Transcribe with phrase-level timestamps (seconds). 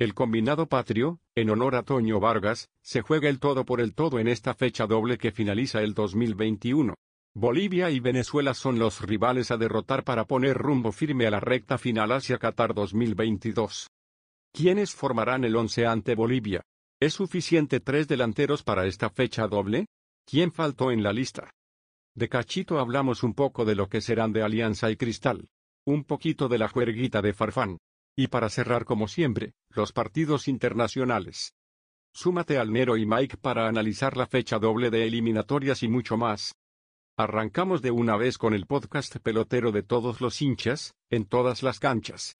[0.00, 4.18] El combinado patrio, en honor a Toño Vargas, se juega el todo por el todo
[4.18, 6.94] en esta fecha doble que finaliza el 2021.
[7.34, 11.76] Bolivia y Venezuela son los rivales a derrotar para poner rumbo firme a la recta
[11.76, 13.88] final hacia Qatar 2022.
[14.54, 16.62] ¿Quiénes formarán el once ante Bolivia?
[16.98, 19.84] ¿Es suficiente tres delanteros para esta fecha doble?
[20.24, 21.50] ¿Quién faltó en la lista?
[22.14, 25.50] De cachito hablamos un poco de lo que serán de Alianza y Cristal.
[25.84, 27.76] Un poquito de la juerguita de Farfán.
[28.20, 31.54] Y para cerrar como siempre, los partidos internacionales.
[32.12, 36.54] Súmate al Nero y Mike para analizar la fecha doble de eliminatorias y mucho más.
[37.16, 41.78] Arrancamos de una vez con el podcast pelotero de todos los hinchas, en todas las
[41.80, 42.36] canchas.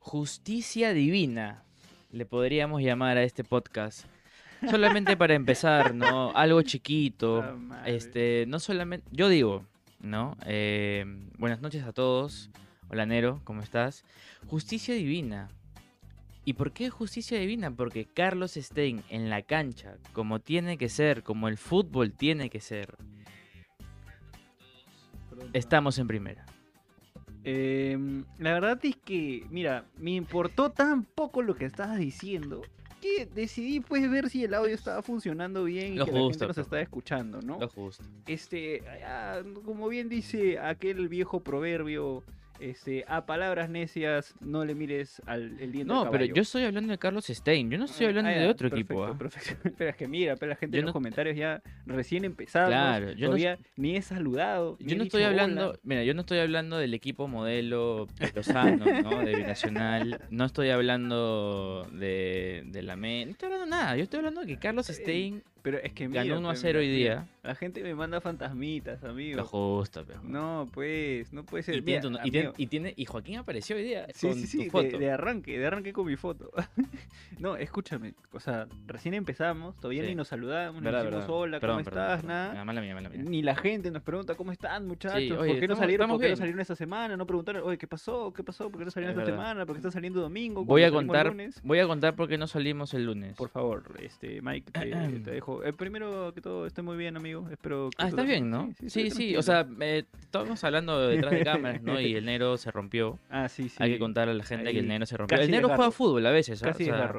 [0.00, 1.62] Justicia divina,
[2.10, 4.08] le podríamos llamar a este podcast.
[4.70, 6.32] Solamente para empezar, ¿no?
[6.34, 7.58] Algo chiquito.
[7.84, 9.08] Este, no solamente.
[9.10, 9.64] Yo digo,
[10.00, 10.36] ¿no?
[10.46, 11.04] Eh,
[11.36, 12.48] buenas noches a todos.
[12.88, 14.04] Hola Nero, ¿cómo estás?
[14.46, 15.48] Justicia divina.
[16.44, 17.72] ¿Y por qué justicia divina?
[17.72, 22.60] Porque Carlos Stein en la cancha, como tiene que ser, como el fútbol tiene que
[22.60, 22.96] ser,
[25.52, 26.46] estamos en primera.
[27.44, 32.62] Em, la verdad es que, mira, me importó tan poco lo que estabas diciendo
[33.02, 36.46] que decidí pues ver si el audio estaba funcionando bien y Lo que la gente
[36.46, 37.58] nos estaba escuchando, ¿no?
[37.58, 38.04] Lo justo.
[38.26, 42.22] Este, ah, como bien dice aquel viejo proverbio,
[42.70, 46.90] este, a palabras necias no le mires al el diente No, pero yo estoy hablando
[46.92, 47.70] de Carlos Stein.
[47.70, 49.04] Yo no estoy Ah, hablando ah, de otro perfecto, equipo.
[49.04, 49.18] ¿ah?
[49.18, 49.70] perfecto.
[49.78, 52.68] Pero es que mira, pero la gente en los no- comentarios ya recién empezamos.
[52.70, 54.76] Claro, yo no- todavía ni he saludado.
[54.80, 55.30] Yo no estoy hola.
[55.30, 59.18] hablando, mira, yo no estoy hablando del equipo modelo Lozano, ¿no?
[59.24, 60.20] De Binacional.
[60.30, 63.28] No estoy hablando de, de la MEN.
[63.28, 63.96] No estoy hablando de nada.
[63.96, 66.50] Yo estoy hablando de que Carlos Eh, Stein Pero es que mira, ganó 1 a
[66.52, 67.28] pues, 0 hoy día.
[67.44, 69.36] La gente me manda fantasmitas, amigo.
[69.36, 70.20] Lo justo, pero.
[70.22, 71.76] No, pues, no puede ser.
[71.76, 74.36] Y tiene, Mira, tu- y, tiene, y tiene- y Joaquín apareció hoy día Sí, con
[74.36, 74.98] sí, tu sí, de, foto.
[74.98, 76.50] de arranque, de arranque con mi foto.
[77.38, 80.08] no, escúchame, o sea, recién empezamos, todavía Sí.
[80.08, 82.20] ni nos saludamos, ni Verdad, decimos hola, Perdón, ¿cómo perdón, estás?
[82.22, 82.28] perdón.
[82.52, 82.64] Nada.
[82.64, 83.22] Mala mía, mala mía.
[83.22, 86.08] Ni la gente nos pregunta cómo están, muchachos, oye, ¿por qué no salieron?
[86.10, 87.16] ¿Por qué no salieron esta semana?
[87.16, 88.32] No preguntaron, oye, ¿qué pasó?
[88.32, 88.68] ¿Qué pasó?
[88.70, 89.44] ¿Por qué no salieron Es esta verdad.
[89.48, 89.66] semana?
[89.66, 90.64] ¿Por qué está saliendo domingo?
[90.64, 93.36] Voy a ¿Cuándo salimos el contar, voy a contar por qué no salimos el lunes.
[93.36, 94.80] Por favor, este, Mike, te,
[95.24, 95.51] te dejo.
[95.64, 97.48] Eh, primero que todo, estoy muy bien, amigo.
[97.50, 98.68] Espero que Ah, estás bien, ¿no?
[98.70, 99.40] estoy Sí, sí, tranquilo.
[99.40, 102.00] o sea, eh, estábamos hablando detrás de cámaras, ¿no?
[102.00, 103.18] Y el negro se rompió.
[103.30, 103.76] Ah, sí, sí.
[103.78, 105.36] Hay que contar a la gente que el Ahí negro se rompió.
[105.36, 106.66] casi El negro juega fútbol a veces, ¿ah?
[106.66, 107.12] Casi O sea.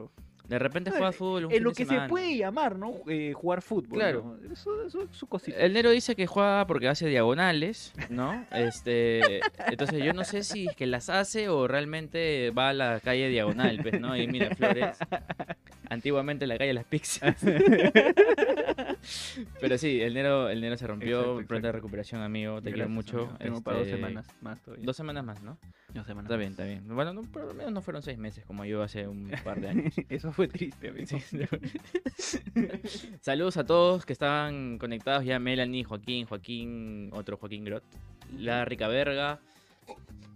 [0.47, 2.91] De repente juega fútbol un En fin lo que se puede llamar, ¿no?
[3.07, 3.97] Eh, jugar fútbol.
[3.97, 4.38] Claro.
[4.44, 4.51] ¿no?
[4.53, 5.57] Eso, eso es su cosita.
[5.57, 8.45] El Nero dice que juega porque hace diagonales, ¿no?
[8.51, 13.00] Este, entonces yo no sé si es que las hace o realmente va a la
[13.00, 14.17] calle diagonal, pues, ¿no?
[14.17, 14.97] Y mira Flores.
[15.89, 17.35] Antiguamente la calle Las Pixias.
[19.59, 21.19] Pero sí, el Nero, el Nero se rompió.
[21.19, 21.71] Exacto, Pronta exacto.
[21.77, 22.61] recuperación, amigo.
[22.61, 23.17] Te quiero mucho.
[23.21, 23.38] amigo.
[23.38, 24.85] Tengo para dos Este, semanas más todavía.
[24.85, 25.57] Dos semanas más, ¿no?
[25.94, 26.83] Dos semanas Está bien, está bien.
[26.88, 29.69] Bueno, no, por lo menos no fueron seis meses como yo hace un par de
[29.69, 29.94] años.
[30.09, 31.05] Eso fue triste, amigo.
[31.07, 31.19] Sí.
[33.21, 37.83] Saludos a todos que estaban conectados ya, Melanie, Joaquín, Joaquín, otro Joaquín Grot,
[38.38, 39.39] la rica verga.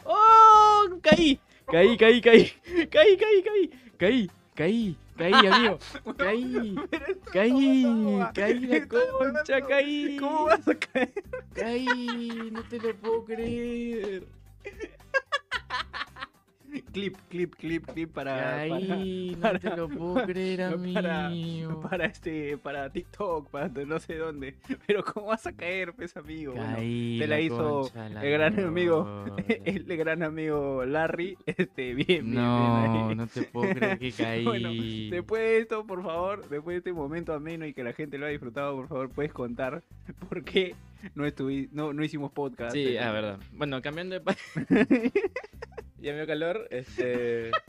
[0.04, 1.00] ¡Oh!
[1.02, 2.52] Caí, caí, caí, caí,
[2.90, 5.78] caí, caí, caí, caí, caí, caí, amigo,
[6.18, 6.76] caí,
[7.32, 11.14] caí, caí la concha, caí, ¿Cómo vas a caer?
[11.54, 14.28] caí, no te lo puedo creer.
[16.98, 18.66] Clip, clip, clip, clip para.
[18.66, 21.80] No para- te lo puedo creer, amigo.
[21.80, 24.56] Para, para este, para TikTok, para no sé dónde.
[24.88, 26.54] Pero ¿cómo vas a caer, pues, amigo?
[26.54, 31.94] Bueno, Caí, te la hizo concha, la el gran amigo, el gran amigo Larry, este,
[31.94, 33.16] bien, bien, bien No, ahí.
[33.16, 34.44] no te puedo creer que caí.
[34.44, 38.18] Bueno, después de esto, por favor, después de este momento ameno y que la gente
[38.18, 39.84] lo ha disfrutado, por favor, puedes contar
[40.28, 40.74] por qué
[41.16, 42.74] no, estuvi no, no hicimos podcast.
[42.74, 43.40] Sí, Eh, ah, verdad.
[43.52, 44.40] Bueno, cambiando de país.
[46.00, 47.52] ya me dio calor, este.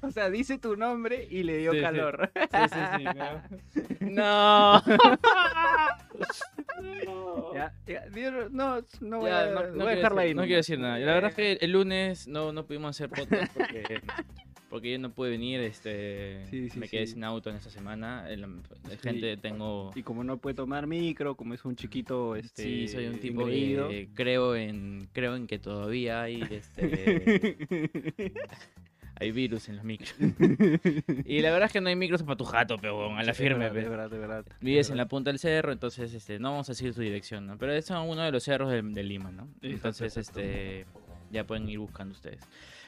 [0.00, 1.82] O sea, dice tu nombre y le dio Sí, sí.
[1.82, 2.30] calor.
[2.34, 3.04] Sí, sí, sí.
[4.10, 4.80] No.
[4.80, 4.82] no.
[7.54, 10.34] Ya, ya, di- no, no voy Ya, a, no- no voy a dejarla decir- ahí.
[10.34, 10.98] No quiero decir nada.
[10.98, 14.00] La verdad es que el lunes no, no pudimos hacer podcast porque,
[14.72, 15.60] porque yo no pude venir.
[15.60, 17.12] Este, Sí, sí, me quedé sí.
[17.12, 18.26] sin auto en esta semana.
[19.02, 19.90] Gente tengo.
[19.94, 23.44] Y como no puede tomar micro, como es un chiquito, este, Sí, soy un tipo
[23.44, 27.58] que creo en creo en que todavía hay este
[29.16, 30.14] hay virus en los micros.
[31.26, 33.66] Y la verdad es que no hay micros para tu jato, pero a la firme.
[33.66, 33.88] De pe.
[33.90, 34.42] verdad, de verdad.
[34.42, 37.46] de Vives en la punta del cerro, entonces este no vamos a decir su dirección,
[37.46, 37.58] ¿no?
[37.58, 39.48] Pero es uno de los cerros de, de Lima, ¿no?
[39.60, 40.40] Entonces exacto.
[40.40, 40.86] este
[41.30, 42.40] ya pueden ir buscando ustedes.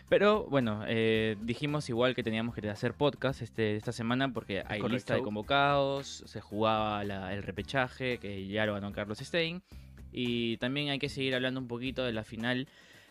[0.08, 4.78] Pero bueno, eh, dijimos igual que teníamos que hacer podcast este, esta semana porque hay
[4.80, 4.88] correcto.
[4.88, 9.62] lista de convocados, se jugaba la- el repechaje, que ya lo ganó Carlos Stein.
[10.12, 12.68] Y también hay que seguir hablando un poquito de la final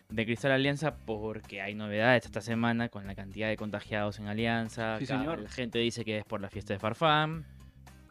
[0.08, 4.98] de Cristal Alianza porque hay novedades esta semana con la cantidad de contagiados en Alianza.
[4.98, 5.40] Sí, Acá señor.
[5.40, 7.44] La gente dice que es por la fiesta de Farfán.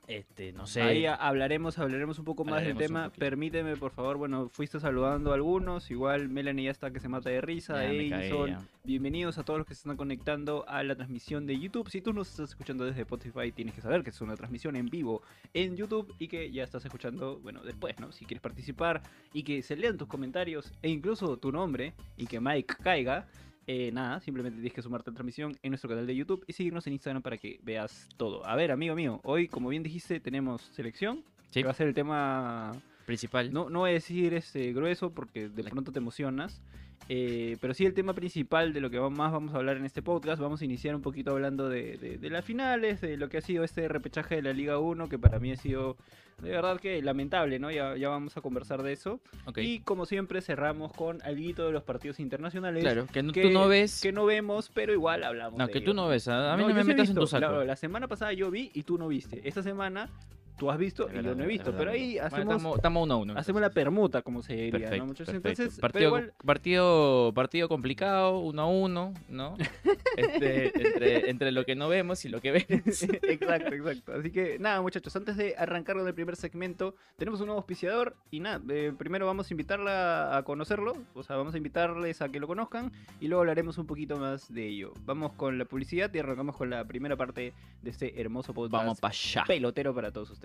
[0.08, 0.82] Este, no sé.
[0.82, 3.10] Ahí hablaremos, hablaremos un poco más del Hablaremos tema.
[3.18, 7.30] Permíteme, por favor, bueno, fuiste saludando a algunos, igual Melanie ya está que se mata
[7.30, 11.58] de risa, Edison, bienvenidos a todos los que se están conectando a la transmisión de
[11.58, 11.90] YouTube.
[11.90, 14.88] Si tú nos estás escuchando desde Spotify, tienes que saber que es una transmisión en
[14.88, 15.22] vivo
[15.54, 18.12] en YouTube y que ya estás escuchando, bueno, después, ¿no?
[18.12, 19.02] Si quieres participar
[19.32, 23.26] y que se lean tus comentarios e incluso tu nombre y que Mike caiga.
[23.68, 26.54] Eh, nada, simplemente tienes que sumarte a la transmisión en nuestro canal de YouTube y
[26.54, 28.46] seguirnos en Instagram para que veas todo.
[28.46, 31.88] A ver, amigo mío, hoy, como bien dijiste, tenemos selección, Sí, que va a ser
[31.88, 32.72] el tema
[33.06, 33.54] principal.
[33.54, 36.62] no, no voy a decir este grueso porque de La- pronto te emocionas.
[37.10, 40.02] Eh, pero sí el tema principal de lo que más vamos a hablar en este
[40.02, 40.42] podcast.
[40.42, 43.42] Vamos a iniciar un poquito hablando de, de- de las finales, de lo que ha
[43.42, 45.98] sido este repechaje de la Liga 1, que para mí ha sido
[46.42, 47.70] de verdad que lamentable, ¿no?
[47.72, 49.20] Ya, ya vamos a conversar de eso.
[49.62, 52.82] Y como siempre cerramos con algo de los partidos internacionales.
[52.84, 54.02] Claro, que, no- que- tú no ves.
[54.02, 55.58] Que no vemos, pero igual hablamos.
[55.60, 56.28] no, de que tú no ves.
[56.28, 57.60] A, mí no, me metas en tu saco.
[57.60, 59.42] La, la semana pasada yo vi y tú no viste.
[59.48, 60.10] Esta semana
[60.58, 61.66] tú has visto y yo no he visto.
[61.72, 62.56] verdad, Pero ahí hacemos...
[62.56, 63.34] estamos- estamos uno a uno.
[63.38, 65.50] Hacemos la permuta, como se diría, Perfecto, ¿no, perfecto.
[65.50, 69.56] Entonces, partido, igual, partido, partido complicado, uno a uno, ¿no?
[70.18, 73.04] Este, entre, entre lo que no vemos y lo que vemos.
[73.24, 74.14] exacto, exacto.
[74.14, 78.16] Así que nada, muchachos, antes de arrancar con el primer segmento, tenemos un nuevo auspiciador
[78.30, 82.30] y nada, eh, primero vamos a invitarla a conocerlo, o sea, vamos a invitarles a
[82.30, 84.94] que lo conozcan y luego hablaremos un poquito más de ello.
[85.06, 89.00] Vamos con la publicidad y arrancamos con la primera parte de este hermoso podcast Vamos
[89.00, 89.44] para allá.
[89.48, 90.43] pelotero para todos ustedes.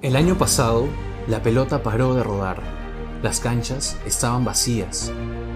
[0.00, 0.86] El año pasado,
[1.28, 2.62] la pelota paró de rodar.
[3.22, 5.12] Las canchas estaban vacías.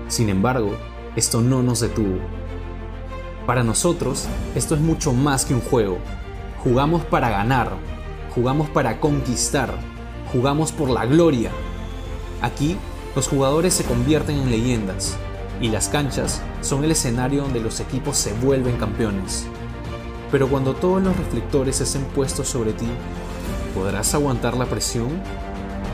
[0.08, 0.76] Sin embargo,
[1.16, 2.18] esto no nos detuvo.
[3.46, 5.96] Para nosotros, esto es mucho más que un juego.
[6.62, 7.72] Jugamos para ganar.
[8.34, 9.72] Jugamos para conquistar.
[10.30, 11.50] Jugamos por la gloria.
[12.42, 12.76] Aquí,
[13.16, 15.16] los jugadores se convierten en leyendas.
[15.62, 19.46] Y las canchas son el escenario donde los equipos se vuelven campeones.
[20.30, 22.88] Pero cuando todos los reflectores estén puestos sobre ti,
[23.74, 25.20] ¿Podrás aguantar la presión?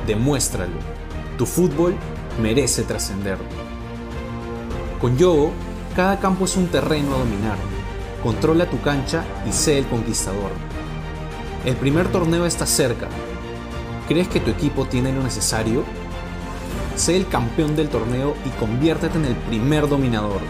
[0.06, 0.77] Demuéstralo.
[1.38, 1.94] Tu fútbol
[2.43, 3.38] merece trascender.
[5.00, 5.53] Con Yogo,
[5.97, 7.56] cada campo es un terreno a dominar.
[8.23, 10.50] Controla tu cancha y sé el conquistador.
[11.65, 13.09] El primer torneo está cerca.
[14.06, 15.85] ¿Crees que tu equipo tiene lo necesario?
[16.97, 20.43] Sé el campeón del torneo y conviértete en el primer dominador.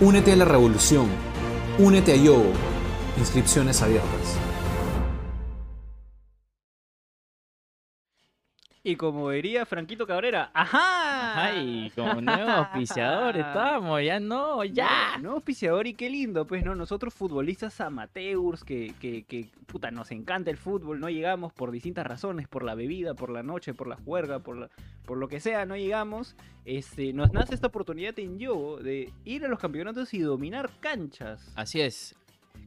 [0.00, 1.06] Únete a la revolución.
[1.78, 2.52] Únete a Yogo.
[3.16, 4.43] Inscripciones abiertas.
[8.86, 11.42] Y como diría Franquito Cabrera, ¡ajá!
[11.46, 15.16] Ay, como nuevo auspiciador estamos, ya no, ya.
[15.20, 16.74] Nuevo auspiciador y qué lindo, pues, ¿no?
[16.74, 22.06] Nosotros futbolistas amateurs que, que, que, puta, nos encanta el fútbol, no llegamos por distintas
[22.06, 24.70] razones, por la bebida, por la noche, por la juerga, por, la-
[25.06, 26.36] por lo que sea, no llegamos.
[26.66, 31.52] Este, nos nace esta oportunidad en Yogo de ir a los campeonatos y dominar canchas.
[31.56, 32.14] Así es.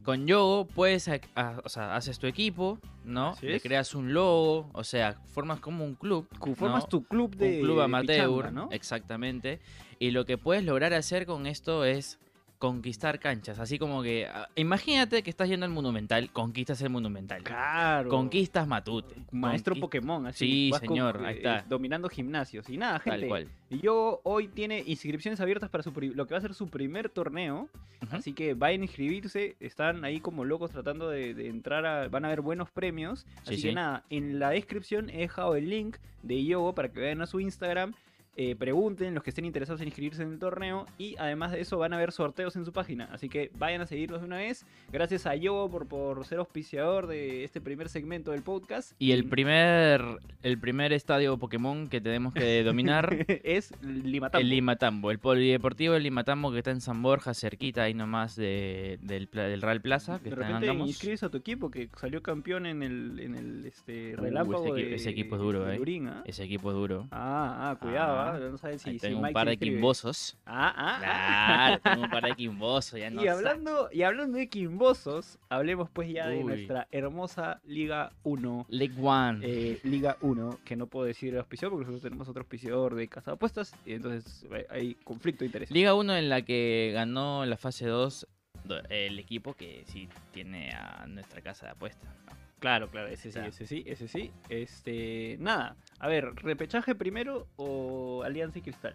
[0.04, 3.30] Con Yogo puedes, a- a- o sea, haces tu equipo, ¿no?
[3.30, 3.62] Así Le es.
[3.62, 6.26] creas un logo, o sea, formas como un club.
[6.56, 6.88] Formas ¿no?
[6.88, 8.68] tu club de un club amateur, pichanga, ¿no?
[8.72, 9.60] exactamente.
[9.98, 12.18] Y lo que puedes lograr hacer con esto es
[12.58, 13.58] conquistar canchas.
[13.60, 17.42] Así como que, ah, imagínate que estás yendo al Monumental, conquistas el Monumental.
[17.44, 18.08] Claro.
[18.08, 19.14] Conquistas Matute.
[19.30, 20.46] Maestro conquist- Pokémon, así.
[20.46, 21.64] Sí, con- señor, ahí eh, está.
[21.68, 22.68] Dominando gimnasios.
[22.68, 23.20] Y nada, gente.
[23.20, 23.48] Tal cual.
[23.70, 27.08] Y yo hoy tiene inscripciones abiertas para su lo que va a ser su primer
[27.10, 27.68] torneo.
[28.10, 29.56] Así que vayan a inscribirse.
[29.60, 32.08] Están ahí como locos tratando de, de entrar a.
[32.08, 33.20] Van a haber buenos premios.
[33.20, 33.68] Sí, Así sí.
[33.68, 37.26] que nada, en la descripción he dejado el link de Yogo para que vayan a
[37.26, 37.94] su Instagram.
[38.40, 40.86] Eh, pregunten los que estén interesados en inscribirse en el torneo.
[40.96, 43.08] Y además de eso, van a haber sorteos en su página.
[43.12, 44.64] Así que vayan a seguirlos de una vez.
[44.92, 48.92] Gracias a Yogo por, por ser auspiciador de este primer segmento del podcast.
[49.00, 50.02] Y el primer,
[50.44, 54.40] el primer estadio Pokémon que tenemos que dominar es Limatambo.
[54.40, 59.00] El Limatambo, el polideportivo del Limatambo que está en San Borja, cerquita ahí nomás de-
[59.02, 63.18] del, Real Plaza, que de repente inscribes a tu equipo que salió campeón en el,
[63.18, 66.02] en el este, Uh, relámpago ese equi- de, ese equipo es duro, de eh.
[66.08, 66.22] ¿ah?
[66.24, 67.08] Ese equipo es duro.
[67.10, 68.27] Ah, ah, cuidado, Ah.
[68.32, 70.36] No saben si, Ahí si tengo un Mike par de quimbosos.
[70.46, 70.98] Ah, ah, ah.
[71.00, 75.88] Claro, tengo un par de quimbosos, ya no y hablando, y hablando de quimbosos, hablemos
[75.90, 78.66] pues ya de nuestra hermosa Liga 1.
[78.68, 79.40] League One.
[79.42, 83.08] eh, Liga 1, que no puedo decir el auspiciador porque nosotros tenemos otro auspiciador de
[83.08, 85.74] casa de apuestas y entonces eh, hay conflicto de intereses.
[85.74, 88.26] Liga 1 en la que ganó la fase 2
[88.64, 92.08] do- el equipo que sí tiene a nuestra casa de apuestas.
[92.26, 92.32] ¿no?
[92.58, 94.32] Claro, claro, ese sí, ese sí, ese sí.
[94.48, 95.76] Este, nada.
[96.00, 98.94] A ver, ¿repechaje primero o Alianza y Cristal?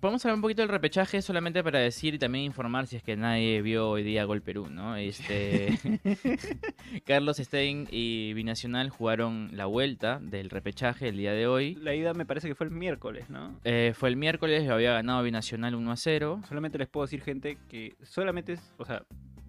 [0.00, 3.16] Podemos hablar un poquito del repechaje solamente para decir y también informar si es que
[3.16, 4.96] nadie vio hoy día Gol Perú, ¿no?
[4.96, 5.78] Este
[7.04, 11.74] Carlos Stein y Binacional jugaron la vuelta del repechaje el día de hoy.
[11.76, 13.60] La ida me parece que fue el miércoles, ¿no?
[13.64, 16.40] Eh, fue el miércoles, lo había ganado Binacional 1 a 0.
[16.48, 19.04] Solamente les puedo decir, gente, que solamente es, o sea,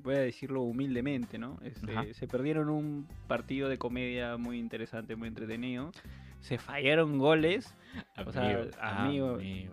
[0.06, 1.58] voy a decirlo humildemente, ¿no?
[1.64, 5.92] Este, se perdieron un partido de comedia muy interesante, muy entretenido.
[6.40, 7.76] Se fallaron goles.
[8.26, 9.68] O sea, amigo, Eh,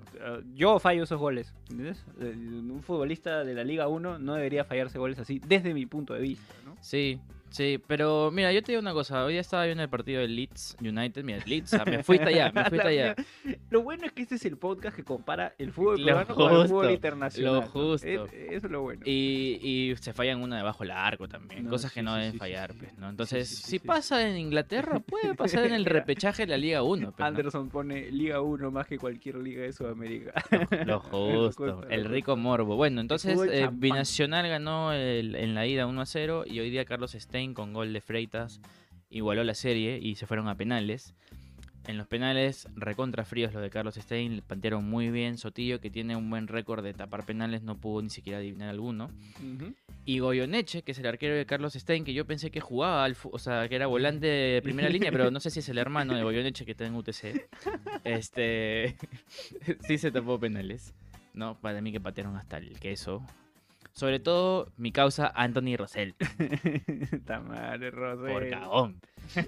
[0.55, 2.05] Yo fallo esos goles, ¿entiendes?
[2.19, 6.23] Un futbolista de la Liga 1 no debería fallarse goles así, desde mi punto de
[6.23, 6.77] vista, ¿no?
[6.81, 7.21] Sí,
[7.53, 10.77] sí, pero mira, yo te digo una cosa, hoy estaba viendo el partido del Leeds
[10.81, 13.15] United, mira, Leeds, ah, me fuiste allá, me fuiste allá.
[13.71, 16.51] Lo bueno es que este es el podcast que compara el fútbol Lo peruano con
[16.53, 17.55] el justo, fútbol internacional.
[17.55, 17.67] lo ¿no?
[17.69, 18.07] justo.
[18.07, 19.03] Es- eso es lo bueno.
[19.07, 22.19] Y, y se fallan una debajo del arco también, No, cosas que sí, no sí,
[22.19, 23.09] deben sí, fallar, pues, ¿no?
[23.09, 27.19] Entonces, si pasa en Inglaterra, puede pasar en el repechaje de la Liga 1, pues,
[27.19, 27.25] ¿no?
[27.25, 30.33] Anderson pone Liga 1 más que cualquier liga de Sudamérica.
[30.87, 32.77] Lo justo, justo, el rico morbo.
[32.77, 33.69] Bueno, entonces eh.
[33.73, 37.73] Binacional ganó el- en la ida 1 a 0 y hoy día Carlos Stein con
[37.73, 38.61] gol de Freitas
[39.13, 41.15] igualó la serie y se fueron a penales.
[41.89, 45.37] En los penales, recontra fríos lo de Carlos Stein, le plantearon muy bien.
[45.37, 49.11] Sotillo, que tiene un buen récord de tapar penales, no pudo ni siquiera adivinar alguno.
[50.05, 53.17] Y Goyoneche, que es el arquero de Carlos Stein, que yo pensé que jugaba, al
[53.25, 56.15] o sea, que era volante de primera línea, pero no sé si es el hermano
[56.15, 57.49] de Goyoneche que está en UTC.
[58.05, 58.97] Este.
[59.81, 60.95] sí se tapó penales.
[61.35, 63.27] No, para mí que patearon hasta el queso.
[63.95, 66.15] Sobre todo, mi causa, Anthony Rosell.
[67.27, 68.33] Tamare, Rosel.
[68.33, 69.01] Por cagón.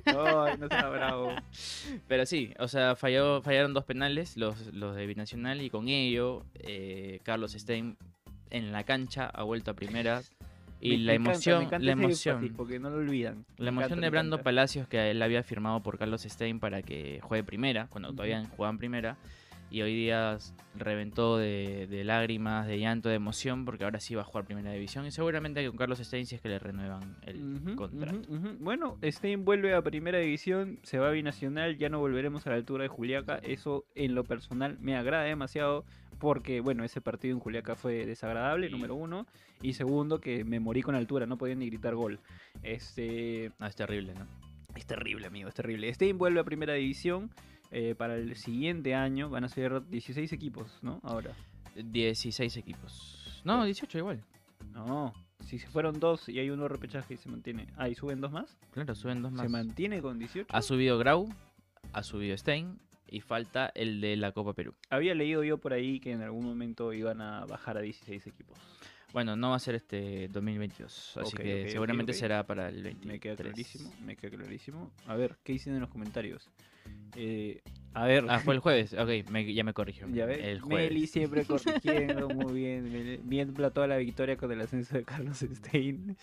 [0.07, 1.31] Ay, no sea bravo.
[2.09, 6.45] Pero sí, o sea, falló, fallaron dos penales, los, los de Binacional, y con ello,
[6.61, 7.97] eh, Carlos Stein
[8.51, 10.23] en la cancha ha vuelto a primera.
[10.81, 12.35] Y Me- la encanta, emoción, me encanta la emoción.
[12.37, 13.47] énfasis, porque no lo olvidan.
[13.57, 14.43] La Me emoción encanta, de Brando.
[14.43, 18.17] Palacios que él había firmado por Carlos Stein para que juegue primera, cuando Ujú.
[18.17, 19.17] todavía jugaban primera,
[19.75, 20.39] y hoy día
[20.77, 24.71] reventó de, de lágrimas, de llanto, de emoción, porque ahora sí va a jugar primera
[24.71, 28.21] división, y seguramente con Carlos Stein si es que le renuevan el contrato.
[28.61, 32.57] Bueno, Stein vuelve a primera división, se va a binacional, ya no volveremos a la
[32.57, 33.41] altura de Juliaca.
[33.43, 35.85] Eso en lo personal me agrada demasiado
[36.21, 39.27] porque, bueno, ese partido en Juliaca fue desagradable, número uno.
[39.61, 42.21] Y segundo, que me morí con altura, no podía ni gritar gol.
[42.63, 44.27] Este, Ah, es terrible, ¿no?
[44.77, 45.93] es terrible, amigo, es terrible.
[45.93, 47.31] Stein vuelve a primera división.
[47.75, 51.01] Eh, para el siguiente año van a ser 16 equipos, ¿no?
[51.03, 51.33] Ahora.
[51.75, 53.43] 16 equipos.
[53.45, 54.25] No, 18 igual.
[54.73, 57.67] No, si se fueron dos y hay uno repechaje y se mantiene.
[57.77, 58.57] Ah, ¿y suben dos más?
[58.71, 59.43] Claro, suben dos más.
[59.43, 60.47] ¿Se mantiene con 18?
[60.55, 61.29] Ha subido Grau,
[61.93, 62.79] ha subido Stein,
[63.09, 64.75] y falta el de la Copa Perú.
[64.91, 68.57] Había leído yo por ahí que en algún momento iban a bajar a 16 equipos.
[69.13, 73.13] Bueno, no va a ser este 2022, así que seguramente será para el 23.
[73.13, 74.93] Me queda clarísimo, me queda clarísimo.
[75.07, 76.51] A ver, ¿qué dicen en los comentarios?
[77.17, 77.61] Eh,
[77.97, 78.93] a ver, Ah, fue el jueves.
[78.95, 80.09] Ok, me- ya me corrigió.
[80.09, 80.91] ya ves, El jueves.
[80.91, 86.17] Meli siempre corrigiendo muy bien, viendo toda la victoria con el ascenso de Carlos Stein.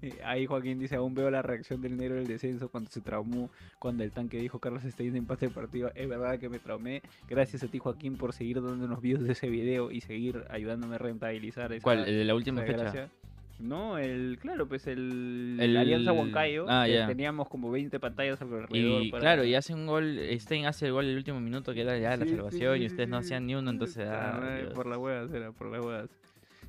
[0.00, 3.50] Eh, Ahí Joaquín dice, aún veo la reacción del negro del descenso cuando se traumó,
[3.78, 5.92] cuando el tanque dijo Carlos Stein empate de partido.
[5.94, 7.02] Es verdad que me traumé.
[7.28, 10.98] Gracias a ti Joaquín por seguir dándonos views de ese video y seguir ayudándome a
[10.98, 12.08] rentabilizar esa, ¿Cuál?
[12.08, 12.78] ¿El de la última fecha?
[12.84, 13.10] gracia.
[13.58, 17.06] No, el, claro, pues el, El- Alianza Huancayo, Ah, que ya.
[17.08, 18.68] teníamos como 20 pantallas alrededor.
[18.70, 21.80] Y para- claro, y hace un gol, Stein hace el gol el último minuto que
[21.80, 24.06] era ya la Sí, sí, salvación sí, y ustedes no hacían ni uno, entonces...
[24.08, 24.40] Ah,
[24.74, 26.08] por las huevas era, por las huevas.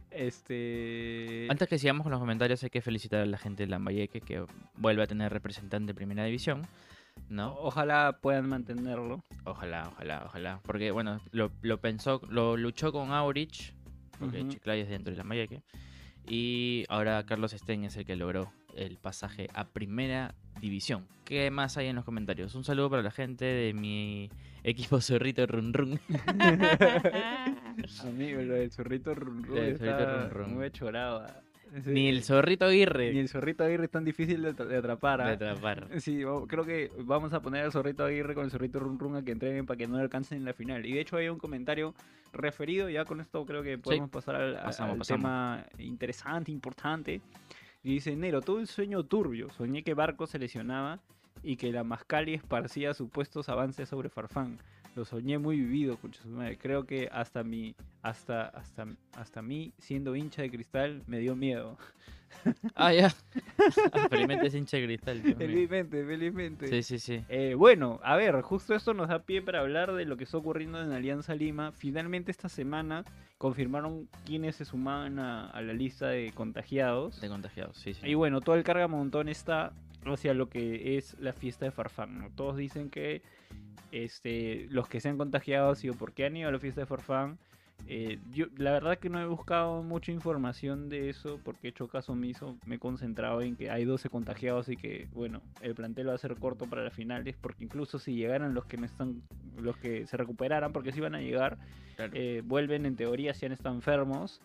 [0.10, 1.48] Este...
[1.50, 4.44] Antes que sigamos con los comentarios hay que felicitar a la gente de Lambayeque que
[4.76, 6.64] vuelve a tener representante de primera división,
[7.30, 7.54] ¿no?
[7.56, 9.24] Ojalá puedan mantenerlo.
[9.46, 10.60] Ojalá, ojalá, ojalá.
[10.64, 13.74] Porque, bueno, lo, lo pensó, lo luchó con Aurich,
[14.20, 14.50] porque Ujú.
[14.50, 15.62] Chiclayo es dentro de la Mayaque.
[16.28, 21.08] Y ahora Carlos Stein es el que logró el pasaje a primera división.
[21.26, 22.56] ¿Qué más hay en los comentarios?
[22.56, 24.30] Un saludo para la gente de mi
[24.64, 26.00] equipo Zorrito Run Run.
[28.04, 30.58] Amigo, lo del zorrito run run está run run.
[30.58, 31.24] muy chorado.
[31.26, 31.42] ah.
[31.84, 31.92] Sí.
[31.92, 33.14] Ni el Zorrito Aguirre.
[33.14, 35.20] Ni el zorrito Aguirre es tan difícil de, de atrapar.
[35.20, 35.52] de ah.
[35.52, 35.88] atrapar.
[36.00, 39.24] Sí, creo que vamos a poner al zorrito Aguirre con el zorrito Run Run a
[39.24, 40.86] que entreguen para que no le alcancen en la final.
[40.86, 41.94] Y de hecho hay un comentario
[42.34, 45.22] referido, ya con esto creo que podemos pasar al, a- Pasamos, al pasamos.
[45.24, 47.22] tema interesante, importante.
[47.84, 49.50] Y dice, Nero, todo el sueño turbio.
[49.52, 51.00] Soñé que Barco se lesionaba
[51.44, 54.60] y que la Mascali esparcía supuestos avances sobre Farfán.
[55.00, 56.58] Lo soñé muy vivido, madre.
[56.58, 61.78] Creo que hasta mi, hasta, hasta, hasta mí, siendo hincha de cristal, me dio miedo.
[62.76, 63.10] Ah, ya.
[64.10, 65.22] Felizmente es hincha de cristal.
[65.22, 66.68] Felizmente, felizmente.
[66.68, 67.24] Sí, sí, sí.
[67.30, 70.38] Eh, bueno, a ver, justo esto nos da pie para hablar de lo que está
[70.38, 71.72] ocurriendo en Alianza Lima.
[71.72, 73.06] Finalmente esta semana
[73.38, 77.22] confirmaron quiénes se sumaban a, a la lista de contagiados.
[77.22, 78.02] De contagiados, sí, sí.
[78.06, 79.72] Y bueno, todo el carga montón está
[80.04, 82.20] hacia lo que es la fiesta de Farfán.
[82.20, 82.30] ¿no?
[82.32, 83.22] Todos dicen que
[83.92, 86.88] este, los que se han contagiado han sido porque han ido a la fiesta de
[86.88, 87.38] Farfán.
[87.88, 91.88] Eh, yo, la verdad que no he buscado mucha información de eso porque he hecho
[91.88, 92.58] caso omiso.
[92.66, 96.18] Me he concentrado en que hay 12 contagiados y que, bueno, el plantel va a
[96.18, 97.36] ser corto para las finales.
[97.40, 99.24] Porque incluso si llegaran los que no están,
[99.58, 101.58] los que se recuperaran, porque si van a llegar,
[101.96, 102.12] Claro.
[102.16, 104.40] eh, vuelven en teoría si han estado enfermos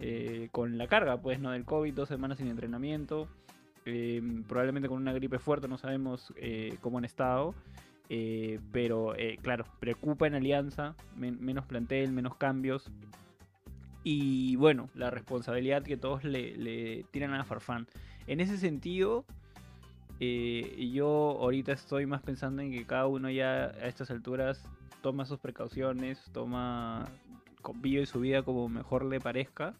[0.00, 3.28] eh, con la carga pues no del COVID dos semanas sin entrenamiento
[4.48, 6.34] probablemente con una gripe fuerte no sabemos
[6.80, 7.54] cómo han estado
[8.08, 12.90] eh, pero eh, claro preocupa en Alianza men- menos plantel menos cambios
[14.04, 17.86] y bueno la responsabilidad que todos le, le tiran a Farfán
[18.26, 19.24] en ese sentido
[20.20, 21.06] eh, yo
[21.40, 24.62] ahorita estoy más pensando en que cada uno ya a estas alturas
[25.02, 27.04] toma sus precauciones, toma,
[27.60, 29.74] co- vive su vida como mejor le parezca.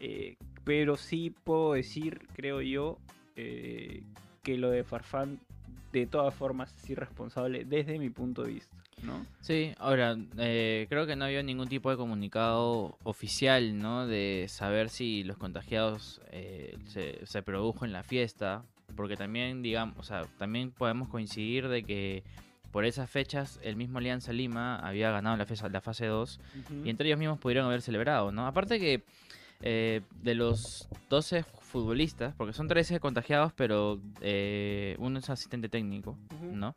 [0.00, 2.98] eh, pero sí puedo decir, creo yo,
[3.36, 4.02] eh,
[4.42, 5.38] que lo de Farfán
[6.00, 9.24] de todas formas es irresponsable desde mi punto de vista, ¿no?
[9.40, 14.06] Sí, ahora, eh, creo que no había ningún tipo de comunicado oficial, ¿no?
[14.06, 18.62] De saber si los contagiados eh, se, se produjo en la fiesta,
[18.96, 22.22] porque también, digamos, o sea, también podemos coincidir de que
[22.72, 26.40] por esas fechas el mismo Alianza Lima había ganado la, fase- la fase 2
[26.84, 28.46] y entre ellos mismos pudieron haber celebrado, ¿no?
[28.46, 29.02] Aparte que
[29.62, 31.42] eh, de los 12
[31.76, 36.16] futbolistas, porque son 13 contagiados, pero eh, uno es asistente técnico.
[36.40, 36.74] ¿no?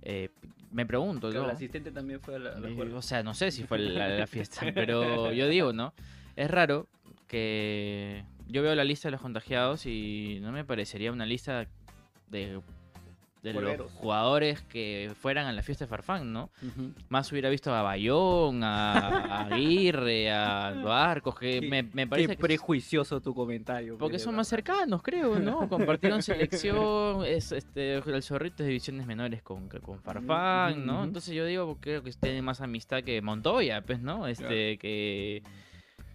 [0.00, 0.30] Eh,
[0.72, 3.34] me pregunto, Claro, el asistente también fue a la, a la eh, o sea, no
[3.34, 5.92] sé si fue la, la fiesta, pero yo digo, ¿no?
[6.34, 6.88] Es raro
[7.26, 11.66] que yo veo la lista de los contagiados y no me parecería una lista
[12.30, 12.62] de,
[13.42, 16.50] de los jugadores que fueran a la fiesta de Farfán, ¿no?
[16.62, 16.92] Ujú.
[17.08, 22.06] Más hubiera visto a Bayón, a, a Aguirre, a Barcos, que Qué- me, me Qué
[22.08, 23.96] parece que prejuicioso tu comentario.
[23.98, 25.68] porque son más cercanos, creo, ¿no?
[25.68, 31.04] Compartieron selección, es este el zorrito de divisiones menores con, con Farfán, ¿no?
[31.04, 34.26] Entonces yo digo, creo que tiene más amistad que Montoya, pues, ¿no?
[34.26, 35.42] Este, que...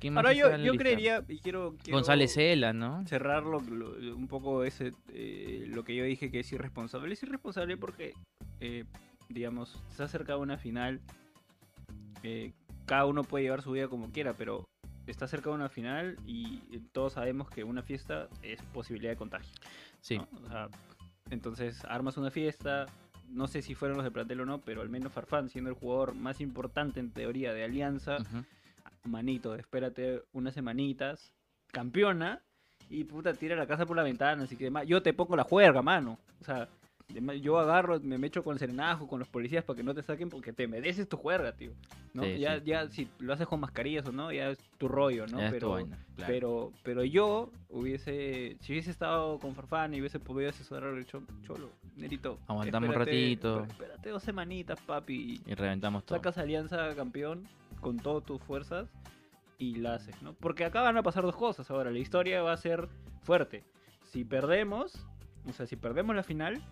[0.03, 3.07] ¿quién más Ahora yo, creería, y quiero, quiero González Cela, ¿no?
[3.07, 7.13] cerrar lo- lo- un poco ese eh, lo que yo dije que es irresponsable.
[7.13, 8.13] Es irresponsable porque,
[8.59, 8.83] eh,
[9.29, 10.99] digamos, se ha acercado una final.
[12.23, 12.51] eh,
[12.85, 14.65] cada uno puede llevar su vida como quiera, pero
[15.07, 16.57] está cerca de una final y
[16.91, 19.51] todos sabemos que una fiesta es posibilidad de contagio.
[20.01, 20.17] Sí.
[20.17, 20.27] ¿no?
[20.45, 20.67] O sea,
[21.29, 22.87] entonces armas una fiesta,
[23.29, 25.75] no sé si fueron los de plantel o no, pero al menos Farfán, siendo el
[25.77, 28.17] jugador más importante en teoría de Alianza.
[29.09, 31.31] Manito, espérate unas semanitas,
[31.71, 32.41] campeona,
[32.89, 35.81] y puta, tira la casa por la ventana, así que yo te pongo la juerga,
[35.81, 36.19] mano.
[36.41, 36.67] O sea,
[37.41, 40.29] yo agarro, me mecho con el serenajo, con los policías para que no te saquen
[40.29, 41.71] porque te mereces tu juerga, tío.
[42.13, 42.23] ¿no?
[42.23, 42.65] Sí, ya, sí.
[42.65, 45.39] ya, si lo haces con mascarillas o no, ya es tu rollo, ¿no?
[45.39, 46.31] Ya pero, vaina, claro.
[46.33, 51.23] pero, pero yo hubiese, si hubiese estado con Farfán y hubiese podido asesorar el cho-
[51.45, 52.37] cholo, Nerito.
[52.47, 53.63] Aguantamos un ratito.
[53.63, 55.41] Espérate dos semanitas, papi.
[55.45, 56.17] Y reventamos todo.
[56.17, 57.47] Sacas Alianza campeón
[57.83, 58.89] con todas tus fuerzas
[59.59, 60.33] y la haces, ¿no?
[60.33, 61.91] Porque acá van a pasar dos cosas ahora.
[61.91, 62.89] La historia va a ser
[63.21, 63.63] fuerte.
[64.05, 65.05] Si perdemos,
[65.47, 66.63] o sea, si perdemos la final,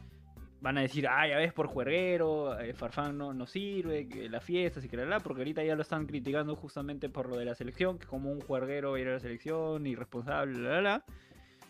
[0.61, 4.41] van a decir, ah, ya ves, por juerguero, eh, Farfán no, no sirve, que la
[4.41, 7.45] fiesta, así que la, la, porque ahorita ya lo están criticando justamente por lo de
[7.45, 11.05] la selección, que como un juerguero ir a la selección, irresponsable, la, la, la.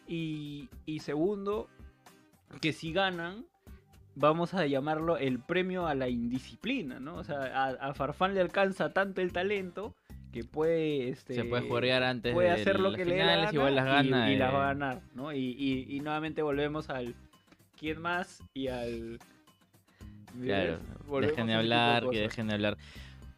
[0.07, 1.69] Y, y segundo,
[2.61, 3.45] que si ganan,
[4.15, 7.15] vamos a llamarlo el premio a la indisciplina, ¿no?
[7.15, 9.95] O sea, a, a Farfán le alcanza tanto el talento
[10.31, 11.09] que puede...
[11.09, 13.75] Este, Se puede jugar antes puede de hacer lo que le la finales, gana igual
[13.75, 14.31] las y- gana.
[14.31, 15.33] y, las eh, va a ganar, ¿no?
[15.33, 17.15] Y, y- y nuevamente volvemos al
[17.77, 19.19] quién más y al...
[20.41, 20.79] Claro,
[21.19, 22.77] dejen de hablar, que dejen de hablar.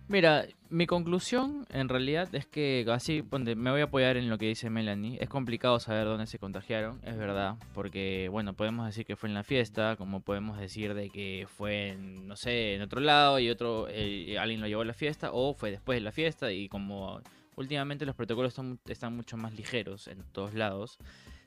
[0.09, 4.47] Mira, mi conclusión en realidad es que así, me voy a apoyar en lo que
[4.47, 5.17] dice Melanie.
[5.21, 9.35] Es complicado saber dónde se contagiaron, es verdad, porque bueno, podemos decir que fue en
[9.35, 13.49] la fiesta, como podemos decir de que fue en, no sé, en otro lado y
[13.49, 16.67] otro, eh, alguien lo llevó a la fiesta, o fue después de la fiesta y
[16.67, 17.21] como
[17.55, 20.97] últimamente los protocolos están, están mucho más ligeros en todos lados.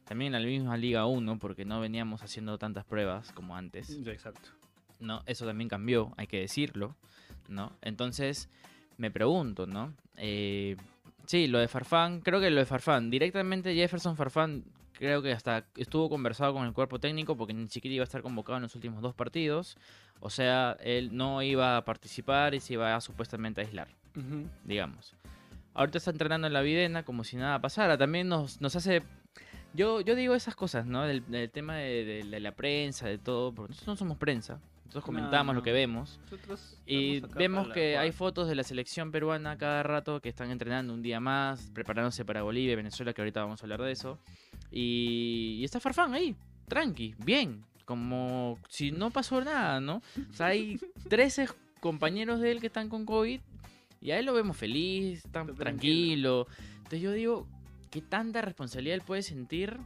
[0.06, 3.90] También en la misma Liga 1, porque no veníamos haciendo tantas pruebas como antes.
[4.06, 4.50] Exacto.
[5.00, 5.22] ¿no?
[5.26, 6.96] Eso también cambió, hay que decirlo,
[7.48, 7.72] ¿no?
[7.82, 8.48] Entonces,
[8.98, 9.92] me pregunto, ¿no?
[10.16, 10.76] Eh,
[11.26, 15.66] sí, lo de Farfán, creo que lo de Farfán, directamente Jefferson Farfán, creo que hasta
[15.76, 18.74] estuvo conversado con el cuerpo técnico porque ni siquiera iba a estar convocado en los
[18.74, 19.76] últimos dos partidos,
[20.20, 23.88] o sea, él no iba a participar y se iba a supuestamente a aislar,
[24.64, 25.14] digamos.
[25.74, 29.02] Ahorita está entrenando en la Videna como si nada pasara, también nos, nos hace...
[29.74, 31.02] Yo, yo digo esas cosas, ¿no?
[31.02, 34.58] Del, del tema de, de- de la prensa, de todo, porque nosotros no somos prensa,
[34.86, 36.18] nosotros No, comentamos lo que vemos.
[36.86, 41.02] Y vemos que hay fotos de la selección peruana cada rato que están entrenando un
[41.02, 44.18] día más, preparándose para Bolivia Venezuela, que ahorita vamos a hablar de eso.
[44.70, 46.34] Y, y está Farfán ahí,
[46.68, 47.64] tranqui, bien.
[47.84, 50.02] como si no pasó nada, ¿no?
[50.30, 51.48] O sea, hay 13
[51.80, 53.40] compañeros de él que están con COVID
[54.00, 56.46] y a él lo vemos feliz, tan tranquilo.
[56.78, 57.46] Entonces yo digo,
[57.90, 59.78] ¿qué tanta responsabilidad él puede sentir?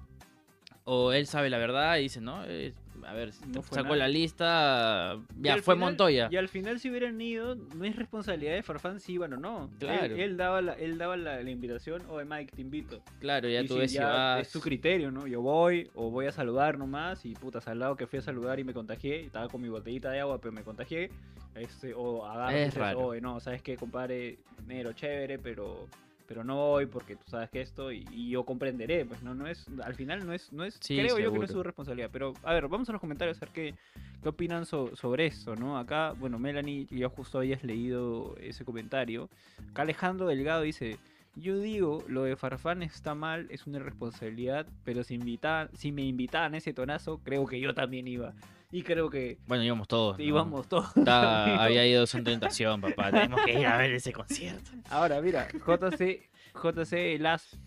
[0.85, 2.73] O él sabe la verdad y dice, no, Eh,
[3.07, 3.97] a ver, No fue sacó nada.
[3.97, 6.29] la lista, ya fue final- Montoya.
[6.31, 9.71] Y al final si hubieran ido, no es responsabilidad de Farfán si iban o no.
[9.79, 10.05] Claro.
[10.15, 13.03] Él, él daba, la, él daba la, la invitación, o Mike, te invito.
[13.21, 14.41] Claro, ya Y tú si ves si ya vas.
[14.43, 15.27] Es tu criterio, ¿no?
[15.27, 18.59] Yo voy o voy a saludar nomás y putas al lado que fui a saludar
[18.61, 21.11] y me contagié, estaba con mi botellita de agua pero me contagié,
[21.55, 22.97] este, o agarras y Es.
[22.97, 25.89] "Oye, no, sabes que compadre, negro chévere, pero
[26.31, 29.49] pero no voy porque tú sabes que esto y, y yo comprenderé, pues no no
[29.49, 32.09] es al final no es no es Sí, creo yo que no es su responsabilidad,
[32.13, 33.75] pero a ver, vamos a los comentarios a ver qué
[34.23, 35.77] qué opinan so- sobre esto, ¿no?
[35.77, 39.29] Acá, bueno, Melanie, ya justo habías leído ese comentario.
[39.73, 40.99] Acá Alejandro Delgado dice,
[41.35, 46.03] yo digo, lo de Farfán está mal, es una irresponsabilidad, pero si, invita, si me
[46.03, 48.35] invitaban a ese tonazo, creo que yo también iba.
[48.73, 50.19] Y creo que Bueno, íbamos todos.
[50.19, 50.25] ¿no?
[50.25, 50.87] íbamos todos.
[50.97, 53.11] Está- había ido Son Tentación, papá.
[53.11, 54.71] Tenemos que ir a ver ese concierto.
[54.91, 57.59] Ahora, mira, JC, JC Las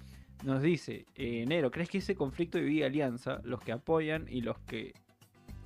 [0.44, 3.40] nos dice, eh, Nero, ¿crees que ese conflicto divide alianza?
[3.44, 4.94] Los que apoyan y los que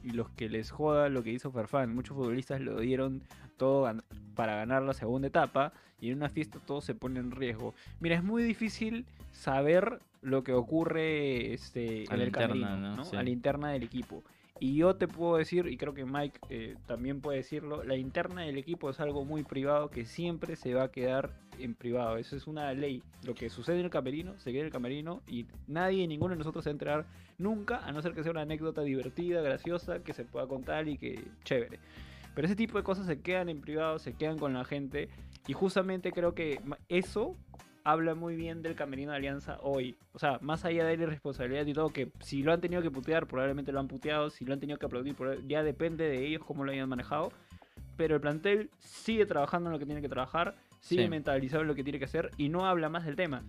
[0.07, 1.93] y los que les joda lo que hizo Farfán.
[1.93, 3.21] Muchos futbolistas lo dieron
[3.57, 3.91] todo
[4.35, 7.73] para ganar la segunda etapa y en una fiesta todo se pone en riesgo.
[7.99, 12.77] Mira, es muy difícil saber lo que ocurre este, A en la el interna, camerino,
[12.77, 12.95] ¿no?
[12.95, 13.03] ¿no?
[13.03, 13.17] Sí.
[13.17, 14.23] a la interna del equipo.
[14.59, 18.41] Y yo te puedo decir, y creo que Mike eh, también puede decirlo, la interna
[18.41, 22.17] del equipo es algo muy privado que siempre se va a quedar en privado.
[22.17, 23.03] Eso es una ley.
[23.23, 26.39] Lo que sucede en el camerino, se queda en el camerino y nadie, ninguno de
[26.39, 27.05] nosotros se va a enterar
[27.37, 30.97] nunca, a no ser que sea una anécdota divertida, graciosa, que se pueda contar y
[30.97, 31.79] que chévere.
[32.33, 35.09] Pero ese tipo de cosas se quedan en privado, se quedan con la gente.
[35.47, 37.35] Y justamente creo que eso
[37.87, 39.97] habla muy bien del camerino de Alianza hoy.
[40.11, 42.91] O sea, más allá de la irresponsabilidad y todo, que si lo han tenido que
[42.91, 44.29] putear, probablemente lo han puteado.
[44.29, 45.15] Si lo han tenido que aplaudir,
[45.47, 47.31] ya depende de ellos cómo lo hayan manejado.
[47.95, 51.09] Pero el plantel sigue trabajando en lo que tiene que trabajar, sigue Sí.
[51.09, 53.43] mentalizado en lo que tiene que hacer y no habla más del tema.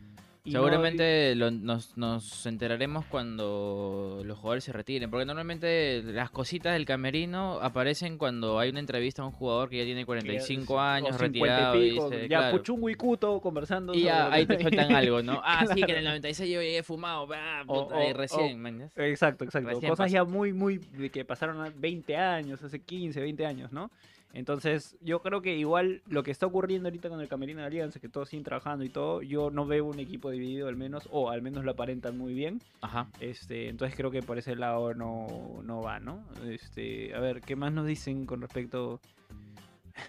[0.49, 6.31] Y no Seguramente lo- nos, nos enteraremos cuando los jugadores se retiren, porque normalmente las
[6.31, 10.75] cositas del camerino aparecen cuando hay una entrevista a un jugador que ya tiene 45
[10.75, 12.57] o años, 50 y retirado, y pico, dice, ya claro.
[12.57, 13.93] Puchungo y Cuto conversando.
[13.95, 15.41] Y ya, ahí te sueltan algo, ¿no?
[15.45, 18.91] Ah, sí, que en el 96 yo llegué fumado, ah, O- puta, ahí o- recién.
[18.97, 19.69] Exacto, exacto.
[19.69, 20.13] Recién Cosas pasó.
[20.15, 23.91] ya muy, muy de que pasaron a 20 años, hace 15, 20 años, ¿no?
[24.35, 27.99] Entonces, yo creo que igual lo que está ocurriendo ahorita con el Camerino de Alianza,
[27.99, 31.31] que todos siguen trabajando y todo, yo no veo un equipo dividido al menos, o
[31.31, 32.61] al menos lo aparentan muy bien.
[32.83, 33.09] Ajá.
[33.21, 36.25] Este, entonces creo que por ese lado no, no va, ¿no?
[36.47, 39.01] Este, a ver, ¿qué más nos dicen con respecto?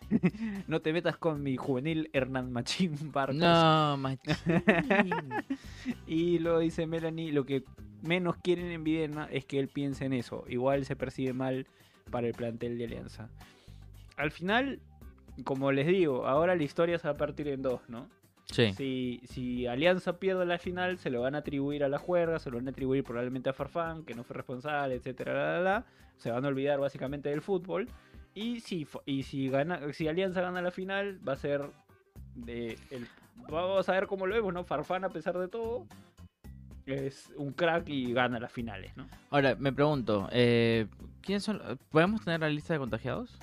[0.67, 3.35] no te metas con mi juvenil Hernán Machín Barcos.
[3.35, 4.33] No, machín.
[6.07, 7.63] Y lo dice Melanie, lo que
[8.01, 10.43] menos quieren en Videna es que él piense en eso.
[10.47, 11.67] Igual se percibe mal
[12.11, 13.29] para el plantel de Alianza.
[14.19, 14.79] Al final,
[15.45, 18.09] como les digo, ahora la historia se va a partir en dos, ¿no?
[18.51, 18.73] Sí.
[18.73, 22.51] Si, si Alianza pierde la final, se lo van a atribuir a la juerga, se
[22.51, 25.85] lo van a atribuir probablemente a Farfán, que no fue responsable, etcétera, la, la, la.
[26.17, 27.87] Se van a olvidar básicamente del fútbol.
[28.33, 31.61] Y si, y si, gana, si Alianza gana la final, va a ser
[32.35, 33.07] de el,
[33.49, 34.65] vamos a ver cómo lo vemos, ¿no?
[34.65, 35.85] Farfán, a pesar de todo,
[36.85, 39.07] es un crack y gana las finales, ¿no?
[39.29, 40.87] Ahora, me pregunto, eh,
[41.21, 41.61] ¿quiénes son?
[41.89, 43.37] ¿Podemos tener la lista de contagiados?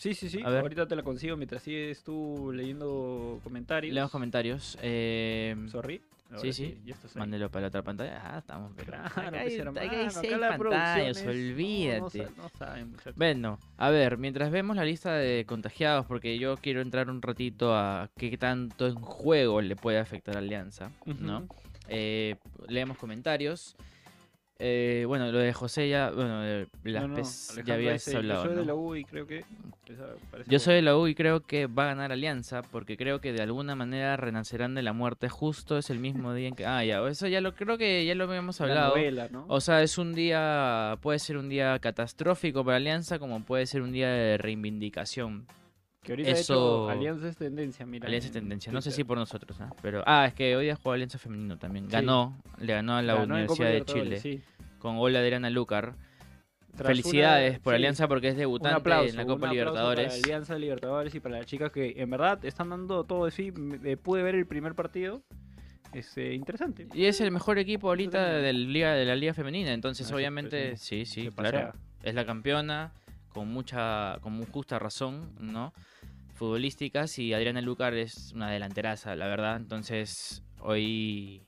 [0.00, 0.40] Sí, sí, sí.
[0.42, 0.62] A ver.
[0.62, 3.92] Ahorita te la consigo mientras sigues tú leyendo comentarios.
[3.92, 4.78] Leemos comentarios.
[4.80, 6.00] Eh, Sorry.
[6.30, 6.78] Ahora Sí, sí.
[6.86, 6.94] Ahí.
[7.16, 8.18] Mándelo para la otra pantalla.
[8.24, 8.72] Ah, estamos.
[8.76, 12.24] pero- Claro, acá pues, hay, hermano, acá hay seis pantallas, es- no, no olvídate.
[12.24, 13.14] sa- no saben, muchachos.
[13.16, 17.74] Bueno, a ver, mientras vemos la lista de contagiados, porque yo quiero entrar un ratito
[17.76, 21.40] a qué tanto en juego le puede afectar a Alianza, ¿no?
[21.40, 21.48] Ujú.
[21.88, 22.36] Eh,
[22.68, 23.76] leemos comentarios.
[24.62, 27.16] Eh, bueno, lo de José ya, bueno, de las No, no,
[27.64, 28.42] ya dice, hablado.
[28.44, 28.66] Yo soy de ¿no?
[28.66, 29.42] la U y creo que.
[30.46, 33.32] Yo soy de la U y creo que va a ganar Alianza porque creo que
[33.32, 35.28] de alguna manera renacerán de la muerte.
[35.30, 36.66] Justo es el mismo día en que.
[36.66, 38.94] Ah, ya, eso ya lo creo que ya lo habíamos La hablado.
[39.48, 40.98] O sea, es un día.
[41.00, 45.46] Puede ser un día catastrófico para Alianza como puede ser un día de reivindicación.
[46.02, 48.06] que ahorita eso- de hecho, Alianza es tendencia, mira.
[48.06, 48.72] Alianza es en tendencia.
[48.72, 49.70] No sé si por nosotros, ¿ah?
[49.82, 50.02] Pero.
[50.06, 51.86] Ah, es que hoy día jugó Alianza Femenino también.
[51.86, 51.92] Sí.
[51.92, 52.38] Ganó.
[52.58, 54.20] Le ganó a la Ganó Universidad de Chile.
[54.20, 54.40] sí.
[54.80, 55.94] Con gol de Adriana Lucar.
[56.76, 60.06] Tras Felicidades una- por sí, Alianza porque es debutante aplauso, en la Copa Libertadores.
[60.08, 63.52] Para Alianza Libertadores y para las chicas que en verdad están dando todo de sí.
[64.02, 65.22] Pude ver el primer partido.
[65.92, 66.86] Es eh, interesante.
[66.94, 69.72] Y es el mejor equipo ahorita del liga, de la Liga Femenina.
[69.72, 71.72] Entonces, Ah, sí, obviamente, sí, sí, Se claro.
[72.02, 72.92] Es la campeona
[73.30, 75.72] con mucha, con justa razón, ¿no?
[76.34, 79.56] Futbolísticas y Adriana Lucar es una delanteraza, la verdad.
[79.56, 81.42] Entonces, hoy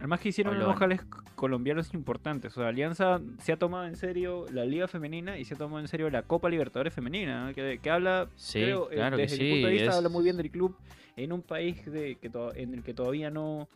[0.00, 1.00] Además que hicieron O lo unos van- jales
[1.36, 2.52] colombianos importantes.
[2.56, 5.78] O sea, Alianza se ha tomado en serio la Liga Femenina y se ha tomado
[5.80, 7.54] en serio la Copa Libertadores Femenina, ¿no?
[7.54, 10.08] que, que habla, Sí, creo, eh, claro que desde mi punto de vista, es- habla
[10.08, 10.76] muy bien del club
[11.16, 13.68] en un país de, que to- en el que todavía no,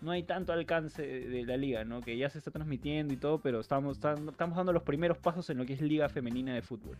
[0.00, 2.00] no hay tanto alcance de, la liga, ¿no?
[2.00, 5.48] que ya se está transmitiendo y todo, pero estamos, tam- estamos dando los primeros pasos
[5.50, 6.96] en lo que es Liga Femenina de Fútbol.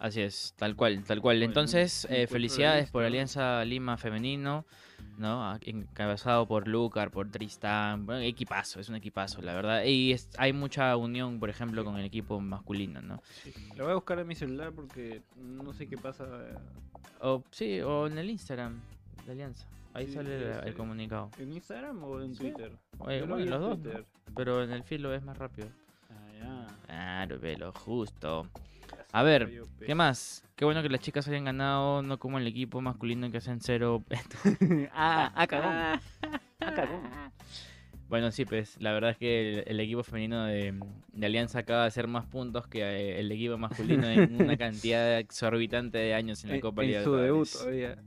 [0.00, 1.42] Así es, tal cual, tal cual.
[1.42, 3.02] Entonces, eh, felicidades por.
[3.04, 4.64] Alianza Lima Femenino,
[5.18, 5.58] ¿no?
[5.62, 8.06] Encabezado por Lucar, por Tristán.
[8.06, 9.84] Bueno, equipazo, es un equipazo, la verdad.
[9.84, 13.20] Y es- hay mucha unión, por ejemplo, con el equipo masculino, ¿no?
[13.76, 16.24] Lo voy a buscar en mi celular porque no sé qué pasa.
[17.20, 18.80] O, sí, o en el Instagram
[19.26, 19.66] de Alianza.
[19.94, 21.30] Ahí Sí, sale el, comunicado.
[21.38, 22.40] ¿En Instagram o en Sí.
[22.42, 22.72] Twitter?
[22.98, 23.78] Oye, lo vi en los dos.
[24.36, 25.68] Pero en el feed lo ves más rápido.
[26.10, 26.66] Ah, ya.
[26.86, 28.46] Claro, velo, justo.
[29.12, 29.86] A ver, pe.
[29.86, 30.44] ¿Qué más?
[30.54, 34.04] Qué bueno que las chicas hayan ganado, no como el equipo masculino que hacen cero.
[34.92, 35.72] ah, ah, cagón.
[35.72, 36.00] Ah,
[36.74, 37.00] cagón.
[38.08, 40.74] Bueno, sí, pues la verdad es que el, el equipo femenino de,
[41.12, 45.98] de Alianza acaba de hacer más puntos que el equipo masculino en una cantidad exorbitante
[45.98, 47.98] de años en la En, Copa en su debut todavía.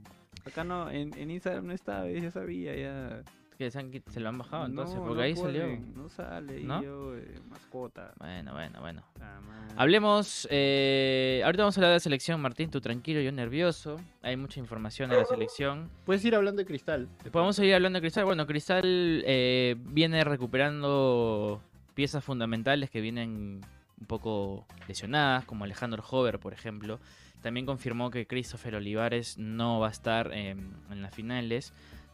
[0.44, 3.22] Acá no, en, en Instagram no estaba, ya sabía, ya.
[3.58, 5.66] Que se, han quit- se lo han bajado entonces, no, porque no ahí salió.
[5.94, 6.82] No sale, y ¿No?
[6.82, 8.12] yo, eh, mascota.
[8.18, 9.02] Bueno, bueno, bueno.
[9.20, 9.38] Ah.
[9.76, 14.00] Hablemos, eh, ahorita vamos a hablar de la selección, Martín, tú tranquilo, yo nervioso.
[14.22, 15.90] Hay mucha información de la selección.
[16.04, 17.08] Puedes ir hablando de cristal.
[17.32, 18.24] A seguir hablando de Cristal.
[18.24, 21.60] Bueno, Cristal eh, viene recuperando
[21.94, 23.60] piezas fundamentales que vienen
[24.00, 26.98] un poco lesionadas, como Alejandro Hover, por ejemplo.
[27.42, 31.72] También confirmó que Christopher Olivares no va a estar eh, en las finales.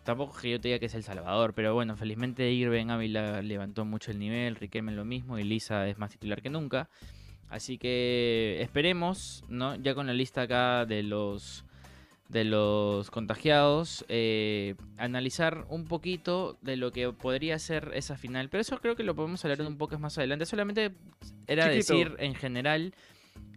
[0.08, 3.84] Tampoco que yo te diga que es El Salvador, pero bueno, felizmente Irben Ávila levantó
[3.84, 6.88] mucho el nivel, Riquelme lo mismo y Lisa es más titular que nunca.
[7.50, 9.76] Así que esperemos, ¿no?
[9.76, 11.66] Ya con la lista acá de los
[12.30, 18.48] de los contagiados, eh, analizar un poquito de lo que podría ser esa final.
[18.48, 20.46] Pero eso creo que lo podemos hablar un poco más adelante.
[20.46, 20.92] Solamente
[21.46, 21.92] era Chiquito.
[21.92, 22.94] decir en general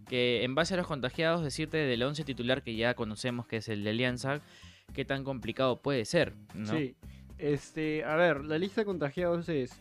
[0.06, 3.70] que en base a los contagiados, decirte del 11 titular que ya conocemos que es
[3.70, 4.42] el de Alianza,
[4.92, 6.66] qué tan complicado puede ser, ¿no?
[6.76, 6.94] Sí.
[7.38, 9.72] Este, a ver, la lista de contagiados es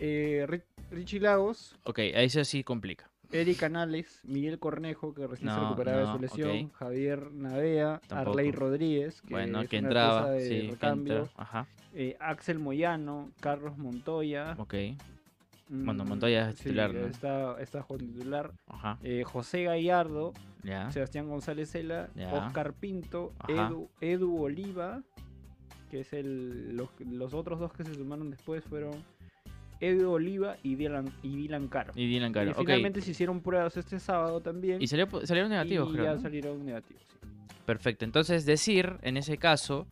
[0.00, 3.10] eh, Ri- Richie Lagos, Ok, ahí eso sí complica.
[3.30, 6.70] Eric Canales, Miguel Cornejo, que recién se No, recuperaba de su lesión.
[6.70, 8.38] Javier Navea, Tampoco.
[8.38, 11.28] Arley Rodríguez, que bueno, es que una entraba, de sí, que recambio.
[11.36, 14.54] Ajá, eh, Axel Moyano, Carlos Montoya.
[14.58, 14.74] ok,
[15.68, 17.06] Bueno, mm, Montoya es sí, titular, ¿no?
[17.06, 18.52] Está, está jugando titular.
[18.66, 20.32] ajá, eh, José Gallardo.
[20.90, 22.08] Sebastián González Cela.
[22.32, 23.32] Oscar Pinto.
[23.48, 25.02] Edu, Edu Oliva,
[25.90, 26.76] que es el.
[26.76, 29.02] Los, los otros dos que se sumaron después fueron
[29.80, 31.92] Edu Oliva y Dylan, y Dylan Caro.
[31.94, 32.58] Y Dylan Caro, Y ok.
[32.60, 34.82] finalmente se hicieron pruebas este sábado también.
[34.82, 36.04] Y salió, salieron negativos, y creo.
[36.04, 36.20] ya ¿no?
[36.20, 37.02] salieron negativos.
[37.08, 37.28] sí.
[37.64, 38.04] Perfecto.
[38.04, 39.86] Entonces, decir en ese caso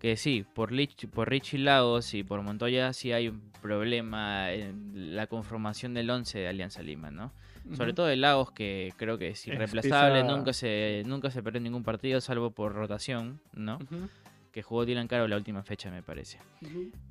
[0.00, 5.14] que sí, por, Lich- por Richie Lagos y por Montoya sí hay un problema en
[5.14, 7.32] la conformación del 11 de Alianza Lima, ¿no?
[7.76, 11.84] Sobre todo de Lagos, que creo que es irreemplazable, nunca se nunca se perdió ningún
[11.84, 13.78] partido, salvo por rotación, ¿no?
[14.50, 16.38] Que jugó Dylan Caro la última fecha, me parece.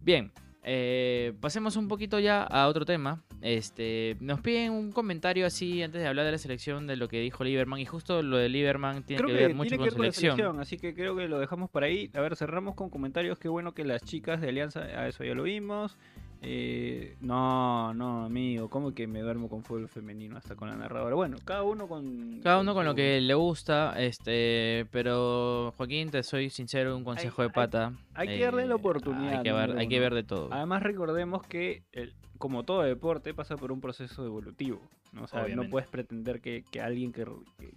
[0.02, 0.32] Bien,
[0.64, 3.24] eh, pasemos un poquito ya a otro tema.
[3.42, 7.20] Este, nos piden un comentario así antes de hablar de la selección de lo que
[7.20, 7.80] dijo Lieberman.
[7.80, 10.60] Y justo lo de Lieberman tiene Creo que que ver mucho con ver la selección,
[10.60, 12.12] así que creo que lo dejamos por ahí.
[12.14, 13.40] A ver, cerramos con comentarios.
[13.40, 15.98] Qué bueno que las chicas de Alianza, a eso ya lo vimos.
[16.42, 21.16] Eh, no, no, amigo, ¿cómo que me duermo con fútbol femenino hasta con la narradora?
[21.16, 22.40] Bueno, cada uno con.
[22.42, 27.42] Cada uno con lo que le gusta, este, pero Joaquín, te soy sincero, un consejo
[27.42, 27.94] de hay- pata.
[28.14, 30.48] hay que darle la oportunidad, Hay que, ver, hay que ver de todo.
[30.54, 34.82] Además, recordemos que, el- como todo deporte, pasa por un proceso evolutivo.
[35.12, 35.24] ¿No?
[35.24, 35.66] O sea, Obviamente.
[35.66, 37.26] no puedes pretender que, que alguien que,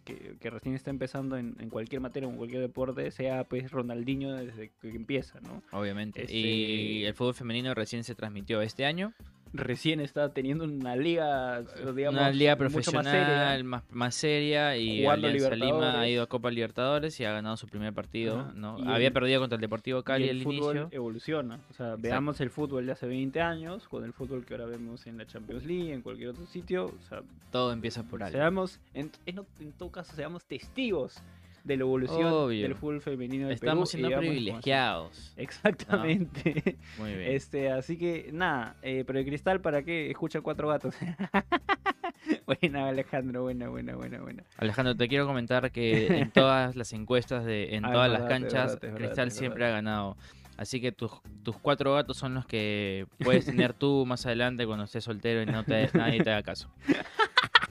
[0.04, 3.70] que- que recién está empezando en, en cualquier materia o en cualquier deporte sea pues
[3.70, 5.62] Ronaldinho desde que empieza, ¿no?
[5.72, 6.22] Obviamente.
[6.22, 9.12] Este- Y el fútbol femenino recién se transmitió este año.
[9.54, 11.62] Recién está teniendo una liga,
[11.94, 13.64] digamos, una liga mucho profesional más seria.
[13.64, 17.68] más, más seria y Alianza Lima ha ido a Copa Libertadores y ha ganado su
[17.68, 18.40] primer partido.
[18.40, 18.52] Ajá.
[18.54, 18.78] ¿no?
[18.78, 20.88] Y Había el- perdido contra el Deportivo Cali y al el fútbol inicio.
[20.90, 21.60] evoluciona.
[21.70, 25.06] O sea, veamos el fútbol de hace 20 años con el fútbol que ahora vemos
[25.06, 26.86] en la Champions League, en cualquier otro sitio.
[26.86, 28.36] O sea, Todo empieza por algo.
[28.36, 31.22] seamos, en, en, en todo caso, seamos testigos
[31.64, 32.62] de la evolución Obvio.
[32.62, 35.32] del fútbol femenino del Estamos Perú y siendo privilegiados.
[35.36, 36.76] Exactamente.
[36.98, 37.32] Muy bien.
[37.32, 40.94] Este, así que nada, eh, pero el cristal para qué escucha cuatro gatos.
[42.46, 44.42] buena Alejandro, buena, buena, buena, buena.
[44.58, 48.34] Alejandro, te quiero comentar que en todas las encuestas, de, en Ah, todas las verdad,
[48.34, 50.16] canchas, verdad, es verdad, Cristal siempre ha ganado.
[50.56, 51.10] Así que tus,
[51.42, 55.46] tus cuatro gatos son los que puedes tener tú más adelante cuando estés soltero y
[55.46, 56.68] no te nadie te haga caso.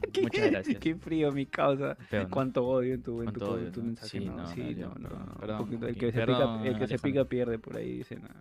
[0.13, 0.79] Qué- Muchas gracias.
[0.79, 1.95] Qué frío mi causa.
[1.95, 2.29] Feo, ¿no?
[2.29, 3.87] Cuánto odio en tu, en tu, odio, tu ¿no?
[3.87, 4.09] mensaje.
[4.19, 6.87] Sí, no, no, sí, no, no, perdón, poquito, el que se perdón, pica, el que
[6.87, 8.35] se pica pierde por ahí dice nada.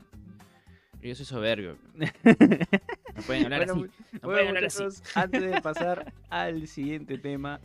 [1.02, 1.76] Yo soy soberbio.
[3.16, 3.82] No pueden hablar Bueno, así.
[4.12, 4.84] No bueno, pueden hablar así.
[5.16, 7.60] antes de pasar al siguiente tema,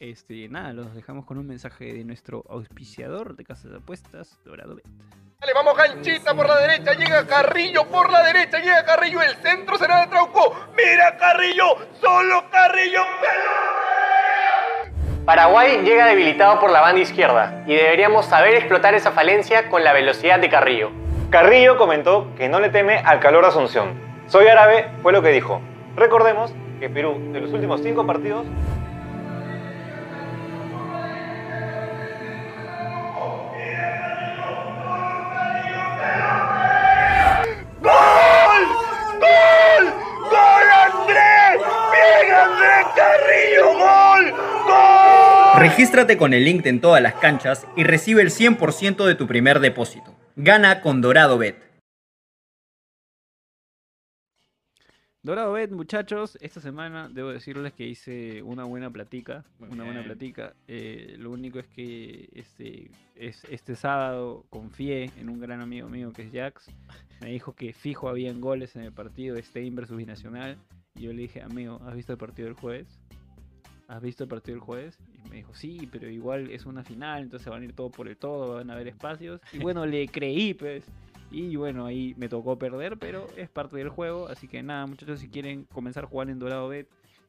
[0.00, 4.76] este, nada, los dejamos con un mensaje de nuestro auspiciador de casas de apuestas, Dorado
[4.76, 4.86] Bet.
[5.40, 9.76] Dale, vamos Ganchita por la derecha, llega Carrillo por la derecha, llega Carrillo, el centro
[9.76, 10.54] será de Trauco.
[10.76, 11.64] Mira Carrillo,
[12.00, 13.00] solo Carrillo,
[15.26, 19.92] Paraguay llega debilitado por la banda izquierda y deberíamos saber explotar esa falencia con la
[19.92, 20.92] velocidad de Carrillo.
[21.30, 24.00] Carrillo comentó que no le teme al calor de Asunción.
[24.28, 25.60] Soy árabe fue lo que dijo.
[25.96, 28.46] Recordemos que Perú, de los últimos cinco partidos,
[42.32, 43.72] Andrés Carrillo!
[43.78, 44.30] ¡Gol!
[44.66, 45.60] ¡Gol!
[45.60, 49.60] Regístrate con el link en todas las canchas y recibe el 100% de tu primer
[49.60, 50.14] depósito.
[50.36, 51.66] Gana con Dorado Bet.
[55.26, 60.04] Dorado Bet, muchachos, esta semana debo decirles que hice una buena platica, Muy una buena
[60.04, 60.54] platica.
[60.68, 66.12] Eh, lo único es que este, es, este sábado confié en un gran amigo mío
[66.12, 66.70] que es Jax.
[67.20, 70.58] Me dijo que fijo habían goles en el partido de Stein versus Binacional.
[70.96, 72.86] Y yo le dije, amigo, ¿has visto el partido del jueves?
[73.88, 74.98] ¿Has visto el partido del jueves?
[75.24, 78.08] Y me dijo, sí, pero igual es una final, entonces van a ir todo por
[78.08, 79.40] el todo, van a haber espacios.
[79.52, 80.84] Y bueno, le creí, pues.
[81.30, 84.28] Y bueno, ahí me tocó perder, pero es parte del juego.
[84.28, 86.88] Así que nada, muchachos, si quieren comenzar a jugar en Dorado Bet,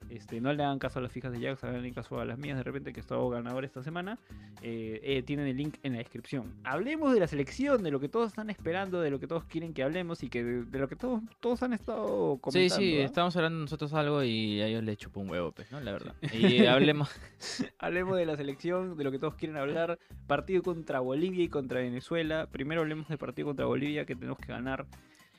[0.10, 2.58] este, no le hagan caso a las fijas de Jax, hagan caso a las mías
[2.58, 4.18] de repente, que he estado ganador esta semana.
[4.62, 6.54] Eh, eh, tienen el link en la descripción.
[6.64, 9.74] Hablemos de la selección, de lo que todos están esperando, de lo que todos quieren
[9.74, 12.76] que hablemos y que de, de lo que todos, todos han estado Sí, comentando.
[12.76, 13.06] sí, ¿ah?
[13.06, 15.80] estamos hablando nosotros algo y a ellos les chupó un huevo, pues, ¿no?
[15.80, 16.16] La verdad.
[16.34, 17.10] Y hablemos.
[17.80, 20.00] Hablemos de la selección, de lo que todos quieren hablar.
[20.26, 22.48] Partido contra Bolivia y contra Venezuela.
[22.52, 24.86] Primero hablemos del partido contra Bolivia que tenemos que ganar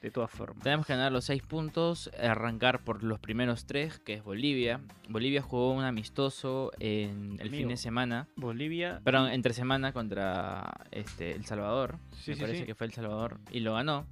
[0.00, 0.62] de todas formas.
[0.62, 4.80] Tenemos que ganar los seis puntos, arrancar por los primeros tres, que es Bolivia.
[5.08, 9.00] Bolivia jugó un amistoso en el fin de semana, Bolivia.
[9.04, 11.98] perdón, entre semana contra este, El Salvador.
[12.12, 12.66] Sí, me sí, parece sí.
[12.66, 14.06] que fue El Salvador y lo ganó.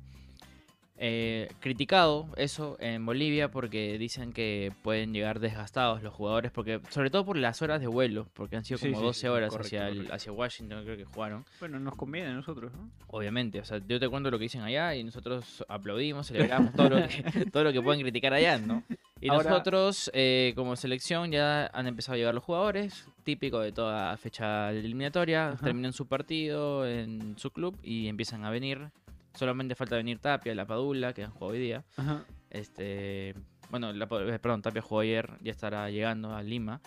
[0.98, 7.10] Eh, criticado eso en Bolivia porque dicen que pueden llegar desgastados los jugadores, porque sobre
[7.10, 9.66] todo por las horas de vuelo, porque han sido como sí, 12 sí, horas correcto,
[9.66, 10.14] hacia, el- correcto.
[10.14, 11.44] hacia Washington, creo que jugaron.
[11.60, 12.88] Bueno, nos conviene a nosotros, ¿no?
[13.08, 16.88] Obviamente, o sea, yo te cuento lo que dicen allá y nosotros aplaudimos, celebramos todo
[16.88, 18.82] lo que, todo lo que pueden criticar allá, ¿no?
[19.20, 23.72] Y Ahora- nosotros, eh, como selección, ya han empezado a llegar los jugadores, típico de
[23.72, 25.64] toda fecha eliminatoria, Ajá.
[25.64, 28.88] terminan su partido en su club y empiezan a venir.
[29.36, 31.84] Solamente falta venir Tapia, La Padula, que han jugado hoy día.
[31.96, 32.24] Ajá.
[32.50, 33.34] Este,
[33.70, 36.80] bueno, la, eh, perdón, Tapia jugó ayer, ya estará llegando a Lima.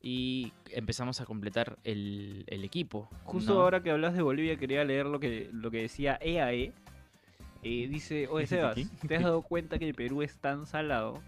[0.00, 3.08] Y empezamos a completar el, el equipo.
[3.24, 3.62] Justo ¿no?
[3.62, 6.72] ahora que hablas de Bolivia, quería leer lo que, lo que decía EAE.
[7.62, 11.20] Eh, dice, oye Sebas, ¿te has dado cuenta que el Perú es tan salado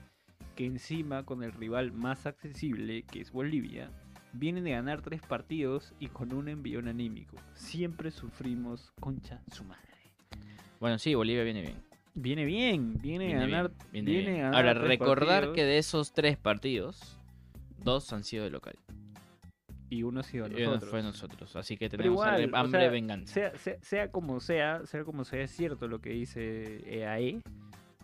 [0.57, 3.91] que encima con el rival más accesible, que es Bolivia,
[4.33, 7.37] vienen de ganar tres partidos y con un envión anímico?
[7.55, 9.90] Siempre sufrimos concha su madre.
[10.81, 11.77] Bueno, sí, Bolivia viene bien.
[12.15, 13.71] Viene bien, viene, Viene a ganar.
[13.71, 14.45] bien, viene viene bien.
[14.47, 17.19] a ganar Ahora, recordar partidos que de esos tres partidos,
[17.85, 18.75] dos han sido de local.
[19.91, 20.91] Y uno ha sido Y uno nosotros.
[20.91, 21.57] fue nosotros.
[21.57, 23.35] Así que tenemos igual, hambre- o sea, de venganza.
[23.35, 27.41] Sea, sea, sea como sea, sea como sea, es cierto lo que dice EAE,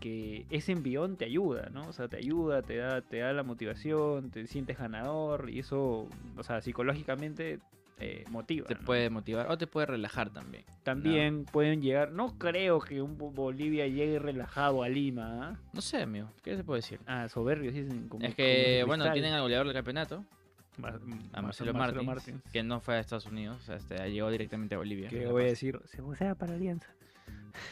[0.01, 1.89] que ese envión te ayuda, ¿no?
[1.89, 6.09] O sea, te ayuda, te da, te da la motivación, te sientes ganador y eso,
[6.37, 7.61] o sea, psicológicamente
[7.99, 8.67] eh, motiva.
[8.67, 8.81] Te ¿no?
[8.83, 10.65] puede motivar o te puede relajar también.
[10.83, 15.61] También pueden llegar, no creo que un Bo- Bolivia llegue relajado a Lima, ¿ah?
[15.73, 16.29] No sé, amigo.
[16.43, 17.01] ¿Qué se puede decir?
[17.07, 20.25] Ah, soberbios dicen como es que, bueno, tienen al goleador del campeonato,
[20.77, 21.01] a Mar-
[21.43, 25.09] Marcelo, Martins, que no fue a Estados Unidos, o sea, este, llegó directamente a Bolivia.
[25.09, 26.89] que La voy a decir, se sea para Alianza.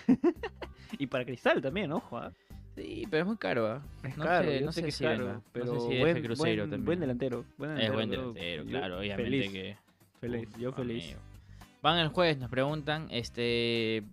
[0.99, 2.33] y para Cristal también, ojo, ¿ah?
[2.77, 3.83] Sí, pero es muy caro, ¿ah?
[4.03, 6.27] Es no caro, sé, no sé es si caro, pero no sé si buen, deje
[6.27, 6.85] Cruzeiro buen, también.
[6.87, 7.45] buen delantero.
[7.57, 9.77] Buen Es delantero, buen yo- delantero, claro, obviamente feliz, que...
[10.25, 11.05] Feliz, yo feliz.
[11.05, 11.21] amigo.
[11.83, 14.05] Van el jueves, nos preguntan, este...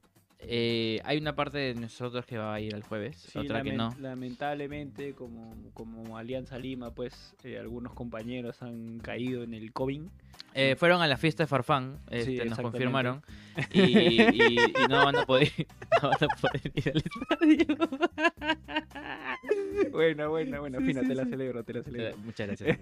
[0.44, 3.74] eh, hay una parte de nosotros que va a ir el jueves, Sí, otra que
[3.74, 3.96] no.
[4.00, 10.02] lamentablemente, como, como Alianza Lima, pues eh, algunos compañeros han caído en el COVID.
[10.54, 13.22] Eh, fueron a la fiesta de Farfán, Sí, este, nos confirmaron,
[13.74, 15.50] y, y- y no van a poder,
[16.02, 17.90] no van a poder ir al estadio.
[19.92, 22.18] buena, buena, buena, Sí, fina, te la celebro, te la celebro.
[22.18, 22.80] Muchas gracias.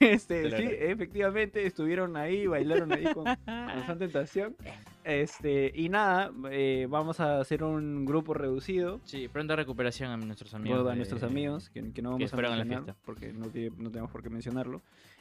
[0.00, 4.56] Este, sí, efectivamente estuvieron ahí, bailaron ahí con, con Santa Tentación.
[5.04, 9.00] Este, y nada, eh, vamos a hacer un grupo reducido.
[9.04, 10.78] Sí, pronta recuperación a nuestros amigos.
[10.78, 12.84] Bueno, a de- nuestros amigos, que, que no que vamos a fueron a la mencionar,
[12.84, 13.02] fiesta.
[13.04, 13.46] porque no,
[13.82, 14.80] no tenemos por qué mencionarlo.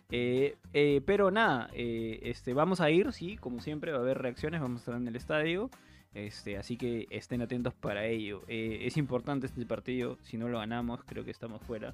[0.10, 4.18] Eh, eh, pero nada, eh, este, vamos a ir, sí, como siempre, va a haber
[4.18, 5.70] reacciones, vamos a estar en el estadio.
[6.14, 8.42] Este, así que estén atentos para ello.
[8.50, 11.94] Eh, es importante este partido, si no lo ganamos, creo que estamos fuera.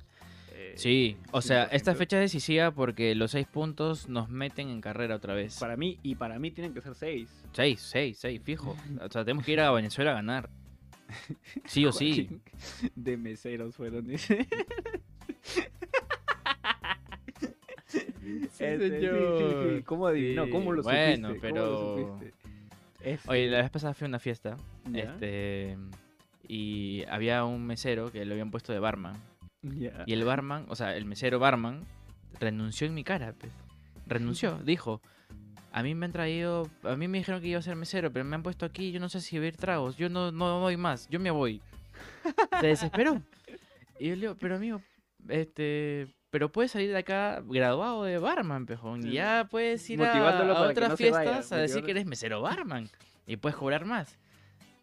[0.59, 1.95] Eh, Sí, o sea, esta 100%.
[1.97, 5.59] fecha es decisiva porque los seis puntos nos meten en carrera otra vez.
[5.59, 7.29] Para mí, y para mí tienen que ser seis.
[7.53, 8.75] Seis, seis, seis, fijo.
[9.01, 10.49] O sea, tenemos que ir a Venezuela a ganar.
[11.65, 12.27] Sí o sí.
[12.95, 14.47] De meseros fueron, dice.
[17.87, 19.75] Sí, sí, señor.
[19.77, 19.83] sí.
[19.83, 20.45] ¿Cómo adivinó?
[20.45, 21.47] Sí, ¿Cómo lo bueno, supiste?
[21.47, 22.19] pero-.
[23.01, 24.57] Este, Oye, la vez pasada fui a una fiesta.
[24.91, 25.77] ya, Este.
[26.49, 29.15] Y había un mesero que lo habían puesto de barman.
[30.05, 31.86] Y el barman, o sea, el mesero barman,
[32.39, 33.34] renunció en mi cara.
[33.38, 33.51] pues.
[34.05, 35.01] Renunció, dijo.
[35.72, 38.26] A mí me han traído, a mí me dijeron que iba a ser mesero, pero
[38.26, 41.07] me han puesto aquí, yo no sé si beber tragos, yo no, no doy más,
[41.09, 41.61] yo me voy.
[42.61, 43.22] Se desesperó.
[43.99, 44.82] Y yo le digo, pero amigo,
[45.28, 49.05] este, pero puedes salir de acá graduado de barman, pejón.
[49.05, 52.41] Y ya puedes ir a, otras no se vaya, fiestas a decir que eres mesero
[52.41, 52.89] barman.
[53.26, 54.18] Y puedes cobrar más.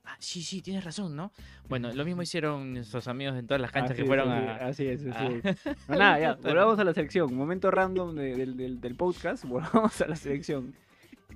[0.07, 1.33] Ah, sí, sí, tienes razón, ¿no?
[1.69, 4.57] Bueno, lo mismo hicieron nuestros amigos en todas las canchas Así que fueron a...
[4.57, 5.29] Así es, a-.
[5.89, 7.35] No, nada, ya, volvamos a la selección.
[7.35, 10.75] Momento random de- del, del, del podcast, volvamos a la selección.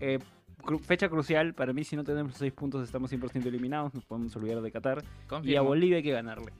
[0.01, 0.19] Eh,
[0.63, 4.05] cru- fecha crucial, para mí si no tenemos los seis puntos estamos 100% eliminados, nos
[4.05, 5.03] podemos olvidar de Qatar.
[5.43, 5.63] Y a.
[5.63, 6.53] Bolivia hay que ganarle.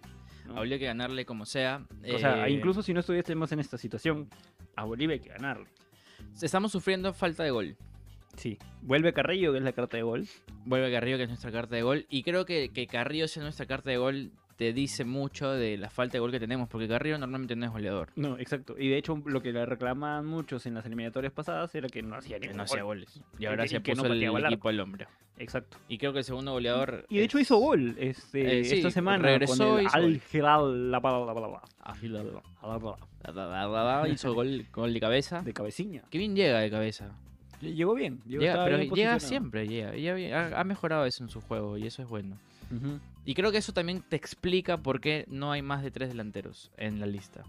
[0.47, 0.57] ¿no?
[0.57, 1.85] Habría que ganarle como sea.
[2.15, 4.31] O sea, eh, incluso si no estuviésemos en esta situación,
[4.77, 5.67] a Bolivia hay que ganarle.
[6.41, 7.77] Estamos sufriendo falta de gol.
[8.39, 10.27] Sí, vuelve Carrillo, que es la carta de gol.
[10.65, 12.07] Vuelve Carrillo, que es nuestra carta de gol.
[12.09, 15.89] Y creo que, que Carrillo sea nuestra carta de gol te dice mucho de la
[15.89, 16.69] falta de gol que tenemos.
[16.69, 18.09] Porque Carrillo normalmente no es goleador.
[18.17, 18.75] No, exacto.
[18.79, 22.17] Y de hecho, lo que le reclamaban muchos en las eliminatorias pasadas era que no
[22.17, 22.99] hacía Que ningún no hacía gol.
[22.99, 23.21] goles.
[23.39, 24.55] Y ahora Y se que no puso el pateaba al arco.
[24.55, 25.07] equipo al hombro.
[25.39, 25.77] Exacto.
[25.89, 27.07] Y creo que el segundo goleador.
[27.09, 30.03] Y de hecho hizo gol este, Eh, sí, esta semana regresó, con el hizo Al
[30.03, 30.21] gol.
[30.33, 31.11] Hilal la, la,
[33.69, 35.43] la, la- Hizo gol, gol de cabeza.
[35.43, 36.03] de cabeciña.
[36.11, 37.13] Qué bien llega de cabeza.
[37.61, 38.21] Llegó bien.
[38.27, 39.93] Llegó, Llega, pero bien llega siempre, llega.
[39.93, 40.33] llega bien.
[40.35, 42.37] Ha, ha mejorado eso en su juego y eso es bueno.
[42.71, 42.99] Ujú,
[43.29, 46.71] Y creo que eso también te explica por qué no hay más de tres delanteros
[46.79, 47.45] en la lista.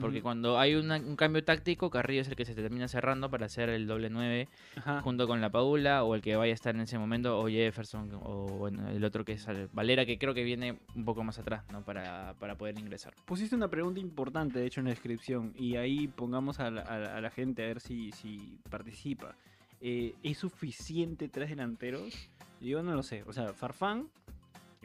[0.00, 3.46] Porque cuando hay una- un cambio táctico, Carrillo es el que se termina cerrando para
[3.46, 5.00] hacer el doble 9 Ajá.
[5.00, 8.08] junto con la Paula o el que vaya a estar en ese momento, o Jefferson,
[8.22, 11.64] o bueno, el otro que es Valera, que creo que viene un poco más atrás,
[11.72, 11.82] ¿no?
[11.82, 13.14] Para, para poder ingresar.
[13.24, 15.54] Pusiste una pregunta importante, de hecho, en la descripción.
[15.58, 19.34] Y ahí pongamos a la, a la- a la gente a ver si, si participa.
[19.80, 22.28] Eh, ¿Es suficiente tres delanteros?
[22.60, 23.24] Yo no lo sé.
[23.26, 24.06] O sea, Farfán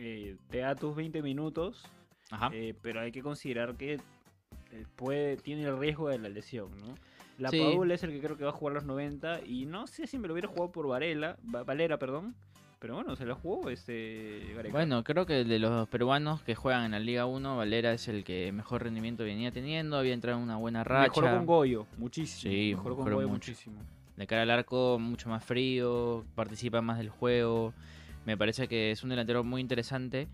[0.01, 1.83] eh, te da tus 20 minutos,
[2.31, 2.49] Ajá.
[2.53, 6.95] eh, pero hay que considerar que eh, puede, tiene el riesgo de la lesión, ¿no?
[7.37, 7.61] La Sí.
[7.91, 10.27] Es el que creo que va a jugar los 90 y no sé si me
[10.27, 12.35] lo hubiera jugado por Varela, Va- Valera, perdón.
[12.79, 14.71] Pero bueno, se la jugó este Gareca.
[14.71, 18.23] Bueno, creo que de los peruanos que juegan en la Liga 1, Valera es el
[18.23, 21.09] que mejor rendimiento venía teniendo, había entrado en una buena racha.
[21.09, 22.53] Mejoró con Goyo, muchísimo.
[22.53, 23.51] Sí, mejoró con Goyo mucho.
[23.51, 23.81] muchísimo.
[24.15, 27.73] De cara al arco, mucho más frío, participa más del juego.
[28.29, 30.27] Me parece que es un delantero muy interesante.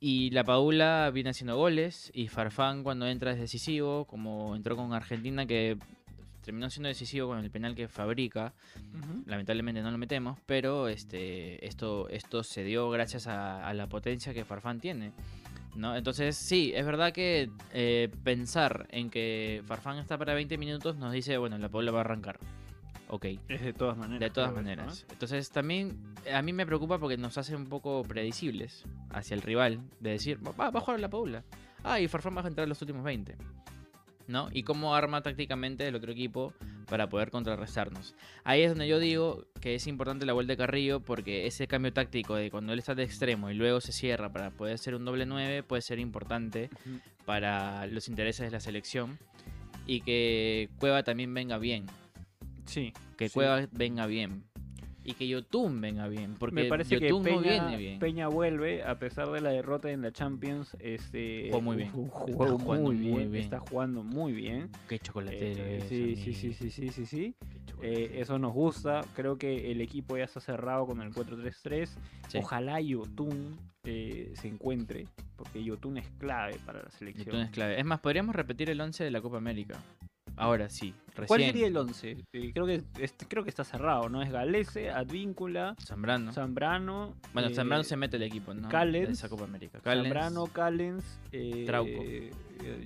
[0.00, 2.10] Y la Paula viene haciendo goles.
[2.12, 5.78] Y Farfán cuando entra es decisivo, como entró con Argentina, que
[6.42, 8.54] terminó siendo decisivo con el penal que fabrica.
[9.24, 14.34] Lamentablemente no lo metemos, pero este, esto, esto se dio gracias a, a la potencia
[14.34, 15.12] que Farfán tiene.
[15.76, 15.94] ¿no?
[15.94, 21.12] Entonces, sí, es verdad que eh, pensar en que Farfán está para 20 minutos nos
[21.12, 22.40] dice, bueno, la Paula va a arrancar.
[23.12, 24.20] Ok, Es de todas maneras.
[24.20, 25.04] de todas maneras.
[25.10, 29.42] Entonces, también eh, a mí me preocupa porque nos hace un poco predecibles hacia el
[29.42, 29.80] rival.
[29.98, 31.42] De decir, va, va a jugar la Paula.
[31.82, 33.36] Ah, y Farfán va a entrar en los últimos 20.
[34.28, 34.48] ¿No?
[34.52, 36.54] Y cómo arma tácticamente el otro equipo
[36.88, 38.14] para poder contrarrestarnos.
[38.44, 41.92] Ahí es donde yo digo que es importante la vuelta de Carrillo porque ese cambio
[41.92, 45.04] táctico de cuando él está de extremo y luego se cierra para poder hacer un
[45.04, 47.00] doble 9 puede ser importante Ujú.
[47.24, 49.18] para los intereses de la selección
[49.86, 51.86] y que Cueva también venga bien.
[52.66, 52.92] Sí.
[53.16, 53.40] Que Sí.
[53.72, 54.44] Venga bien.
[55.02, 56.36] Y que Yotun venga bien.
[56.38, 57.98] Porque Me parece que Yotun Peña, no viene bien.
[57.98, 61.88] Peña vuelve, a pesar de la derrota en la Champions, este, Jugó muy bien.
[61.88, 63.44] Está jugando muy muy bien, bien.
[63.44, 64.70] Está jugando muy bien.
[64.88, 67.34] Qué chocolatero Eh, es, sí, sí, sí, sí, sí, sí, sí.
[67.82, 69.00] Eh, eso nos gusta.
[69.14, 71.88] Creo que el equipo ya está cerrado con el 4-3-3.
[72.28, 72.38] Sí.
[72.38, 75.06] Ojalá Yotun eh, se encuentre,
[75.36, 77.26] porque Yotun es clave para la selección.
[77.26, 77.80] Yotun es clave.
[77.80, 79.82] Es más, podríamos repetir el 11 de la Copa América.
[80.40, 81.26] Ahora sí, recién.
[81.26, 82.16] ¿Cuál sería el 11?
[82.32, 84.22] Eh, creo, que, este- creo que está cerrado, ¿no?
[84.22, 86.32] Es Galese, Advíncula, Zambrano.
[86.32, 87.14] Zambrano.
[87.34, 88.68] bueno, eh, Zambrano se mete el equipo, ¿no?
[88.68, 89.80] Callens, De esa Copa América.
[89.80, 90.04] Callens.
[90.08, 91.90] Zambrano, Callens, eh, Trauco.
[91.90, 92.30] eh,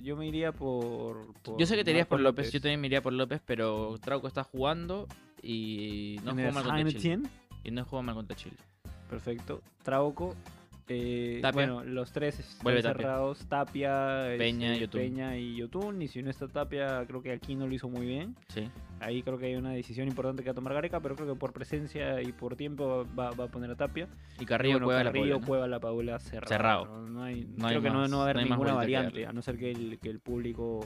[0.03, 1.33] Yo me iría por.
[1.41, 2.51] por Yo sé que te irías por López.
[2.51, 5.07] yo también me iría por López, pero Trauco está jugando
[5.41, 7.19] y no el mal contra Chile.
[7.63, 8.57] Y no jugó mal contra Chile.
[9.09, 9.61] Perfecto.
[9.83, 10.35] Trauco.
[10.87, 11.41] Eh.
[11.53, 13.45] Bueno, los tres están Vuelve cerrados.
[13.47, 15.01] Tapia, Peña, este, Yotun.
[15.01, 16.01] Peña y Yotun.
[16.01, 18.35] Y si no está Tapia, creo que aquí no lo hizo muy bien.
[18.49, 18.69] Sí.
[18.99, 21.39] Ahí creo que hay una decisión importante que va a tomar Gareca, pero creo que
[21.39, 24.07] por presencia y por tiempo va, va a poner a Tapia.
[24.39, 25.47] Y Carrillo bueno, la Carrillo, Paula, ¿no?
[25.47, 26.47] Cueva, la Paula cerrado.
[26.49, 26.85] Cerrado.
[26.85, 29.25] No, No hay, No hay creo que no, más- no va a haber ninguna variante,
[29.25, 30.85] a no ser que el, que el público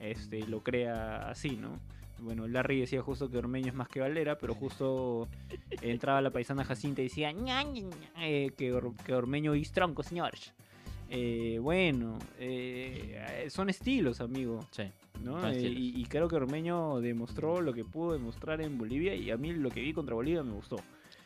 [0.00, 1.70] este, lo crea así, ¿no?
[2.20, 5.28] Bueno, Larry decía justo que Ormeño es más que Valera, pero justo
[5.82, 9.70] entraba la paisana Jacinta y decía "Ña, Ña, Ña", eh, que, Or- que Ormeño es
[9.72, 10.52] tronco, señores.
[11.10, 14.60] Eh, bueno, eh, son estilos, amigo.
[14.72, 14.82] Sí.
[15.22, 15.38] ¿no?
[15.48, 15.78] Eh, estilos.
[15.78, 19.52] y, y creo que Ormeño demostró lo que pudo demostrar en Bolivia y a mí
[19.52, 20.76] lo que vi contra Bolivia me gustó.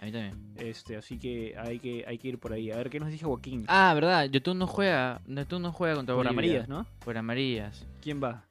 [0.01, 0.37] A mí también.
[0.57, 2.71] Este, así que hay que hay que ir por ahí.
[2.71, 3.65] A ver qué nos dice Joaquín.
[3.69, 4.25] Ah, verdad.
[4.31, 5.21] YouTube no juega.
[5.27, 6.63] YouTube no juega contra por Bolivia.
[6.63, 6.87] amarillas, ¿no?
[7.05, 7.87] Por amarillas.
[8.01, 8.45] ¿Quién va?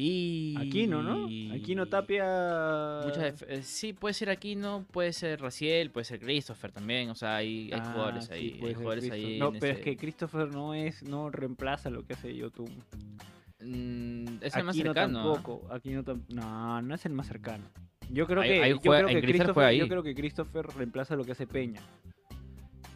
[0.00, 0.54] Y...
[0.56, 1.26] Aquino, ¿no?
[1.52, 3.00] Aquino Tapia.
[3.04, 7.10] Muchas eh, sí, puede ser Aquino, puede ser Raciel, puede ser Christopher también.
[7.10, 8.60] O sea, hay, hay Ah, jugadores sí, ahí.
[8.64, 9.38] hay jugadores.
[9.40, 12.70] No, pero es que Christopher no es, no reemplaza lo que hace YouTube.
[13.60, 15.20] Mm, es el más cercano.
[15.24, 15.66] tampoco.
[15.72, 17.64] Aquino no, no es el más cercano.
[18.08, 21.82] Yo que, que Christopher creo que Christopher reemplaza lo que hace Peña.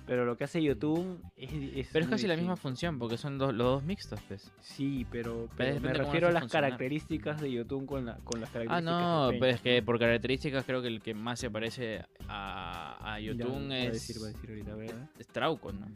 [0.07, 3.39] Pero lo que hace YouTube es, es Pero es casi la misma función, porque son
[3.39, 4.51] dos- los dos mixtos, pues.
[4.61, 6.71] Sí, pero, Pero pero depende me refiero a las funcionar.
[6.71, 9.99] características de YouTube con, la, con las Ah, características no, de pero es que por
[10.01, 13.93] características creo que el que más se parece a, a Ya, Yotun va a es,
[13.93, 15.09] decir, a decir ahorita, ¿verdad?
[15.19, 15.87] es Trauco, ¿no?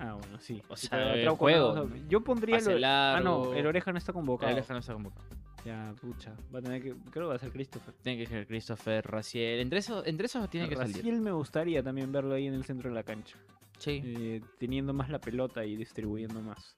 [0.00, 0.60] Ah, bueno, sí.
[0.68, 2.08] O sea, el Trauco juego, no-.
[2.08, 4.50] Yo pondría el, Ah, no, el oreja no está convocado.
[4.50, 5.24] El Aleja no está convocado.
[5.64, 6.34] Ya, pucha.
[6.54, 6.90] Va a tener que.
[7.10, 7.94] Creo que va a ser Christopher.
[8.02, 9.60] Tiene que ser Christopher, Raciel.
[9.60, 10.96] Entre esos, entre esos tiene que salir.
[10.96, 13.36] Raciel me gustaría también verlo ahí en el centro de la cancha.
[13.78, 14.00] Sí.
[14.04, 16.76] eh, teniendo más la pelota y distribuyendo más.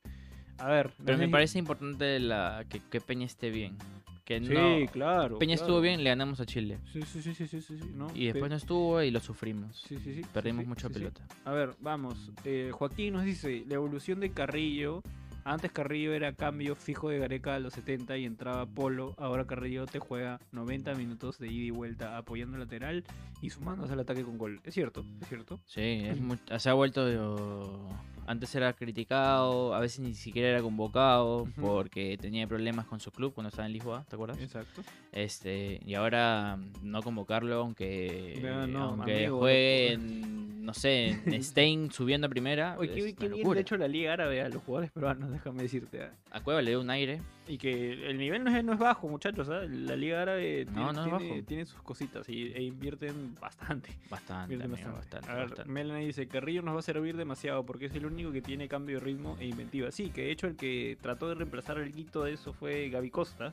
[0.59, 0.93] A ver.
[1.05, 3.77] Pero me parece importante la, que, que Peña esté bien.
[4.25, 5.39] Que Sí, no, claro.
[5.39, 5.67] Peña claro.
[5.67, 6.79] estuvo bien, le ganamos a Chile.
[6.93, 8.07] Sí, sí, sí, sí, sí, sí, ¿no?
[8.15, 9.83] Y después Pe- no estuvo y lo sufrimos.
[9.87, 10.23] Sí, sí, sí.
[10.33, 11.21] Perdimos sí, mucha pelota.
[11.45, 12.31] A ver, vamos.
[12.45, 15.03] Eh, Joaquín nos dice, la evolución de Carrillo.
[15.45, 19.15] Antes Carrillo era cambio fijo de Gareca a los 70 y entraba Polo.
[19.19, 23.05] Ahora Carrillo te juega 90 minutos de ida y vuelta apoyando lateral
[23.43, 24.61] y sumándose al ataque con gol.
[24.65, 25.61] Es cierto, es cierto.
[25.67, 26.03] Sí,
[26.51, 27.05] es se ha vuelto.
[28.27, 33.35] Antes era criticado, a veces ni siquiera era convocado porque tenía problemas con su club
[33.35, 34.39] cuando estaba en Lisboa, ¿te acuerdas?
[34.41, 34.83] Exacto.
[35.13, 40.05] Este, y ahora no convocarlo aunque, No, no, aunque amigo, juegue no.
[40.05, 42.77] en, no sé, en Stein subiendo a primera.
[42.79, 46.03] Oye, qué, bien le ha hecho la Liga Árabe a los jugadores peruanos, déjame decirte.
[46.03, 46.11] ah.
[46.35, 47.23] A Cueva le dio un aire.
[47.47, 49.49] Y que el nivel no es, no es bajo, muchachos.
[49.51, 49.63] ¿ah?
[49.69, 51.47] La Liga Árabe tiene, no es tiene- bajo.
[51.47, 53.91] tiene sus cositas y, e invierten bastante.
[54.11, 55.15] Bastante, Invierten amigo, bastante.
[55.17, 55.71] bastante, A ver, bastante.
[55.73, 58.99] Melanie dice, Carrillo nos va a servir demasiado porque es el único que tiene cambio
[58.99, 59.93] de ritmo e inventiva.
[59.93, 63.11] Sí, que de hecho el que trató de reemplazar el guito de eso fue Gaby
[63.11, 63.53] Costa.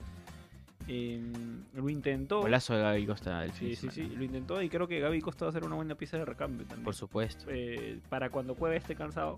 [0.88, 2.42] Em, lo intentó.
[2.42, 5.46] Golazo de Gaby Costa del Sí, sí, sí, lo intentó y creo que Gaby Costa
[5.46, 6.84] va a ser una buena pieza de recambio también.
[6.84, 7.46] Por supuesto.
[7.50, 9.36] Eh, para cuando Cueva esté cansado,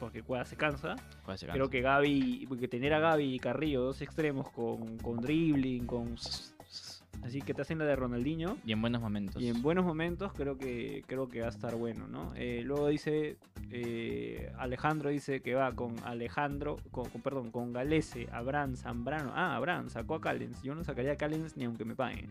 [0.00, 0.96] porque Cueva se cansa,
[1.52, 6.16] Creo que Gaby, porque tener a Gaby y Carrillo, dos extremos con, con dribbling, con...
[7.22, 8.56] Así que te hacen la de Ronaldinho.
[8.64, 9.42] Y en buenos momentos.
[9.42, 12.32] Y en buenos momentos creo que creo que va a estar bueno, ¿no?
[12.34, 13.36] Eh, luego dice
[13.70, 19.32] eh, Alejandro dice que va con Alejandro, con, con- perdón, con Galese, Abraham, Zambrano.
[19.34, 20.62] Ah, Abraham sacó a Callens.
[20.62, 22.30] Yo no sacaría a Callens ni aunque me paguen.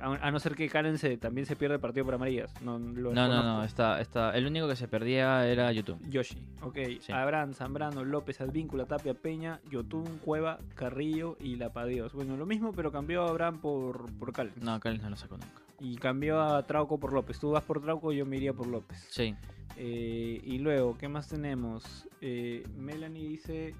[0.00, 0.68] A, a no ser que
[0.98, 2.52] se- también se pierda el partido por amarillas.
[2.62, 3.64] No, lo No, no.
[3.64, 5.98] Está, está, el único que se perdía era YouTube.
[6.10, 6.78] Yoshi, ok.
[7.00, 7.12] Sí.
[7.12, 12.12] Abraham, Zambrano, López, Advíncula, Tapia, Peña, Yotun, Cueva, Carrillo y Lapadios.
[12.12, 14.56] Bueno, lo mismo, pero cambió a Abraham por, por Callens.
[14.62, 15.62] No, Callens no lo sacó nunca.
[15.80, 17.38] Y cambió a Trauco por López.
[17.38, 19.06] Tú vas por Trauco, yo me iría por López.
[19.10, 19.34] Sí.
[19.76, 22.08] Eh, y luego, ¿qué más tenemos?
[22.20, 23.74] Eh, Melanie dice: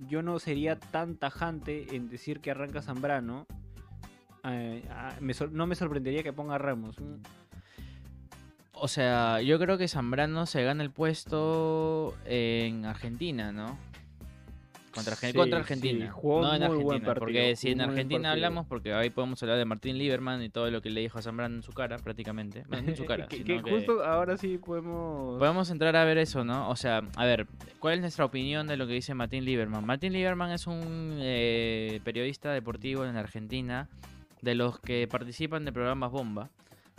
[0.00, 3.46] Yo no sería tan tajante en decir que arranca Zambrano.
[4.44, 6.98] Eh, ah, me sor- no me sorprendería que ponga a Ramos.
[6.98, 7.16] Mm,
[8.82, 13.76] O sea, yo creo que Zambrano se gana el puesto en Argentina, ¿no?
[14.94, 16.10] Contra, Sí, contra sí, Argentina.
[16.10, 16.98] jugó no en buen Argentina.
[17.06, 20.68] partido, porque si en Argentina hablamos, porque ahí podemos hablar de Martín Lieberman y todo
[20.70, 22.64] lo que le dijo a Zambrano en su cara, prácticamente.
[22.70, 25.38] No en su cara, que- justo ahora sí podemos.
[25.38, 26.68] Podemos entrar a ver eso, ¿no?
[26.70, 27.46] O sea, a ver,
[27.78, 29.84] ¿cuál es nuestra opinión de lo que dice Martín Lieberman?
[29.86, 33.88] Martín Lieberman es un eh, periodista deportivo en Argentina,
[34.42, 36.50] de los que participan de programas bomba,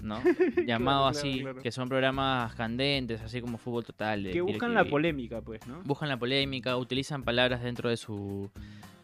[0.02, 0.20] ¿no?
[0.66, 1.62] Llamado claro, así, claro.
[1.62, 4.24] que son programas candentes, así como Fútbol Total.
[4.24, 5.82] de que buscan la polémica, pues, ¿no?
[5.84, 8.50] Buscan la polémica, utilizan palabras dentro de su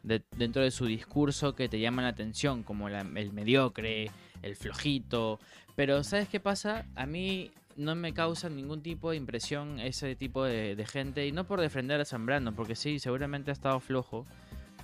[0.03, 4.09] de- dentro de su discurso que te llaman la atención, como la- el mediocre,
[4.41, 5.37] el flojito.
[5.75, 6.85] Pero ¿sabes qué pasa?
[6.95, 11.31] A mí no me causa ningún tipo de impresión ese tipo de, de gente, y
[11.33, 14.25] no por defender a Zambrano, porque sí, seguramente ha estado flojo.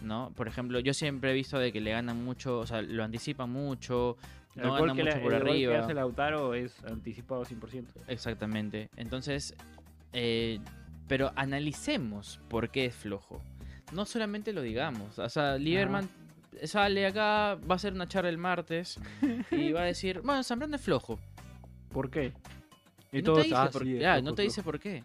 [0.02, 0.32] ¿No?
[0.36, 3.50] Por ejemplo, yo siempre he visto de que le ganan mucho, o sea, lo anticipan
[3.50, 4.18] mucho,
[4.56, 5.80] El no gol ganan que, mucho le- por el gol que arriba.
[5.84, 7.86] hace Lautaro es anticipado 100%.
[8.08, 8.90] Exactamente.
[8.98, 9.56] Entonces,
[10.16, 10.60] Eh,
[11.08, 13.42] pero analicemos por qué es flojo.
[13.94, 15.18] No solamente lo digamos.
[15.18, 16.08] O sea, Lieberman
[16.66, 19.00] sale acá, va a hacer una charla el martes
[19.50, 21.20] y va a decir, bueno, Zambrano es flojo.
[21.92, 22.32] ¿Por qué?
[23.12, 24.80] Y, no, todos, te dice, "Ah, por, sí, es ya, flojo, no te dice por
[24.80, 25.04] qué.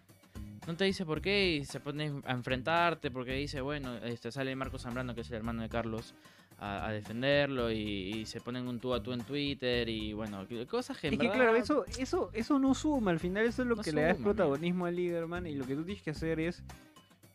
[0.69, 4.55] No te dice por qué y se pone a enfrentarte porque dice, bueno, este sale
[4.55, 6.13] Marco Zambrano, que es el hermano de Carlos,
[6.59, 10.45] a, a defenderlo y, y se ponen un tú a tú en Twitter y bueno,
[10.69, 13.67] cosas que en Es que claro, eso, eso, eso no suma, al final eso es
[13.67, 16.11] lo No que le da suma, protagonismo al Liderman y lo que tú tienes que
[16.11, 16.61] hacer es,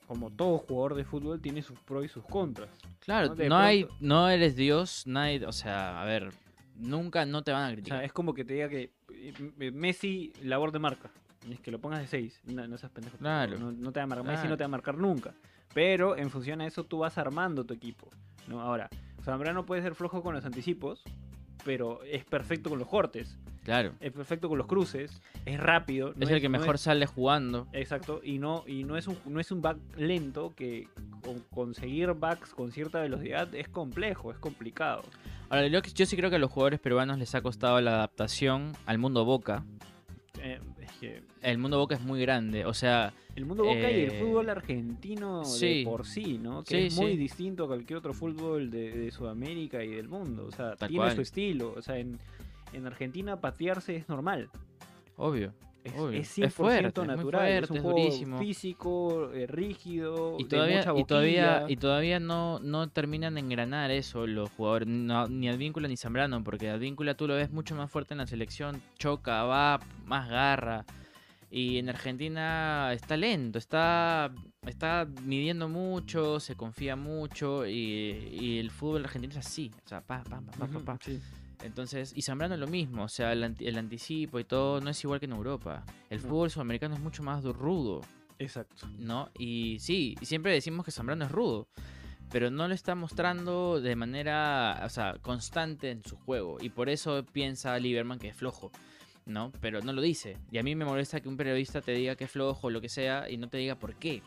[0.06, 2.68] como todo jugador de fútbol, tiene sus pros y sus contras.
[3.00, 3.56] Claro, ¿no?
[3.56, 6.30] Hay, no eres Dios, nadie, o sea, a ver,
[6.76, 7.98] nunca no te van a O criticar.
[7.98, 11.10] sea, es como que te diga que eh, Messi, labor de marca,
[11.50, 13.16] es que lo pongas de 6, no, no seas pendejo.
[13.18, 13.58] Claro.
[13.58, 14.50] No, no te va a marcar, Messi Claro.
[14.50, 15.34] no te va a marcar nunca.
[15.74, 18.08] Pero en función a eso tú vas armando tu equipo.
[18.48, 18.60] ¿no?
[18.60, 18.88] Ahora,
[19.22, 21.02] Zambrano puede ser flojo con los anticipos,
[21.64, 26.12] pero es perfecto con los cortes, claro, es perfecto con los cruces, es rápido.
[26.14, 27.66] no es el que no mejor sale jugando.
[27.72, 30.88] Exacto, y no, y no es un no es un back lento que
[31.22, 35.04] con- conseguir backs con cierta velocidad es complejo, es complicado.
[35.48, 38.72] Ahora, yo, yo sí creo que a los jugadores peruanos les ha costado la adaptación
[38.84, 39.64] al mundo Boca.
[40.42, 40.60] Eh,
[41.08, 44.20] que El mundo Boca es muy grande, o sea, el mundo boca y el Eh,
[44.20, 45.78] fútbol argentino sí.
[45.80, 46.62] de por sí, ¿no?
[46.64, 47.16] Que Sí, es muy sí.
[47.16, 50.46] distinto a cualquier otro fútbol de, de Sudamérica y del mundo.
[50.46, 51.14] O sea, Tal tiene cual.
[51.16, 51.74] su estilo.
[51.76, 52.18] O sea, en,
[52.72, 54.48] en Argentina patearse es normal.
[55.16, 55.52] obvio.
[55.84, 56.18] Es, Obvio.
[56.18, 57.22] es Es 100% fuerte, es natural.
[57.30, 58.38] fuerte, es un es juego durísimo.
[58.38, 63.40] físico, eh, rígido, Y de todavía, mucha y todavía, y todavía no, no terminan de
[63.40, 67.74] engranar eso los jugadores, no- ni Advíncula ni Zambrano, porque Advíncula tú lo ves mucho
[67.74, 70.86] más fuerte en la selección, choca, va, más garra.
[71.50, 74.32] Y en Argentina está lento, está,
[74.66, 80.00] está midiendo mucho, se confía mucho y, y el fútbol argentino es así, o sea,
[80.00, 80.98] pa, pa, pa, pa, pa, pa.
[81.04, 81.20] sí.
[81.64, 85.02] Entonces, y Zambrano es lo mismo, o sea, el, el anticipo y todo no es
[85.02, 85.84] igual que en Europa.
[86.10, 86.28] El No.
[86.28, 88.02] fútbol sudamericano es mucho más rudo.
[88.38, 88.86] Exacto.
[88.98, 89.30] ¿no?
[89.38, 91.66] Y sí, y siempre decimos que Zambrano es rudo,
[92.30, 96.58] pero no lo está mostrando de manera, o sea, constante en su juego.
[96.60, 98.70] Y por eso piensa Lieberman que es flojo,
[99.24, 99.52] ¿no?
[99.60, 100.36] Pero no lo dice.
[100.50, 102.80] Y a mí me molesta que un periodista te diga que es flojo o lo
[102.80, 104.22] que sea y no te diga por qué,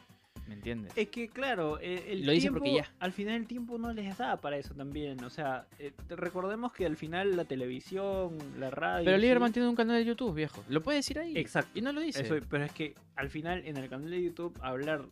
[0.48, 0.92] ¿me entiendes?
[0.96, 2.92] Es que claro, eh, el Lo tiempo, porque ya.
[3.00, 5.24] al final el tiempo no les da para eso también.
[5.24, 9.06] O sea, eh, recordemos que al final la televisión, la radio...
[9.06, 10.64] Pero sí- Lieberman tiene un canal de YouTube, viejo.
[10.70, 11.38] Lo puede decir ahí.
[11.38, 11.72] Exacto.
[11.78, 12.22] Y no lo dice.
[12.22, 15.06] Eso, pero es que al final en el canal de YouTube hablar,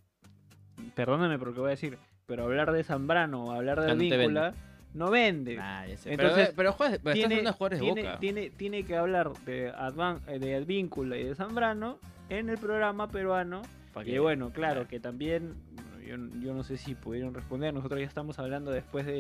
[0.95, 3.93] perdóname por lo que voy a decir, pero hablar de Zambrano o hablar de Ya
[3.93, 4.53] no te Advíncula
[4.93, 5.57] no vende.
[5.57, 5.83] Nah.
[5.87, 8.19] Entonces, pero, pero, juegas- estás tiene, hablando de jugadores de tiene, Boca.
[8.19, 11.99] tiene, tiene que hablar de, Advan- eh, de Advíncula y de Zambrano
[12.29, 13.61] en el programa peruano.
[14.03, 15.53] Que- bueno, claro, que también,
[16.05, 19.13] yo, yo no sé si pudieron responder, nosotros ya estamos hablando después de,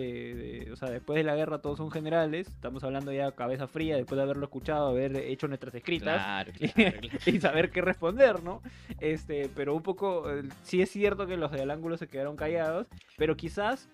[0.65, 3.95] de- o sea, después de la guerra todos son generales, estamos hablando ya cabeza fría,
[3.95, 7.17] después de haberlo escuchado, haber hecho nuestras escritas Claro, claro, claro.
[7.25, 8.61] y saber qué responder, ¿no?
[8.99, 12.87] Este, pero un poco, eh, sí es cierto que los del ángulo se quedaron callados,
[13.17, 13.89] pero quizás,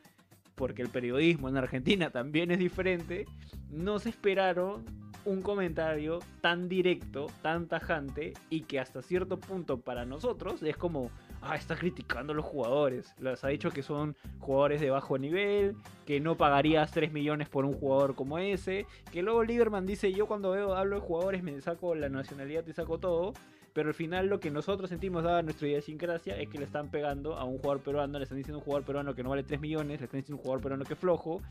[0.62, 3.26] porque el periodismo en Argentina también es diferente,
[3.72, 4.86] no se esperaron
[5.26, 11.10] un comentario tan directo, tan tajante, y que hasta cierto punto para nosotros es como,
[11.42, 13.16] ah, está criticando a los jugadores.
[13.20, 17.66] Les ha dicho que son jugadores de bajo nivel, que no pagarías 3 millones por
[17.66, 21.60] un jugador como ese, que luego Lieberman dice, yo cuando veo, hablo de jugadores me
[21.62, 23.34] saco la nacionalidad y saco todo,
[23.74, 27.36] pero al final lo que nosotros sentimos dada nuestra idiosincrasia es que le están pegando
[27.36, 29.60] a un jugador peruano, le están diciendo a un jugador peruano que no vale 3
[29.60, 31.42] millones, le están diciendo a un jugador peruano que es flojo,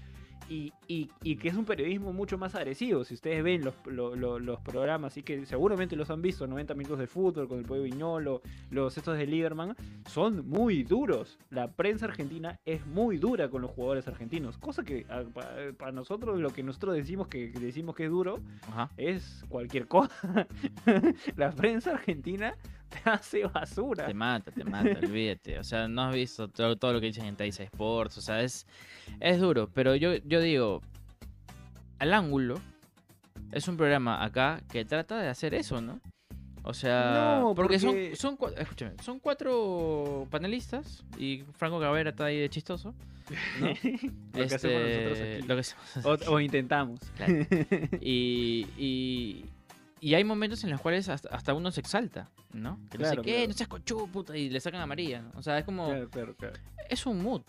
[0.48, 3.04] y, y- y que es un periodismo mucho más agresivo.
[3.04, 6.74] Si ustedes ven los, lo- lo- los programas, y que seguramente los han visto, 90
[6.74, 9.76] minutos de fútbol con el Pollo Viñolo, los estos de Lieberman,
[10.08, 11.38] son muy duros.
[11.50, 15.92] La prensa argentina es muy dura con los jugadores argentinos, cosa que ah, pa- para
[15.92, 18.90] nosotros lo que nosotros decimos que que decimos que es duro Ajá.
[18.96, 20.46] es cualquier cosa.
[21.36, 22.54] la prensa argentina
[22.90, 24.06] te hace basura.
[24.06, 25.58] Te mata, te mata, olvídate.
[25.58, 28.18] O sea, no has visto todo, todo lo que dicen en Taisa Sports.
[28.18, 28.66] O sea, es,
[29.20, 29.68] es duro.
[29.72, 30.82] Pero yo, yo digo,
[31.98, 32.60] Al Ángulo
[33.52, 36.00] es un programa acá que trata de hacer eso, ¿no?
[36.62, 42.26] O sea, No, porque, porque- son, son, escúchame, son cuatro panelistas y Franco Cabrera está
[42.26, 42.94] ahí de chistoso.
[43.60, 43.66] ¿no?
[44.34, 45.46] Lo que hacemos nosotros Este, aquí.
[45.48, 47.00] Lo que hacemos O, o intentamos.
[47.16, 47.34] Claro.
[48.02, 49.44] Y, y,
[50.00, 52.78] y hay momentos en los cuales hasta, hasta uno se exalta, ¿no?
[52.90, 53.48] Que no Claro, sé qué, claro.
[53.48, 55.22] no seas cochudo, puta, y le sacan amarilla.
[55.22, 55.30] ¿no?
[55.38, 56.54] O sea, es como, Claro, claro, claro.
[56.88, 57.42] es un mood.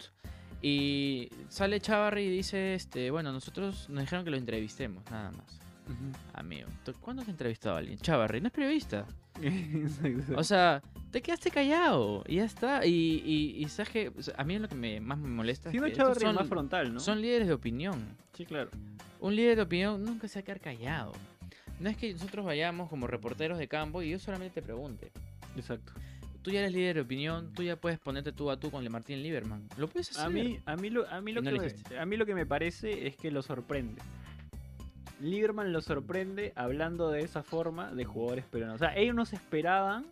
[0.62, 5.60] Y sale Chavarri y dice, este, bueno, nosotros nos dijeron que lo entrevistemos, nada más.
[6.34, 7.98] Amigo, ¿tú- ¿cuándo has entrevistado a alguien?
[7.98, 9.06] Chavarri, no es periodista.
[10.38, 12.86] O sea, te quedaste callado y ya está.
[12.86, 15.70] Y, y, y sabes que o sea, a mí lo que me, más me molesta
[15.72, 17.00] es que Chavarri son, más frontal, ¿no?
[17.00, 18.06] son líderes de opinión.
[18.34, 18.70] Sí, claro.
[19.20, 21.12] Un líder de opinión nunca se va a quedar callado.
[21.82, 25.12] No es que nosotros vayamos como reporteros de campo y yo solamente te pregunte.
[25.58, 25.94] Exacto.
[26.44, 28.90] Tú ya eres líder de opinión, tú ya puedes ponerte tú a tú con Le
[28.92, 29.68] Martín Lieberman.
[29.78, 30.26] Lo puedes hacer.
[30.26, 32.36] A mí, a mí, lo, a, mí lo no que me, a mí lo que
[32.36, 34.00] me parece es que lo sorprende.
[35.22, 38.76] Lieberman lo sorprende hablando de esa forma de jugadores peruanos.
[38.76, 40.06] O sea, ellos no se esperaban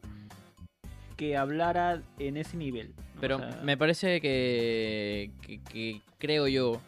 [1.18, 2.94] que hablara en ese nivel.
[2.96, 3.22] ¿no?
[3.22, 6.82] Pero O sea, me parece que, que, que creo yo,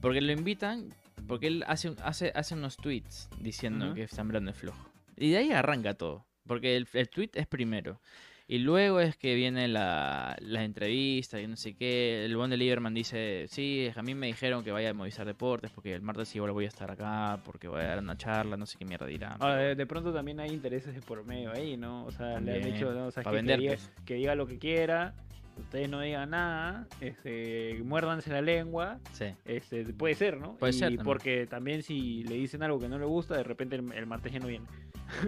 [0.00, 0.92] porque lo invitan,
[1.26, 3.94] porque él hace, hace, hace unos tweets diciendo Ujú.
[3.94, 4.90] que Zambrano es flojo.
[5.16, 8.00] Y de ahí arranca todo, porque el, el tweet es primero.
[8.48, 12.24] Y luego es que viene la, la entrevista y no sé qué.
[12.24, 15.72] El buen de Lieberman dice, sí, a mí me dijeron que vaya a Movistar Deportes
[15.72, 18.64] porque el martes igual voy a estar acá, porque voy a dar una charla, no
[18.64, 19.32] sé qué mierda dirán.
[19.40, 22.04] Ahora, pero de, de pronto también hay intereses de por medio ahí, ¿no?
[22.04, 23.06] O sea, le han dicho, ¿no?
[23.06, 25.12] O sea, que, diga, que diga lo que quiera,
[25.58, 29.26] ustedes no digan nada, este, muérdanse la lengua, Sí.
[29.44, 30.54] este, puede ser, ¿no?
[30.56, 33.76] Puede y ser porque también si le dicen algo que no le gusta, de repente
[33.76, 34.66] el, el martes ya no viene.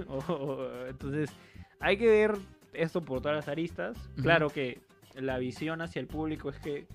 [0.08, 1.30] O- o- entonces,
[1.80, 2.34] hay que ver
[2.72, 3.96] esto por todas las aristas.
[4.22, 4.80] Claro que
[5.14, 6.86] la visión hacia el público es que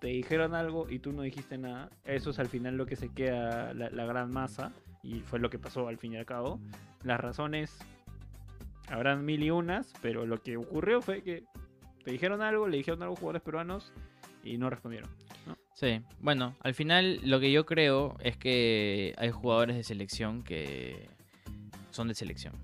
[0.00, 1.90] te dijeron algo y tú no dijiste nada.
[2.04, 4.72] Eso es al final lo que se queda la, la gran masa.
[5.02, 6.60] Y fue lo que pasó al fin y al cabo.
[7.04, 7.76] Las razones
[8.88, 11.44] habrán mil y unas, pero lo que ocurrió fue que
[12.08, 13.92] te dijeron algo, le dijeron algo a jugadores peruanos
[14.42, 15.10] y no respondieron.
[15.74, 21.06] Sí, bueno, al final lo que yo creo es que hay jugadores de selección que
[21.90, 22.54] son de selección.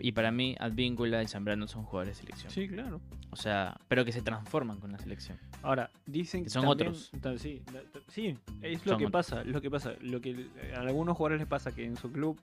[0.00, 2.52] Y para mí, Advíncula y Zambrano son jugadores de selección.
[2.52, 3.00] Sí, claro.
[3.30, 5.38] O sea, pero que se transforman con la selección.
[5.62, 7.10] Ahora, dicen Que son también- otros.
[7.40, 7.62] sí,
[8.08, 9.10] sí, es lo Son que otros.
[9.10, 10.46] pasa, lo que pasa, lo que
[10.76, 12.40] a algunos jugadores les pasa que en su club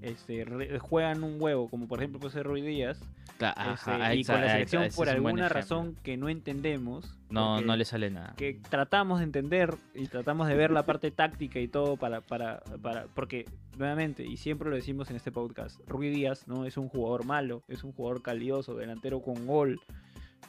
[0.00, 3.00] este, re- juegan un huevo, como por ejemplo puede ser Ruiz Díaz,
[3.38, 7.76] Cla- este, ajá, y con la selección por alguna razón que no entendemos, No, no
[7.76, 8.34] le sale nada.
[8.36, 12.60] que tratamos de entender y tratamos de ver la parte táctica y todo para, para,
[12.82, 16.88] para, porque nuevamente, y siempre lo decimos en este podcast, Rui Díaz no es un
[16.88, 19.80] jugador malo, es un jugador calidoso, delantero con gol,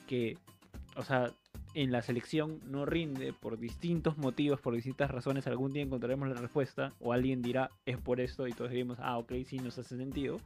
[0.08, 0.38] que,
[0.96, 1.32] o sea,
[1.74, 6.36] en la selección no rinde por distintos motivos, por distintas razones, algún día encontraremos la
[6.36, 9.98] respuesta, o alguien dirá, es por esto, y todos diremos, ah, ok, sí, nos hace
[9.98, 10.40] sentido.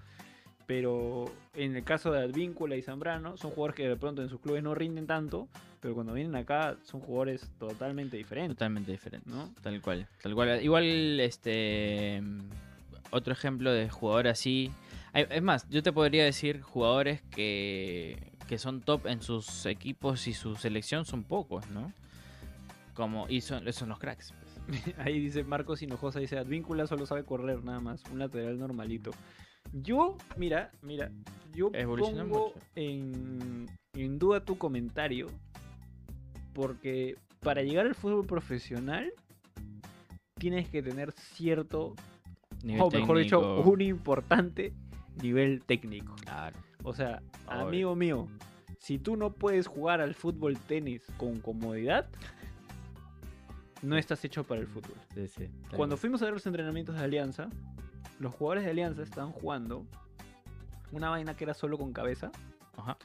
[0.68, 4.42] Pero en el caso de Advíncula y Zambrano, son jugadores que de pronto en sus
[4.42, 5.48] clubes no rinden tanto,
[5.80, 8.58] pero cuando vienen acá son jugadores totalmente diferentes.
[8.58, 9.30] Totalmente diferente.
[9.30, 9.54] ¿no?
[9.62, 10.08] Tal cual.
[10.22, 10.62] Tal cual.
[10.62, 12.22] Igual, este.
[13.12, 14.70] Otro ejemplo de jugador así.
[15.14, 20.34] Es más, yo te podría decir jugadores que, que son top en sus equipos y
[20.34, 21.94] su selección son pocos, ¿no?
[22.94, 24.34] Como, y son, son los cracks.
[24.66, 24.96] pues.
[24.98, 29.12] Ahí dice Marcos Hinojosa, dice Advíncula solo sabe correr nada más, un lateral normalito.
[29.74, 31.12] Yo, mira, mira,
[31.54, 32.54] yo pongo mucho.
[32.76, 35.28] en, en duda tu comentario,
[36.54, 39.12] porque para llegar al fútbol profesional
[40.36, 41.96] tienes que tener cierto,
[42.64, 44.74] Nivel o mejor dicho, un importante
[45.22, 46.16] nivel técnico.
[46.24, 46.58] Claro.
[46.84, 47.68] O sea, Obvio.
[47.68, 48.28] amigo mío,
[48.80, 52.08] si tú no puedes jugar al fútbol tenis con comodidad,
[53.82, 54.96] no estás hecho para el fútbol.
[55.14, 57.50] Sí, sí, tal Cuando fuimos a ver los entrenamientos de Alianza,
[58.20, 59.86] los jugadores de Alianza estaban jugando
[60.92, 62.32] una vaina que era solo con cabeza.
[62.78, 62.98] Ajá.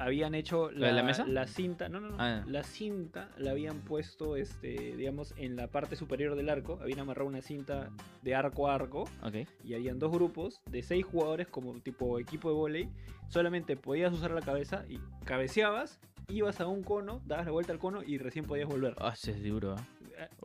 [0.00, 1.26] Habían hecho ¿Lo de la mesa?
[1.48, 2.44] cinta, no, no, no, Ah.
[2.46, 6.78] la cinta la habían puesto, este, digamos, en la parte superior del arco.
[6.80, 7.90] Habían amarrado una cinta
[8.22, 9.48] de arco a arco Ok.
[9.64, 12.88] y habían dos grupos de seis jugadores como tipo equipo de volei.
[13.28, 15.98] Solamente podías usar la cabeza y cabeceabas,
[16.28, 18.94] ibas a un cono, dabas la vuelta al cono y recién podías volver.
[18.98, 19.86] Ah, ese es duro, ¿ah?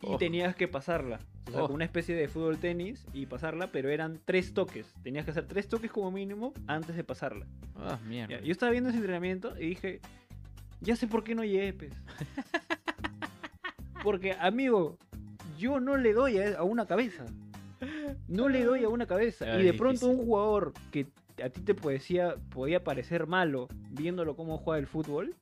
[0.02, 0.18] Y Oh.
[0.18, 1.20] tenías que pasarla.
[1.48, 1.64] O sea, Oh.
[1.64, 4.94] como una especie de fútbol tenis y pasarla, pero eran tres toques.
[5.04, 7.48] Tenías que hacer tres toques como mínimo antes de pasarla.
[7.76, 8.40] Ah, mierda.
[8.42, 10.00] Yo estaba viendo ese entrenamiento y dije,
[10.80, 11.92] ya sé por qué no llegué, pues.
[14.04, 14.98] Porque, amigo,
[15.58, 17.26] yo no le doy a, a una cabeza.
[18.28, 19.46] No le doy a una cabeza.
[19.48, 20.20] Ah, y de pronto difícil.
[20.22, 21.08] un jugador que
[21.44, 25.36] a ti te podía, podía parecer malo viéndolo cómo juega el fútbol,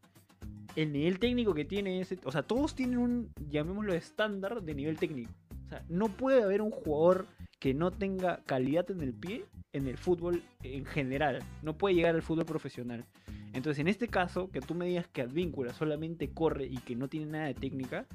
[0.75, 2.19] el nivel técnico que tiene ese...
[2.23, 5.31] O sea, todos tienen un, llamémoslo, estándar de nivel técnico.
[5.65, 7.27] O sea, no puede haber un jugador
[7.59, 11.39] que no tenga calidad en el pie en el fútbol en general.
[11.61, 13.05] No puede llegar al fútbol profesional.
[13.53, 17.07] Entonces, en este caso, que tú me digas que Advíncula solamente corre y que no
[17.07, 18.05] tiene nada de técnica,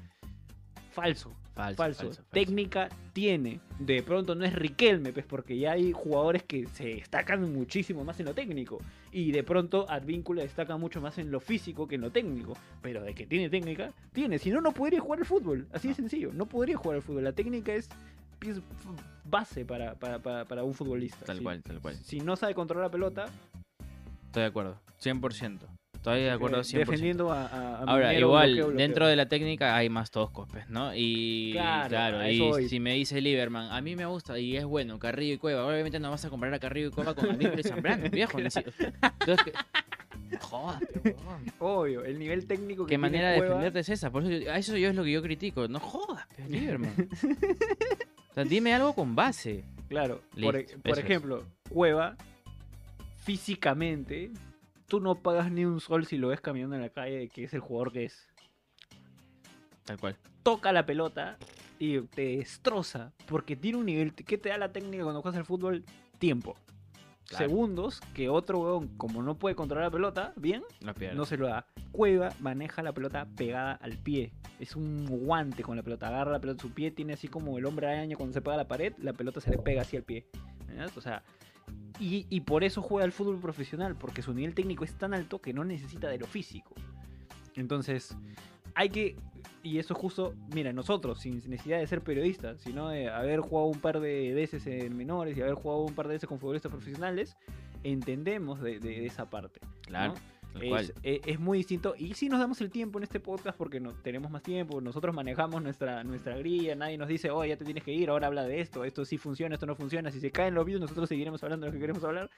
[0.91, 1.35] falso.
[1.53, 1.77] Falso, Falso.
[1.77, 2.23] falso, falso.
[2.31, 3.59] Técnica tiene.
[3.79, 8.19] De pronto no es Riquelme, pues porque ya hay jugadores que se destacan muchísimo más
[8.19, 8.79] en lo técnico.
[9.17, 12.55] Y de pronto Advíncula destaca mucho más en lo físico que en lo técnico.
[12.83, 14.37] Pero de que tiene técnica, tiene.
[14.37, 15.67] Si no, no podría jugar al fútbol.
[15.73, 16.31] Así de sencillo.
[16.33, 17.23] No podría jugar al fútbol.
[17.23, 17.89] La técnica es
[19.23, 21.25] base para, para, para, para un futbolista.
[21.25, 21.95] Tal cual, tal cual.
[21.95, 23.25] Si no sabe controlar la pelota,
[24.27, 24.79] Estoy de acuerdo.
[25.01, 25.61] 100%.
[25.97, 26.77] Estoy de acuerdo Eh, 100%.
[26.77, 28.77] Defendiendo a, a- a Ahora, Minero, igual, bloqueo, bloqueo.
[28.87, 30.91] dentro de la técnica hay más toscos, pues, ¿no?
[30.95, 32.69] Y Claro, claro, y voy.
[32.69, 35.99] si me dice Lieberman, a mí me gusta y es bueno, Carrillo y Cueva, obviamente
[35.99, 38.37] no vas a comparar a Carrillo y Cueva con Advíncula y Zambrano, viejo.
[38.39, 38.65] Entonces,
[39.43, 39.53] que-
[40.41, 40.81] Jodas.
[41.59, 44.11] Obvio, el nivel técnico que ¿Qué manera de defenderte es esa?
[44.11, 45.67] Por eso, yo- eso yo es lo que yo critico.
[45.67, 46.93] No jodas, pero Lieberman.
[48.31, 49.63] o sea, dime algo con base.
[49.89, 52.15] Claro, por, e- Listo, por ejemplo, Cueva,
[53.23, 54.31] físicamente,
[54.87, 57.43] tú no pagas ni un sol si lo ves caminando en la calle de que
[57.43, 58.27] es el jugador que es.
[59.85, 60.17] Tal cual.
[60.43, 61.37] Toca la pelota
[61.79, 64.13] y te destroza porque tiene un nivel.
[64.13, 65.83] ¿Qué te da la técnica cuando juegas al fútbol?
[66.19, 66.55] Tiempo.
[67.27, 67.45] Claro.
[67.45, 71.15] Segundos que otro weón, como no puede controlar la pelota, bien, La pierde.
[71.15, 71.67] no se lo da.
[71.91, 74.31] Cueva maneja la pelota pegada al pie.
[74.59, 76.07] Es un guante con la pelota.
[76.07, 78.53] Agarra la pelota en su pie, tiene así como el hombre araña cuando se pega
[78.53, 80.25] a la pared, la pelota se le pega hacia el pie.
[80.67, 80.89] ¿verdad?
[80.95, 81.21] O sea,
[81.99, 85.39] y, y por eso juega al fútbol profesional, porque su nivel técnico es tan alto
[85.41, 86.75] que no necesita de lo físico.
[87.55, 88.15] Entonces,
[88.75, 89.15] hay que,
[89.63, 93.79] y eso justo, mira, nosotros, sin necesidad de ser periodistas, sino de haber jugado un
[93.79, 97.35] par de veces en menores y haber jugado un par de veces con futbolistas profesionales,
[97.83, 99.59] entendemos de, de- de esa parte.
[99.87, 100.13] Claro,
[100.53, 100.93] cual.
[101.03, 101.95] Es, es muy distinto.
[101.97, 104.81] Y sí nos damos el tiempo en este podcast porque no, tenemos más tiempo.
[104.81, 106.75] Nosotros manejamos nuestra, nuestra grilla.
[106.75, 108.09] Nadie nos dice, oh, ya te tienes que ir.
[108.09, 108.83] Ahora habla de esto.
[108.83, 110.11] Esto sí funciona, esto no funciona.
[110.11, 112.29] Si se caen los views, nosotros seguiremos hablando de lo que queremos hablar.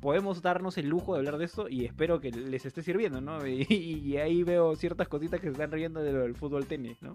[0.00, 3.38] Podemos darnos el lujo de hablar de esto y espero que les esté sirviendo, ¿no?
[3.54, 3.66] Y,
[4.04, 7.14] y ahí veo ciertas cositas que se están riendo de lo del fútbol tenis, ¿no?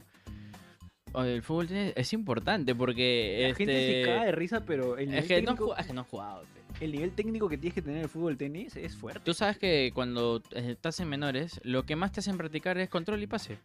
[1.15, 3.47] El fútbol tenis es importante porque.
[3.49, 5.93] La gente se este, caga de risa, pero el Es que, no, técnico, es que
[5.93, 6.43] no he jugado.
[6.79, 9.19] El nivel técnico que tienes que tener el fútbol tenis es fuerte.
[9.23, 13.21] Tú sabes que cuando estás en menores, lo que más te hacen practicar es control
[13.23, 13.57] y pase.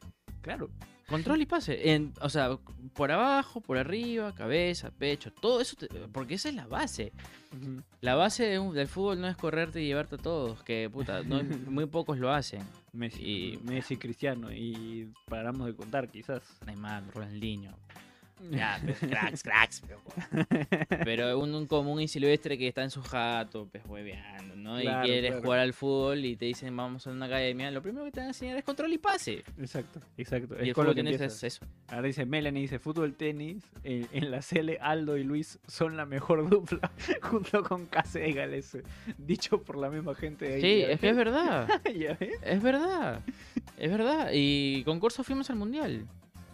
[0.43, 0.69] Claro.
[1.09, 1.93] Control y pase.
[1.93, 2.59] En, o sea,
[2.95, 5.77] por abajo, por arriba, cabeza, pecho, todo eso.
[5.77, 7.13] te- porque esa es la base.
[8.01, 10.63] La base de un- del fútbol no es correrte y llevarte a todos.
[10.63, 12.63] Que puta, no- muy pocos lo hacen.
[12.93, 16.43] Messi, Y- Messi, Cristiano y paramos de contar quizás.
[16.67, 17.75] Neymar, Ronaldinho.
[18.51, 19.83] Ya, pues, cracks, cracks.
[21.05, 24.79] Pero, un, un común y silvestre que está en su jato, pues hueveando, ¿no?
[24.81, 25.43] Claro, y quiere claro.
[25.43, 27.71] jugar al fútbol y te dicen vamos a una academia.
[27.71, 29.45] Lo primero que te van a enseñar es control y pase.
[29.59, 30.57] Exacto, exacto.
[30.63, 31.35] Y Es con lo que empiezas.
[31.35, 31.67] es eso.
[31.89, 36.07] Ahora dice Melanie, dice fútbol tenis, en, en la CL Aldo y Luis son la
[36.07, 36.91] mejor dupla
[37.23, 38.79] junto con Casegales,
[39.19, 40.61] dicho por la misma gente de ahí.
[40.61, 41.69] Sí, ¿ya es que es verdad.
[41.97, 42.35] ¿Ya ves?
[42.43, 43.21] Es verdad.
[43.79, 44.31] Es verdad.
[44.33, 46.07] Y con Corso fuimos al mundial.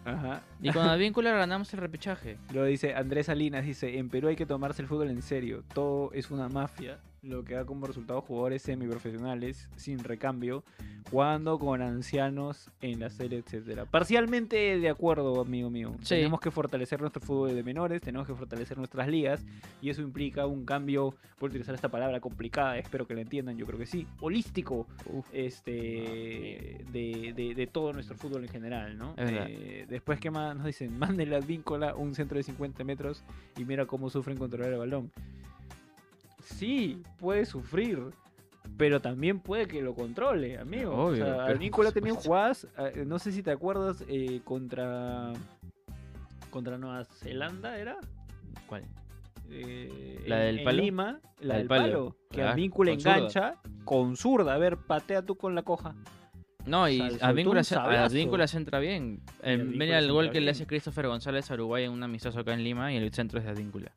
[0.05, 0.43] Ajá.
[0.63, 2.39] Y con Advíncula ganamos el repechaje.
[2.53, 6.13] Luego dice Andrés Salinas, dice, en Perú hay que tomarse el fútbol en serio, todo
[6.13, 10.65] es una mafia, lo que da como resultado jugadores semiprofesionales sin recambio,
[11.11, 13.85] jugando con ancianos en la serie, etcétera.
[13.85, 15.93] Parcialmente de acuerdo, amigo mío.
[16.03, 16.15] Sí.
[16.17, 19.45] Tenemos que fortalecer nuestro fútbol de menores, tenemos que fortalecer nuestras ligas,
[19.83, 23.67] y eso implica un cambio, por utilizar esta palabra complicada, espero que la entiendan, yo
[23.67, 24.87] creo que sí, holístico,
[25.33, 29.15] este de, de- de todo nuestro fútbol en general, ¿no?
[29.17, 30.99] Eh, después, ¿qué más nos dicen?
[30.99, 33.23] Mándenle a Víncola un centro de 50 metros
[33.57, 35.11] y mira cómo sufren controlar el balón.
[36.57, 37.99] Sí, puede sufrir,
[38.77, 40.93] pero también puede que lo controle, amigo.
[40.93, 41.59] Obvio, o sea, pero
[42.13, 42.29] supuesto.
[42.29, 45.33] jugadas, eh, no sé si te acuerdas, eh, contra
[46.51, 47.97] contra Nueva Zelanda, ¿era?
[48.67, 48.85] ¿Cuál?
[49.51, 50.83] Eh, ¿La en- del en palo?
[50.83, 51.83] Lima, la, La del del palo.
[51.85, 52.17] palo.
[52.31, 53.17] Que Advíncula con zurda.
[53.17, 54.55] engancha con zurda.
[54.55, 55.95] A ver, patea tú con la coja.
[56.67, 57.63] No, y O sea, Advíncula.
[58.05, 59.21] Advíncula entra bien.
[59.45, 62.55] Mira el se gol que le hace Christopher González a Uruguay en un amistoso acá
[62.55, 63.91] en Lima y el centro es de Advíncula.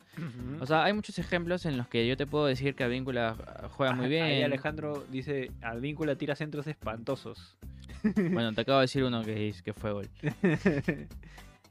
[0.59, 3.67] O sea, hay muchos ejemplos en los que yo te puedo decir que Advíncula ah,
[3.69, 4.23] juega muy Ajá, bien.
[4.23, 7.55] Ahí Alejandro dice, Advíncula tira centros espantosos.
[8.15, 10.09] Bueno, te acabo de decir uno que, que fue gol.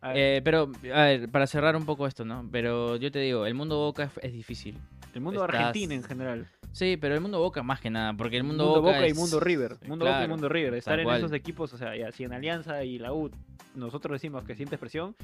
[0.03, 2.49] A Eh, pero, a ver, para cerrar un poco esto, ¿no?
[2.51, 4.76] Pero yo te digo, el mundo Boca es, es difícil.
[5.18, 6.46] El mundo estás- argentino en general.
[6.72, 9.10] Sí, pero el mundo Boca más que nada, porque el mundo, Mundo, Boca, Boca, y
[9.10, 9.76] es- Mundo River.
[9.86, 10.74] Mundo Boca y Mundo River.
[10.74, 11.18] Estar en cual.
[11.18, 13.30] esos equipos, o sea, ya, si en Alianza y la U
[13.74, 15.14] nosotros decimos que sientes presión,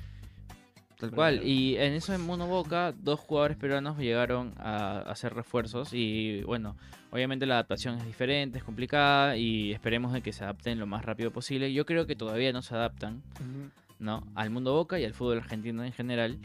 [0.99, 1.45] Tal cual.
[1.45, 5.91] Y en eso en Mundo Boca, dos jugadores peruanos llegaron a, hacer refuerzos.
[5.93, 6.76] Y bueno,
[7.12, 9.36] obviamente la adaptación es diferente, es complicada.
[9.36, 11.72] Y esperemos de que se adapten lo más rápido posible.
[11.72, 13.22] Yo creo que todavía no se adaptan,
[14.01, 14.26] ¿no?
[14.34, 16.39] Al Mundo Boca y al fútbol argentino en general.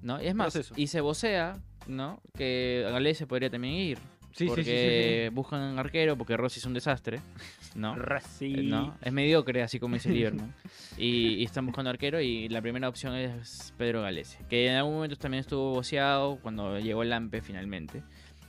[0.00, 0.22] ¿No?
[0.22, 1.58] Y es más, y se vocea,
[1.88, 2.20] ¿no?
[2.36, 3.98] Que Galés se podría también ir.
[4.32, 7.20] Sí, sí, sí, porque sí, buscan un arquero, porque Rossi es un desastre,
[7.74, 7.96] ¿no?
[7.96, 8.58] Racing.
[8.58, 8.96] Eh, ¿no?
[9.02, 10.54] Es mediocre, así como dice Lieberman.
[10.96, 14.94] y, y están buscando arquero y la primera opción es Pedro Galese, que en algún
[14.94, 18.02] momento también estuvo boceado cuando llegó el Lampe finalmente.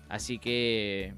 [0.09, 1.13] Así que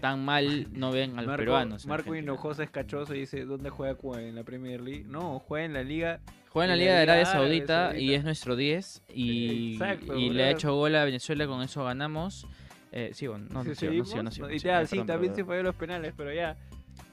[0.00, 1.84] tan mal no ven a los Marco, peruanos.
[1.84, 2.14] en Marco.
[2.14, 4.22] Hinojosa es cachoso y dice, ¿dónde juega Cuba?
[4.22, 5.04] ¿En la Premier League?
[5.06, 6.20] No, juega en la Liga
[6.50, 10.44] Juega en la Liga de Arabia Saudita, y es nuestro 10 y, Exacto, y le
[10.44, 12.46] ha hecho gol a Venezuela, con eso ganamos.
[12.92, 15.36] Eh, sigo, no, no, sigo, no sigo, no sigo, no ya, sí, perdón, también perdón.
[15.36, 16.56] se falló los penales, pero ya.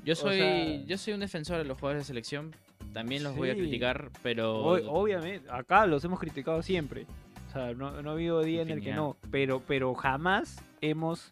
[0.03, 2.55] Yo soy, sea- yo soy un defensor de los jugadores de selección.
[2.93, 4.57] También los voy a criticar, pero.
[4.57, 7.05] O- obviamente, acá los hemos criticado siempre.
[7.49, 9.17] O sea, no, no ha habido día en el que no.
[9.29, 11.31] Pero, pero jamás hemos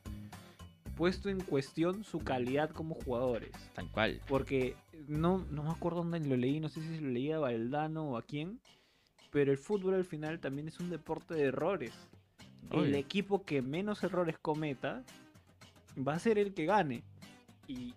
[0.95, 3.51] puesto en cuestión su calidad como jugadores.
[3.73, 4.21] Tal cual.
[4.27, 4.75] Porque
[5.07, 8.17] no, no me acuerdo dónde lo leí, no sé si lo leí a Valdano o
[8.17, 8.59] a quién.
[9.31, 11.93] Pero el fútbol al final también es un deporte de errores.
[12.71, 15.03] El equipo que menos errores cometa
[15.95, 17.03] va a ser el que gane.
[17.67, 17.93] Y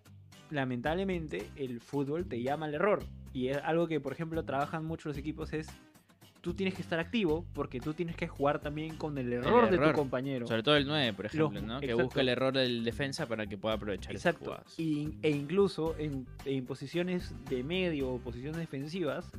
[0.50, 3.04] lamentablemente el fútbol te llama al error.
[3.32, 5.68] Y es algo que, por ejemplo, trabajan mucho los equipos es
[6.48, 9.76] tú tienes que estar activo porque tú tienes que jugar también con el error, de
[9.76, 9.90] error.
[9.92, 10.46] tu compañero.
[10.46, 11.78] Sobre todo el 9, por ejemplo, Los- ¿no?
[11.80, 14.46] Que busca el error del defensa para que pueda aprovechar Exacto.
[14.46, 14.78] jugadas.
[14.80, 19.30] Y- e incluso en, en posiciones de medio o posiciones defensivas,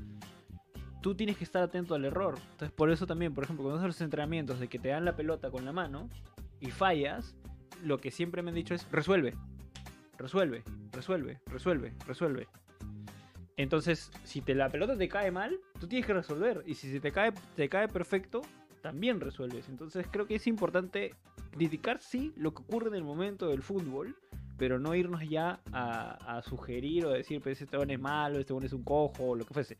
[1.01, 2.35] tú tienes que estar atento al error.
[2.51, 5.15] Entonces, por eso también, por ejemplo, cuando haces los entrenamientos de que te dan la
[5.15, 6.09] pelota con la mano
[6.59, 7.35] y fallas,
[7.83, 9.33] lo que siempre me han dicho es resuelve,
[10.17, 12.47] resuelve, resuelve, resuelve, resuelve.
[13.59, 16.63] Entonces, si te, la pelota te cae mal, tú tienes que resolver.
[16.65, 18.41] Y si se te cae, te cae perfecto,
[18.81, 19.67] también resuelves.
[19.67, 21.13] Entonces creo que es importante
[21.51, 24.15] criticar, sí, lo que ocurre en el momento del fútbol,
[24.57, 28.53] pero no irnos ya a, a sugerir o decir, pues este bueno es malo, este
[28.53, 29.77] bueno es un cojo, o lo que fuese.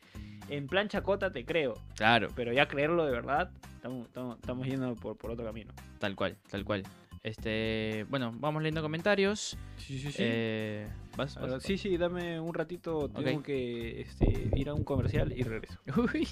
[0.49, 4.93] En plan chacota te creo, Claro, pero ya creerlo de verdad, estamos, estamos, estamos yendo
[4.95, 5.71] por, por otro camino.
[5.99, 6.83] tal cual, tal cual.
[7.23, 9.57] Este, bueno, vamos leyendo comentarios.
[9.77, 11.35] Sí, sí, Eh, ¿vas?
[11.37, 11.63] Ah, vas?
[11.63, 15.79] sí, sí, dame un ratito, tengo que este, ir a un comercial y regreso.
[16.13, 16.27] Uy.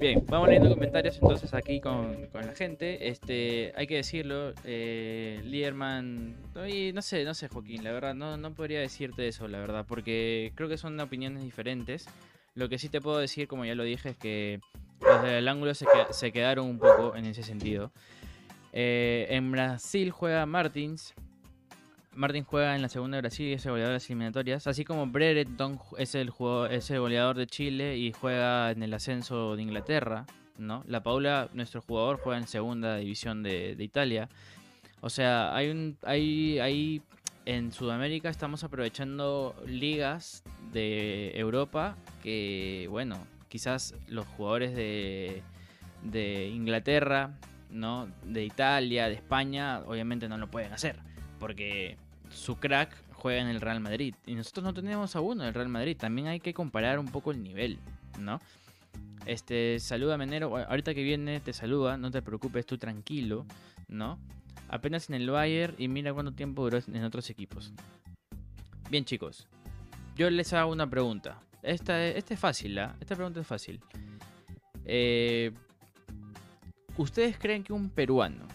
[0.00, 3.08] Bien, vamos leyendo comentarios entonces aquí con, con la gente.
[3.08, 5.40] Este, hay que decirlo, eh,
[6.94, 10.52] no sé, no sé, Joaquín, la verdad, no, no podría decirte eso, la verdad, porque
[10.54, 12.06] creo que son opiniones diferentes.
[12.54, 14.60] Lo que sí te puedo decir, como ya lo dije, es que
[15.00, 17.90] los del ángulo se, que- se quedaron un poco en ese sentido.
[18.76, 21.14] Eh, en Brasil juega Martins.
[22.12, 24.66] Martin juega en la segunda de Brasil y es el goleador de las eliminatorias.
[24.66, 26.32] Así como Brereton es el,
[26.70, 30.26] es el goleador de Chile y juega en el ascenso de Inglaterra.
[30.58, 30.82] ¿no?
[30.88, 34.28] La Paula, nuestro jugador, juega en segunda división de, de Italia.
[35.00, 35.96] O sea, hay un.
[36.02, 37.02] Hay, hay,
[37.46, 43.18] en Sudamérica estamos aprovechando ligas de Europa que, bueno,
[43.48, 45.42] quizás los jugadores de,
[46.02, 47.36] de Inglaterra,
[47.74, 48.08] ¿no?
[48.24, 50.96] De Italia, de España, obviamente no lo pueden hacer.
[51.38, 51.98] Porque
[52.30, 54.14] su crack juega en el Real Madrid.
[54.26, 55.96] Y nosotros no tenemos a uno del Real Madrid.
[55.98, 57.78] También hay que comparar un poco el nivel,
[58.18, 58.40] ¿no?
[59.26, 60.56] Este, saluda Menero.
[60.56, 63.44] Ahorita que viene te saluda, no te preocupes, tú tranquilo,
[63.88, 64.18] ¿no?
[64.68, 67.72] Apenas en el Bayern y mira cuánto tiempo duró en otros equipos.
[68.90, 69.46] Bien, chicos.
[70.16, 71.40] Yo les hago una pregunta.
[71.62, 72.94] Esta, esta es fácil, ¿ah?
[73.00, 73.80] Esta pregunta es fácil.
[74.84, 75.50] Eh,
[76.96, 78.46] ¿Ustedes creen que un peruano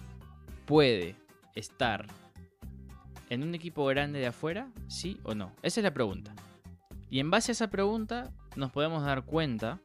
[0.65, 1.15] puede
[1.55, 2.05] estar
[3.29, 4.69] en un equipo grande de afuera?
[4.87, 5.51] ¿Sí o no?
[5.61, 6.33] Esa es la pregunta.
[7.09, 9.79] Y en base a esa pregunta nos podemos dar cuenta,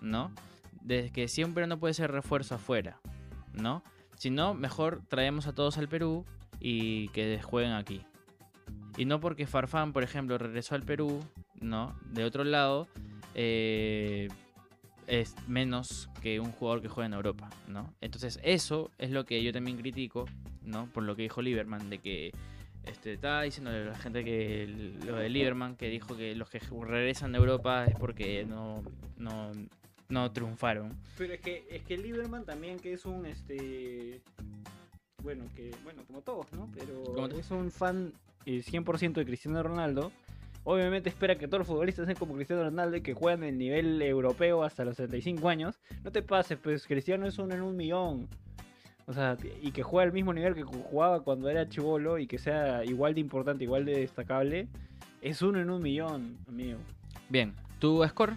[0.00, 0.32] ¿no?
[0.80, 3.00] De que si un peruano puede ser refuerzo afuera,
[3.52, 3.84] ¿no?
[4.16, 6.24] Si no, mejor traemos a todos al Perú
[6.58, 8.04] y que jueguen aquí.
[8.96, 11.20] Y no porque Farfán, por ejemplo, regresó al Perú,
[11.60, 11.96] ¿no?
[12.06, 12.88] De otro lado,
[13.34, 14.28] eh,
[15.06, 17.92] es menos que un jugador que juega en Europa, ¿no?
[18.00, 20.26] Entonces eso es lo que yo también critico,
[20.62, 20.86] ¿no?
[20.86, 22.32] Por lo que dijo Lieberman, de que
[22.84, 27.32] este, estaba diciendo la gente que lo de Lieberman, que dijo que los que regresan
[27.32, 28.82] de Europa es porque no,
[29.18, 29.50] no,
[30.08, 30.96] no triunfaron.
[31.18, 34.22] Pero es que, es que Lieberman también que es un este
[35.22, 36.70] bueno, que bueno, como todos, ¿no?
[36.74, 38.12] Pero es un fan
[38.46, 40.12] eh, 100% de Cristiano Ronaldo.
[40.64, 44.00] Obviamente espera que todos los futbolistas sean como Cristiano Ronaldo y que juegan en nivel
[44.02, 45.80] europeo hasta los 75 años.
[46.04, 48.28] No te pases, pues Cristiano es uno en un millón.
[49.06, 52.38] O sea, y que juega al mismo nivel que jugaba cuando era chivolo y que
[52.38, 54.68] sea igual de importante, igual de destacable,
[55.20, 56.78] es uno en un millón, amigo.
[57.28, 58.36] Bien, ¿tu score?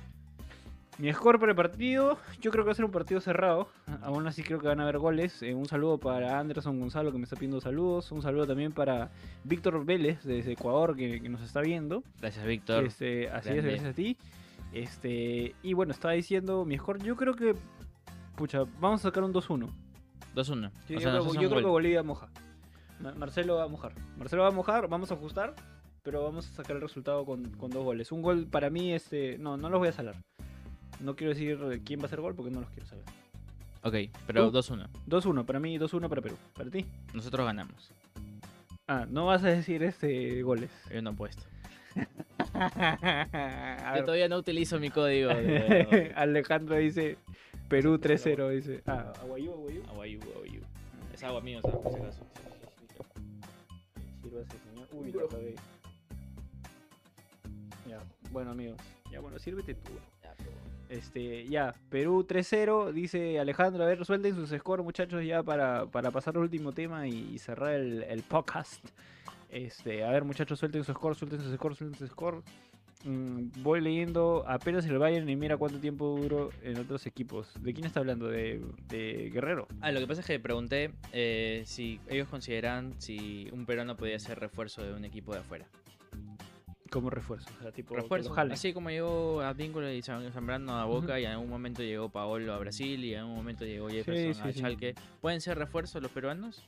[0.99, 3.67] Mi score para el partido, yo creo que va a ser un partido cerrado.
[4.03, 5.41] Aún así creo que van a haber goles.
[5.41, 8.11] Eh, un saludo para Anderson Gonzalo que me está pidiendo saludos.
[8.11, 9.09] Un saludo también para
[9.43, 12.03] Víctor Vélez desde Ecuador que, que nos está viendo.
[12.21, 12.83] Gracias, Víctor.
[12.85, 14.17] Este, así es, gracias a ti.
[14.71, 17.01] Este, y bueno, estaba diciendo mi score.
[17.03, 17.55] Yo creo que,
[18.35, 19.69] pucha, vamos a sacar un 2-1.
[20.35, 20.71] 2-1.
[20.87, 21.65] Sí, O yo sea, creo, yo creo que.
[21.67, 22.29] Bolivia moja.
[22.99, 23.93] Ma- Marcelo va a mojar.
[24.17, 25.55] Marcelo va a mojar, vamos a ajustar,
[26.03, 28.11] pero vamos a sacar el resultado con, con dos goles.
[28.11, 30.15] Un gol para mí, este, no, no los voy a salar.
[31.03, 33.03] No quiero decir quién va a hacer gol porque no los quiero saber.
[33.83, 33.95] Ok,
[34.25, 34.57] pero ¿Tú?
[34.57, 34.87] 2-1.
[35.07, 36.37] 2-1, para mí 2-1 para Perú.
[36.55, 36.85] ¿Para ti?
[37.13, 37.91] Nosotros ganamos.
[38.87, 40.71] Ah, no vas a decir este goles.
[40.93, 41.43] Yo no apuesto.
[43.95, 45.29] Yo todavía no utilizo mi código.
[45.29, 47.17] de- Alejandro dice
[47.67, 48.81] Perú 3-0, dice.
[48.87, 49.83] Ah, Aguayú, Aguayú.
[49.89, 50.61] Aguayú, aguayú.
[51.13, 51.77] Es agua mío, ¿sabes?
[51.77, 52.23] Por si acaso.
[54.21, 54.87] sírvase, señor.
[54.93, 55.55] Uy, cagué.
[57.89, 57.99] Ya,
[58.31, 58.77] bueno, amigos.
[59.11, 59.91] Ya, bueno, sírvete tú.
[60.93, 66.11] Este, ya, Perú 3-0, dice Alejandro, a ver, suelten sus scores, muchachos, ya para, para
[66.11, 68.85] pasar al último tema y, cerrar el, podcast.
[69.49, 72.43] Este, a ver, muchachos, suelten su score, suelten su score, suelten su score.
[73.05, 77.51] Mm, voy leyendo apenas el Bayern y mira cuánto tiempo duró en otros equipos.
[77.59, 78.27] ¿De quién está hablando?
[78.27, 79.67] ¿De, de Guerrero?
[79.81, 84.19] Ah, lo que pasa es que pregunté eh, si ellos consideran si un peruano podía
[84.19, 85.65] ser refuerzo de un equipo de afuera.
[86.93, 88.35] Como refuerzo, o sea, tipo que lo Refuerzo.
[88.35, 92.53] Así como llegó Advíncula y Zam- Zambrano a Boca y en algún momento llegó Paolo
[92.53, 94.59] a Brasil y en algún momento llegó Jefferson sí, a sí.
[94.59, 94.93] Schalke.
[95.19, 96.63] ¿Pueden ser refuerzos los peruanos?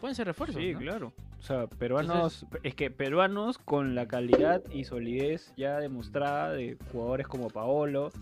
[0.00, 0.78] Pueden ser refuerzos, Sí, ¿no?
[0.78, 1.12] claro.
[1.40, 7.26] O sea, peruanos, es que peruanos con la calidad y solidez ya demostrada de jugadores
[7.26, 8.12] como Paolo,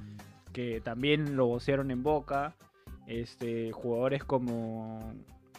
[0.54, 2.54] que también lo vocearon en Boca,
[3.06, 5.12] este, jugadores como,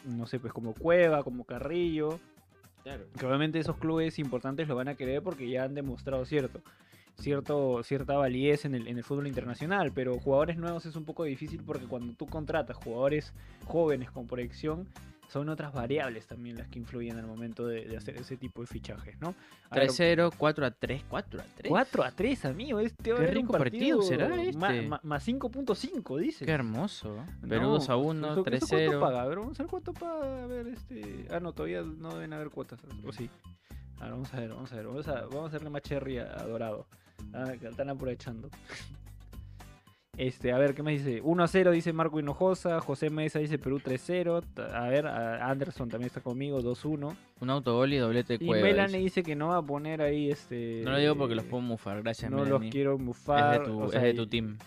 [0.06, 2.20] no sé, pues como Cueva, como Carrillo,
[2.86, 3.08] Claro.
[3.18, 6.62] que obviamente esos clubes importantes lo van a querer porque ya han demostrado cierto,
[7.20, 11.24] cierto cierta validez en el, en el fútbol internacional, pero jugadores nuevos es un poco
[11.24, 13.34] difícil porque cuando tú contratas jugadores
[13.66, 14.88] jóvenes con proyección,
[15.30, 18.68] son otras variables también las que influyen al momento de, de hacer ese tipo de
[18.68, 19.36] fichajes, ¿no?
[19.70, 21.70] A ver, 3-0, 4 a 3, 4 a 3.
[21.70, 22.80] 4 a 3, amigo.
[22.80, 24.88] Este va a Qué haber un rico partido será ma- este.
[24.88, 26.46] ma- Más 5.5, dice.
[26.46, 27.16] Qué hermoso.
[27.42, 29.00] No, Perú 2 a 1, ¿eso- eso ¿Cuánto 3-0.
[29.00, 29.22] paga?
[29.22, 30.44] A ver, vamos a ver cuánto paga.
[30.44, 31.28] A ver, este.
[31.32, 32.80] Ah, no, todavía no deben haber cuotas.
[33.06, 33.30] ¿O sí?
[34.00, 34.86] A ver, vamos a ver, vamos a ver.
[34.88, 36.88] Vamos a, vamos a hacerle más cherry a, a Dorado.
[37.34, 38.50] Ah, están aprovechando.
[40.18, 41.20] Este, a ver, ¿qué me dice?
[41.22, 42.80] 1 a 0 dice Marco Hinojosa.
[42.80, 44.42] José Mesa dice Perú 3-0.
[44.54, 47.16] Ta- A ver, a- Anderson también está conmigo, 2-1.
[47.42, 48.50] Un autogol y doblete de Y.
[48.50, 49.24] Melanie dice.
[49.24, 50.82] que no va a poner ahí este.
[50.86, 52.70] No lo digo porque los puedo mufar, gracias No los Melanie.
[52.72, 53.60] quiero Es mufar.
[53.60, 54.58] de tu, o es sea, de tu team.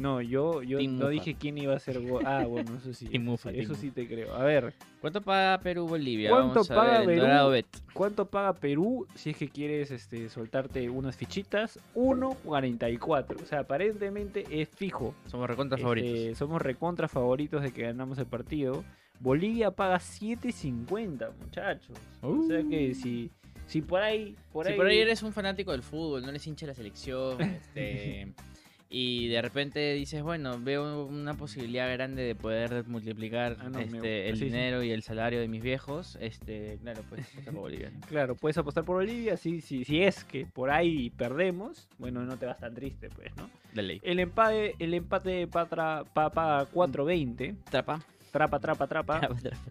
[0.00, 1.10] No, yo, yo Team no Mufa.
[1.10, 3.06] dije quién iba a ser Ah, bueno, eso sí.
[3.18, 4.34] Mufa, eso sí te creo.
[4.34, 6.30] A ver, ¿Cuánto paga Perú Bolivia?
[6.30, 7.20] ¿Cuánto Vamos a paga ver, Perú?
[7.22, 7.66] Dorado Bet.
[7.92, 11.78] ¿cuánto paga Perú si es que quieres este, soltarte unas fichitas?
[11.94, 13.42] 1.44.
[13.42, 15.14] O sea, aparentemente es fijo.
[15.26, 16.38] Somos recontra Este, favoritos.
[16.38, 18.84] somos recontra favoritos de que ganamos el partido.
[19.20, 21.96] Bolivia paga 7.50, muchachos.
[22.22, 23.30] O sea que si,
[23.66, 24.34] si por ahí.
[24.52, 26.74] Por si ahí, por ahí eres un fanático del fútbol, no eres hincha de la
[26.74, 28.32] selección, este,
[28.92, 34.28] y de repente dices, bueno, veo una posibilidad grande de poder multiplicar Ah, no, este,
[34.28, 34.44] el sí, sí.
[34.46, 37.90] dinero y el salario de mis viejos, este, claro, pues apostar por Bolivia.
[37.94, 38.00] ¿no?
[38.08, 39.36] Claro, puedes apostar por Bolivia.
[39.36, 43.30] Si, si, si es que por ahí perdemos, bueno, no te vas tan triste, pues,
[43.36, 43.48] ¿no?
[43.74, 44.00] De ley.
[44.02, 47.54] El empate, el empate patra, pa- paga 4.20.
[47.70, 48.02] Trapa.
[48.30, 49.28] Trapa, trapa, trapa.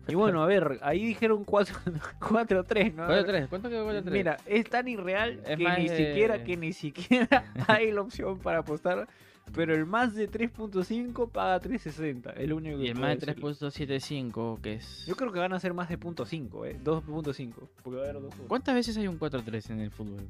[0.07, 1.75] Y bueno, a ver, ahí dijeron 4
[2.19, 3.03] 4-3, ¿no?
[3.03, 4.03] A ver, 4-3, ¿cuánto quedó 4-3?
[4.11, 8.39] Mira, es tan irreal Es que ni de- siquiera que ni siquiera hay la opción
[8.39, 9.07] para apostar.
[9.55, 12.33] Pero el más de 3.5 paga 3.60.
[12.37, 13.49] El único que y el más de decirlo.
[13.49, 15.05] 3.75, que es...
[15.07, 16.77] Yo creo que van a ser más de .5, eh.
[16.83, 17.53] 2.5.
[17.81, 18.35] Porque va a haber dos.
[18.47, 20.27] ¿Cuántas veces hay un 4-3 en el fútbol?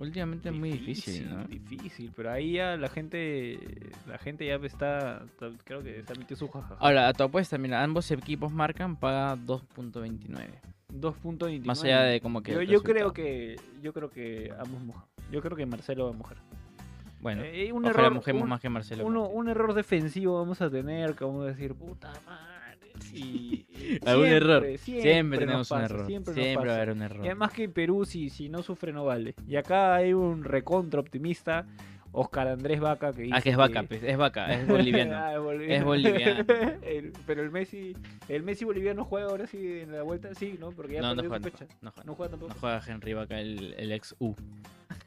[0.00, 1.44] Últimamente es muy difícil, ¿no?
[1.44, 3.58] Difícil, pero ahí ya la gente
[4.06, 6.76] la gente ya está, está- creo que se ha metido su jajaja.
[6.78, 10.50] Ahora, a tu apuesta, mira, ambos equipos marcan, paga 2.29.
[10.92, 11.64] 2.29.
[11.66, 15.04] Más allá de como que yo, creo que yo creo que ambos mojan.
[15.32, 16.36] Yo creo que Marcelo va a mojar.
[17.20, 19.04] Bueno, Eh, un error, un- más que Marcelo.
[19.04, 22.57] uno- un error defensivo vamos a tener, que vamos a decir, puta madre.
[23.12, 24.78] Y, y Algún siempre, error.
[24.78, 26.06] Siempre, tenemos un error.
[26.06, 27.24] Siempre, Siempre, va a haber un error.
[27.24, 29.34] Y además que Perú, si, si no sufre, no vale.
[29.46, 31.66] Y acá hay un recontra optimista,
[32.12, 35.14] Oscar Andrés Vaca, que dice Ah, que es vaca, pues, es vaca, es boliviano.
[35.16, 35.74] Ah, es boliviano.
[35.74, 36.44] Es boliviano.
[36.82, 37.94] El- Pero el Messi,
[38.28, 40.70] el Messi boliviano juega ahora sí en la vuelta, sí, ¿no?
[40.70, 41.58] Porque ya no, no juega, no fecha.
[41.66, 42.04] juega, no juega.
[42.06, 42.54] No juega tampoco.
[42.54, 44.34] No juega Henry Vaca, el, el ex U.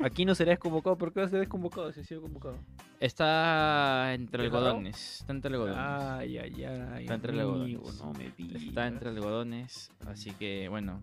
[0.04, 2.56] Aquí no será desconvocado, ¿por qué va a ser desconvocado si ha sido convocado?
[3.00, 5.20] Está entre algodones.
[5.22, 5.78] Está entre algodones.
[5.80, 7.02] Ay, ay, ay.
[7.04, 8.00] Está entre amigo, algodones.
[8.02, 8.62] No me digas.
[8.62, 9.92] Está entre algodones.
[10.08, 11.02] Así que, bueno.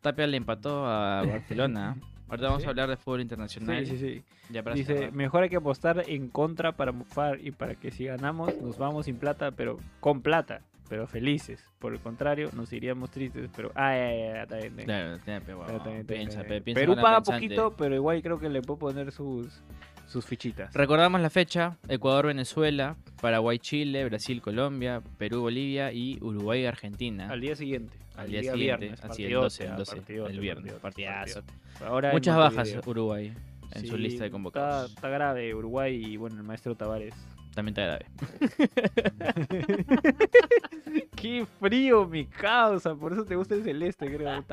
[0.00, 1.96] Tapia le empató a Barcelona.
[2.28, 2.66] Ahorita vamos Sí.
[2.66, 3.86] a hablar de fútbol internacional.
[3.86, 4.22] Sí, sí, sí.
[4.52, 5.12] Ya para Dice, cerrar.
[5.12, 9.06] mejor hay que apostar en contra para mufar y para que si ganamos nos vamos
[9.06, 11.62] sin plata, pero con plata, pero felices.
[11.78, 13.68] Por el contrario, nos iríamos tristes, pero...
[13.68, 14.76] Está bien, está bien.
[14.76, 18.78] Claro, Está está piensa, está piensa Perú paga poquito, pero igual creo que le puedo
[18.78, 19.62] poner sus,
[20.06, 20.72] sus fichitas.
[20.74, 27.28] Recordamos la fecha: Ecuador-Venezuela, Paraguay-Chile, Brasil-Colombia, Perú-Bolivia y Uruguay-Argentina.
[27.30, 27.98] Al día siguiente.
[28.16, 31.42] Al día siguiente, viernes, así el partidote, 12, el ah, 12, partidote, el viernes, partidazo.
[31.84, 32.78] Ahora Muchas bajas.
[32.86, 33.34] Uruguay
[33.72, 34.92] en su Sí, lista de Está, convocados.
[34.92, 37.14] está grave Uruguay y bueno, el maestro Tavares.
[37.56, 38.06] También está grave.
[41.16, 44.44] Qué frío mi causa, por eso te gusta el celeste, creo.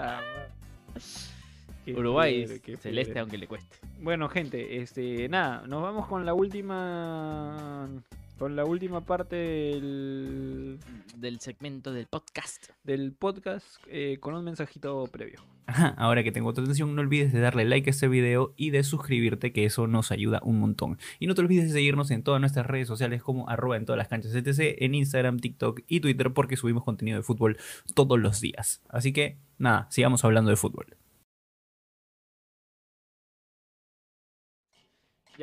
[1.83, 3.75] Qué Uruguay, qué celeste aunque le cueste.
[3.99, 7.89] Bueno, gente, este, nada, nos vamos con la última
[8.37, 10.79] con la última parte del,
[11.17, 12.69] Del segmento del podcast.
[12.83, 15.41] del podcast eh, con un mensajito previo.
[15.65, 18.71] Ajá, ahora que tengo tu atención, no olvides de darle like a este video y
[18.71, 20.97] de suscribirte, que eso nos ayuda un montón.
[21.19, 23.97] Y no te olvides de seguirnos en todas nuestras redes sociales como arroba en todas
[23.97, 27.57] las canchas etc, en Instagram, TikTok y Twitter, porque subimos contenido de fútbol
[27.95, 28.81] todos los días.
[28.89, 30.97] Así que, nada, sigamos hablando de fútbol.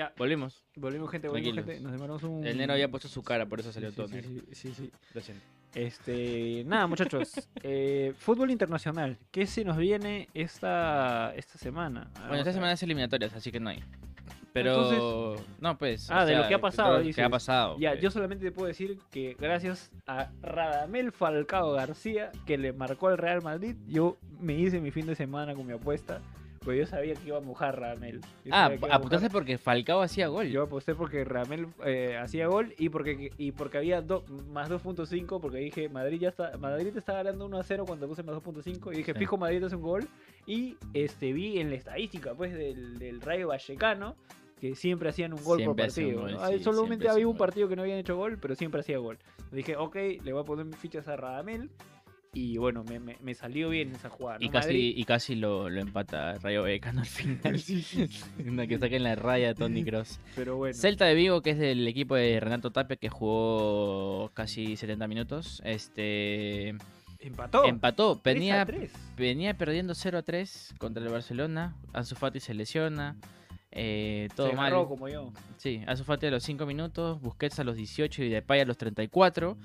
[0.00, 0.64] Ya, Volvimos.
[0.76, 1.66] volvimos gente, volvimos Tranquilos.
[1.66, 1.82] gente.
[1.82, 2.46] Nos demoramos un...
[2.46, 4.30] El había puesto su cara, por eso salió Sí, todo sí, negro.
[4.30, 4.92] sí, sí, sí.
[5.12, 5.44] Lo siento.
[5.74, 7.30] Este, nada, muchachos.
[7.62, 9.18] eh, fútbol internacional.
[9.30, 12.08] ¿Qué se nos viene esta, esta semana?
[12.14, 13.84] Bueno, Vamos esta semana es eliminatorias, así que no hay.
[14.54, 15.36] Pero.
[15.60, 16.10] no, pues.
[16.10, 17.76] Ah, de lo sea, que ha pasado, lo que ha pasado.
[17.78, 18.02] Ya, pues.
[18.02, 23.18] yo solamente te puedo decir que gracias a Radamel Falcao García, que le marcó al
[23.18, 26.22] Real Madrid, yo me hice mi fin de semana con mi apuesta,
[26.62, 28.20] pues yo sabía que iba a mojar Radamel.
[28.44, 29.32] Yo Ah, sabía que iba a apuntaste mojar.
[29.32, 30.48] porque Falcao hacía gol.
[30.48, 35.40] Yo aposté porque Radamel eh, hacía gol y porque y porque había do- más 2.5
[35.40, 38.92] porque dije Madrid ya está Madrid está ganando 1 a 0 cuando puse más 2.5
[38.92, 40.06] y dije fijo Madrid hace un gol
[40.46, 44.14] y este vi en la estadística pues del, del Rayo Vallecano
[44.60, 46.20] que siempre hacían un gol Siempre por partido.
[46.20, 46.42] gol, ¿no?
[46.42, 47.46] Ahí sí, solamente había un un gol.
[47.46, 49.16] partido que no habían hecho gol, pero siempre hacía gol.
[49.50, 51.70] Dije, ok, le voy a poner mis fichas a Radamel
[52.32, 54.38] y bueno, me, me- me salió bien esa jugada.
[54.40, 57.60] Y casi, Madrid- y casi lo, lo empata Rayo Vallecano al final.
[58.46, 60.20] Una que saca en la raya Tony Cross.
[60.36, 60.74] pero bueno.
[60.74, 65.60] Celta de Vigo, que es del equipo de Renato Tapia, que jugó casi 70 minutos.
[65.64, 66.74] Este
[67.18, 67.64] empató.
[67.64, 68.20] empató.
[68.22, 68.92] 3 a Venía, 3.
[69.16, 71.74] venía perdiendo 0 a 3 contra el Barcelona.
[71.92, 73.16] Ansu Fati se lesiona.
[73.72, 74.72] eh, todo Se mal.
[74.86, 75.32] como yo.
[75.56, 78.76] Sí, Ansu Fati a los 5 minutos, Busquets a los 18 y Depay a los
[78.76, 79.56] 34.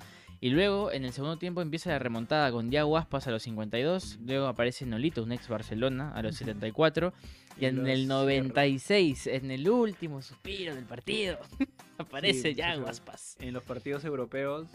[0.41, 4.19] Y luego, en el segundo tiempo, empieza la remontada con Diago Aspas a los 52.
[4.25, 7.13] Luego aparece Nolito, un ex Barcelona, a los 74.
[7.59, 11.39] Y en los el 96, en el último suspiro del partido,
[11.97, 12.87] aparece Sí, Diago.
[12.87, 13.37] Aspas.
[13.39, 14.67] en los partidos europeos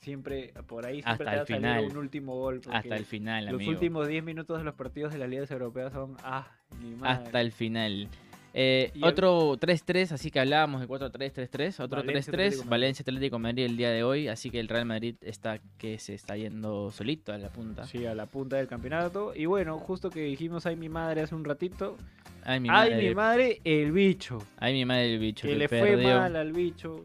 [0.00, 1.84] siempre por ahí siempre Hasta el final.
[1.90, 3.70] un último gol Hasta el final, los amigo.
[3.72, 6.46] últimos 10 minutos de los partidos de las ligas europeas son ah
[6.80, 7.24] mi madre.
[7.26, 8.08] Hasta el final.
[8.52, 11.80] Eh, otro 3-3, así que hablábamos de 4-3-3-3.
[11.80, 12.70] Otro Valencia, 3-3, Atlético Madrid.
[12.70, 14.28] Valencia Atlético Madrid el día de hoy.
[14.28, 17.84] Así que el Real Madrid está que se está yendo solito a la punta.
[17.84, 19.32] Sí, a la punta del campeonato.
[19.34, 21.96] Y bueno, justo que dijimos ay mi madre hace un ratito.
[22.42, 23.08] Ay, mi ay madre.
[23.08, 24.38] mi madre, el bicho.
[24.56, 25.46] Ay, mi madre el bicho.
[25.46, 26.18] que que le fue perdió.
[26.18, 27.04] mal al bicho.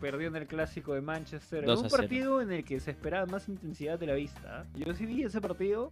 [0.00, 1.60] Perdió en el clásico de Manchester.
[1.60, 2.02] En 2 un a 0.
[2.02, 4.66] partido en el que se esperaba más intensidad de la vista.
[4.74, 5.90] Yo sí vi ese partido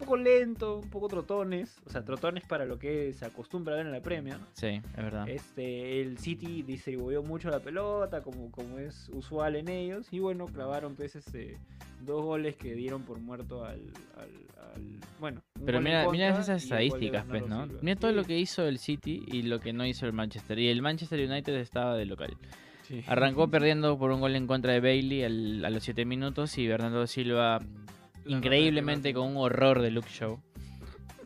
[0.00, 1.76] un poco lento, un poco trotones.
[1.86, 4.36] O sea, trotones para lo que se acostumbra a ver en la Premier.
[4.52, 4.66] Sí,
[4.96, 5.28] es verdad.
[5.28, 10.06] Este, el City distribuyó mucho la pelota, como, como es usual en ellos.
[10.12, 11.58] Y bueno, clavaron pues, este,
[12.04, 13.80] dos goles que dieron por muerto al.
[14.16, 17.64] al- al- bueno, Pero mira, mira esas estadísticas, pues, ¿no?
[17.66, 17.78] Silva.
[17.82, 20.58] Mira todo Sí, lo que hizo el City y lo que no hizo el Manchester.
[20.60, 22.36] Y el Manchester United estaba de local.
[22.86, 23.02] sí.
[23.08, 26.68] Arrancó perdiendo por un gol en contra de Bailey al- a los 7 minutos y
[26.68, 27.60] Bernardo Silva
[28.28, 30.40] increíblemente con un horror de Luke Show.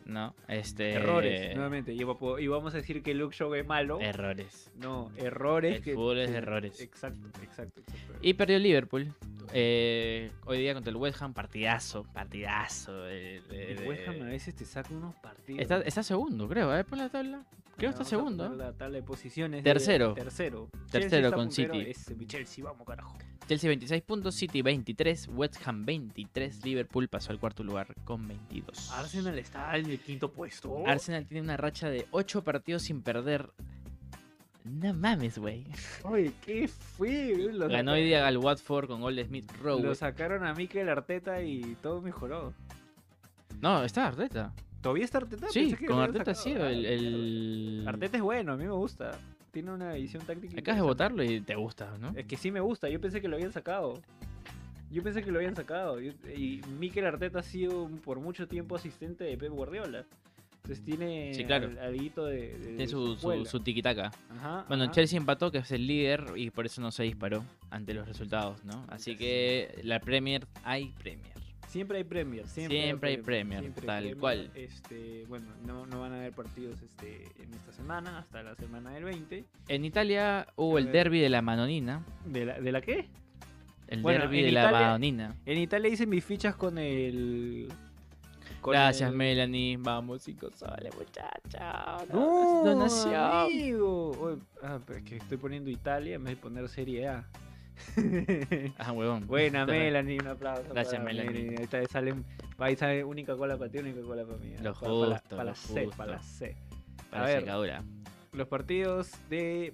[0.05, 0.35] ¿No?
[0.49, 0.91] Este...
[0.93, 1.93] Errores, nuevamente.
[1.93, 3.99] Y va- y vamos a decir que Luke Show es malo.
[4.01, 4.69] Errores.
[4.75, 5.77] No, errores.
[5.77, 6.79] El que, fútbol es errores.
[6.81, 8.13] Exacto, exacto, exacto.
[8.21, 9.13] Y perdió Liverpool.
[9.53, 12.93] Eh, hoy día contra el West Ham, partidazo, partidazo.
[13.03, 13.37] de-
[13.71, 15.61] el West Ham a veces te saca unos partidos.
[15.61, 16.71] Está, está segundo, creo.
[16.71, 17.43] A ver, por la tabla.
[17.77, 18.43] Creo que está segundo.
[18.49, 19.63] poner La tabla de posiciones.
[19.63, 20.13] Tercero.
[20.13, 20.69] De, tercero.
[20.91, 21.89] Tercero con puntero, City.
[21.89, 23.17] Es Chelsea, vamos carajo.
[23.47, 28.91] Chelsea 26 puntos, City 23, West Ham 23, Liverpool pasó al cuarto lugar con 22.
[28.91, 30.85] Arsenal está en el quinto puesto.
[30.87, 33.49] Arsenal tiene una racha de 8 partidos sin perder.
[34.63, 35.65] No mames, güey.
[36.03, 37.35] Oye, ¿qué fue?
[37.69, 39.81] Ganó hoy día al Watford con gol de Smith Rowe.
[39.81, 42.53] Lo sacaron a Mikel Arteta y todo mejoró.
[43.61, 44.53] No, está Arteta.
[44.81, 45.47] ¿Todavía está Arteta?
[45.49, 47.85] Sí, Pensé que con Arteta sido el, Ah, el-.
[47.87, 49.11] Arteta es bueno, a mí me gusta.
[49.51, 50.59] Tiene una visión táctica.
[50.59, 52.11] Acabas de votarlo y te gusta, ¿no?
[52.15, 54.01] Es que sí me gusta, yo pensé que lo habían sacado.
[54.91, 56.01] Yo pensé que lo habían sacado.
[56.01, 60.05] Y Mikel Arteta ha sido por mucho tiempo asistente de Pep Guardiola.
[60.63, 61.67] Entonces tiene Sí, claro.
[61.81, 64.11] al- de, Tiene su, su, tiquitaca.
[64.29, 64.93] Ajá, Bueno, ajá.
[64.93, 68.63] Chelsea empató, que es el líder, y por eso no se disparó ante los resultados,
[68.63, 68.85] ¿no?
[68.87, 71.33] Así que la Premier, hay Premier.
[71.67, 72.47] Siempre hay Premier.
[72.47, 74.17] Siempre, Siempre hay Premier, hay tal Premier.
[74.17, 74.51] cual.
[74.55, 78.91] Este, bueno, no, no van a haber partidos este, en esta semana, hasta la semana
[78.91, 79.43] del 20.
[79.67, 80.93] En Italia hubo A el ver.
[80.93, 82.05] derby de la Manonina.
[82.25, 83.09] ¿De la, de la qué?
[83.89, 85.35] El Bueno, derby de la Manonina.
[85.45, 87.67] En Italia hice mis fichas con el.
[88.63, 89.77] Con Gracias, el- Melanie.
[89.77, 91.97] Vamos, cinco soles, muchacha.
[92.11, 93.13] No, donación.
[93.15, 94.37] amigo.
[94.63, 97.27] Ah, pero es que estoy poniendo Italia en vez de poner Serie A.
[98.77, 99.27] Ah, huevón.
[99.27, 99.65] Buena.
[99.65, 100.63] Melanie, un aplauso.
[100.73, 101.49] Gracias, para Melanie.
[101.57, 102.25] Ahí está, salen,
[102.57, 104.55] ahí sale única cola para ti, única cola para mí.
[104.61, 105.97] Lo para, para la- justo, para lo la C, justo.
[105.97, 106.55] para la C.
[107.09, 107.39] Para a ver.
[107.41, 107.83] secadura.
[108.31, 109.73] Los partidos de.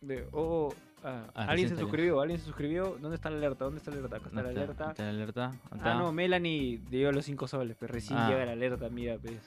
[0.00, 0.72] de oh,
[1.08, 2.96] Ah, Ah, alguien se suscribió, alguien se suscribió.
[3.00, 3.64] ¿Dónde está la alerta?
[3.64, 4.16] ¿Dónde está la alerta?
[4.16, 4.90] Acá está la ¿Dónde alerta.
[4.90, 5.50] está la alerta?
[5.70, 8.28] Ah, no, Melanie dio los 5 soles, pero recién Ah.
[8.28, 9.38] llega la alerta, mira, pues.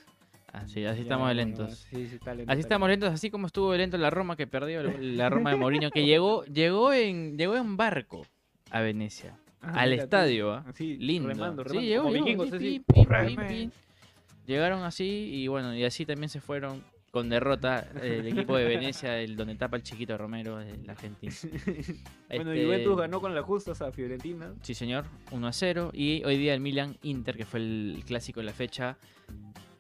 [0.54, 1.78] Ah, sí, así Ya, estamos lentos.
[1.92, 2.52] Sí, sí, está lento.
[2.52, 5.92] Así estamos lentos, así como estuvo lento la Roma que perdió, la Roma de Mourinho
[5.92, 8.26] que llegó, llegó en, llegó en barco
[8.72, 9.38] a Venecia.
[9.62, 10.64] Ah, al mira estadio, ¿ah?
[10.68, 11.28] Así, lindo.
[11.28, 12.84] remando, Sí, llegó, llegó, vikingos, así.
[12.88, 13.72] pim.
[14.48, 16.82] Llegaron así y bueno, y así también se fueron
[17.12, 21.34] con derrota eh, el equipo de Venecia, el donde tapa el chiquito Romero, el argentino.
[22.30, 24.54] Bueno, Este, Juventus ganó con las justas a Fiorentina.
[24.62, 25.90] Sí, señor, 1 a 0.
[25.94, 28.98] Y hoy día el Milan Inter, que fue el clásico de la fecha,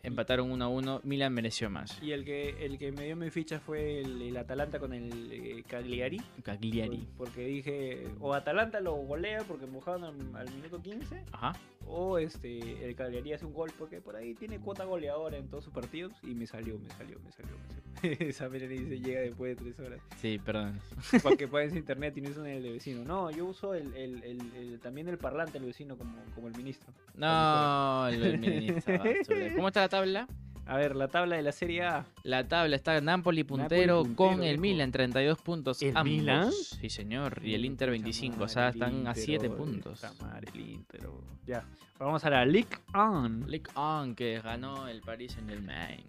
[0.03, 1.01] empataron 1 a 1.
[1.03, 2.01] Milan mereció más.
[2.01, 5.31] Y el que, el que me dio mi ficha fue el, el Atalanta con el
[5.31, 6.21] eh, Cagliari.
[6.43, 6.97] Cagliari.
[7.17, 11.53] Por- Porque dije, o Atalanta lo golea porque mojaron al, al minuto 15, Ajá.
[11.87, 15.63] o este el Cagliari hace un gol porque por ahí tiene cuota goleadora en todos
[15.65, 16.13] sus partidos.
[16.23, 17.51] Y me salió, me salió, me salió.
[17.57, 17.79] Me salió.
[18.29, 19.99] Esa Melanie dice llega después de tres horas.
[20.17, 20.79] Sí, perdón.
[21.23, 23.03] Para que pagues internet y no usen el de vecino.
[23.03, 26.55] No, yo uso el, el- el- el- también el parlante del vecino como, como el
[26.55, 26.93] ministro.
[27.15, 29.53] No, el, el ministro, basura.
[29.55, 30.27] ¿Cómo está la tabla?
[30.67, 32.05] A ver, la tabla de la Serie A.
[32.21, 34.59] La tabla está Napoli puntero, puntero, con el.
[34.59, 35.81] Milan 32 puntos.
[35.81, 36.03] ¿El ambos.
[36.03, 36.51] Milan?
[36.51, 37.41] Sí, señor.
[37.43, 38.43] Y el Inter Pucha 25.
[38.43, 39.99] O sea, están a Inter, 7 oh, puntos.
[39.99, 41.23] puta madre, el Inter, oh.
[41.47, 41.65] Ya.
[41.97, 43.47] Vamos a la Ligue 1.
[43.47, 46.05] League On, que ganó el Paris en el Main.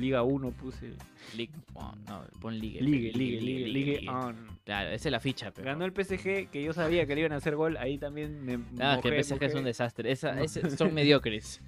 [0.00, 0.92] Liga 1 puse.
[1.36, 2.80] League On, no, pon Ligue.
[2.80, 4.08] Ligue, Ligue, Ligue, Ligue Ligue.
[4.10, 4.52] 1.
[4.64, 5.66] Claro, esa es la ficha, pero.
[5.66, 7.76] Ganó el PSG, que yo sabía que le iban a hacer gol.
[7.76, 8.58] Ahí también me.
[8.58, 10.12] No, es que el PSG es un desastre.
[10.12, 11.60] Esa, son mediocres.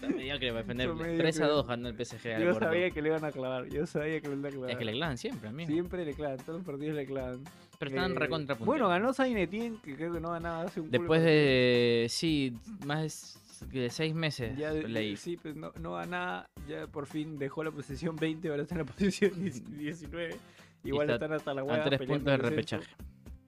[0.00, 0.88] Son mediocres para defender.
[0.88, 1.38] Son 3 a mediocres.
[1.38, 3.68] 2 ganó el PSG al Yo sabía que le iban a clavar.
[3.68, 4.70] Yo sabía que le iban a clavar.
[4.70, 5.70] Es que le clavan siempre, amigo.
[5.70, 6.38] Siempre le clavan.
[6.38, 7.44] Todos los partidos le clavan.
[7.78, 11.22] Pero están Eh, recontra Bueno, ganó Sainetien, que creo que no ganaba hace un Después
[11.22, 12.06] de.
[12.08, 12.54] Sí,
[12.84, 14.56] más de 6 meses.
[14.56, 15.16] Ya, de- leí.
[15.16, 18.78] sí, pues no, no ganaba, ya por fin dejó la posición 20, ahora está en
[18.80, 20.36] la posición 19.
[20.84, 22.86] Igual está están hasta la A hueá 3 peleando puntos de repechaje.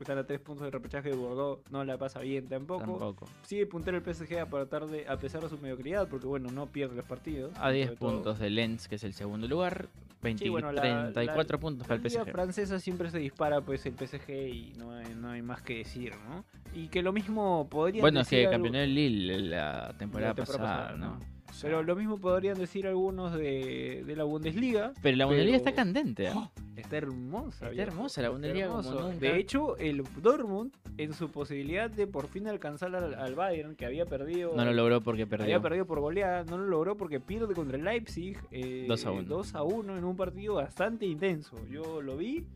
[0.00, 2.80] Están a 3 puntos de repechaje de Bordeaux, no la pasa bien tampoco.
[2.80, 3.28] Tampoco.
[3.42, 4.46] Sigue puntero el PSG a,
[4.86, 7.52] de, a pesar de su mediocridad, porque bueno, no pierde los partidos.
[7.58, 8.10] A 10 sobre todo.
[8.10, 9.88] puntos de Lens, que es el segundo lugar.
[10.22, 10.82] 20, Sí, bueno, la-
[11.12, 12.30] 34 la- puntos La para el PSG.
[12.32, 16.12] francesa siempre se dispara pues el PSG y no hay, no hay más que decir,
[16.28, 16.44] ¿no?
[16.74, 20.34] Y que lo mismo podrían Bueno, es que algo- campeonó el Lille la temporada, la
[20.34, 21.06] temporada pasada, pasada, ¿no?
[21.18, 21.20] ¿no?
[21.62, 24.92] Pero lo mismo podrían decir algunos de, de la Bundesliga.
[25.02, 26.26] pero la Bundesliga está candente.
[26.28, 26.32] ¿eh?
[26.76, 27.66] Está hermosa.
[27.66, 29.08] Está viejo, hermosa la Bundesliga como.
[29.10, 33.84] De hecho, el Dortmund, en su posibilidad de por fin alcanzar al, al Bayern, que
[33.86, 34.54] había perdido.
[34.56, 35.44] No lo logró porque perdió.
[35.44, 39.10] Había perdido por goleada, no lo logró porque pierde contra el Leipzig eh, 2 a
[39.10, 39.22] 1.
[39.28, 41.56] 2 a 1 en un partido bastante intenso.
[41.70, 42.46] Yo lo vi.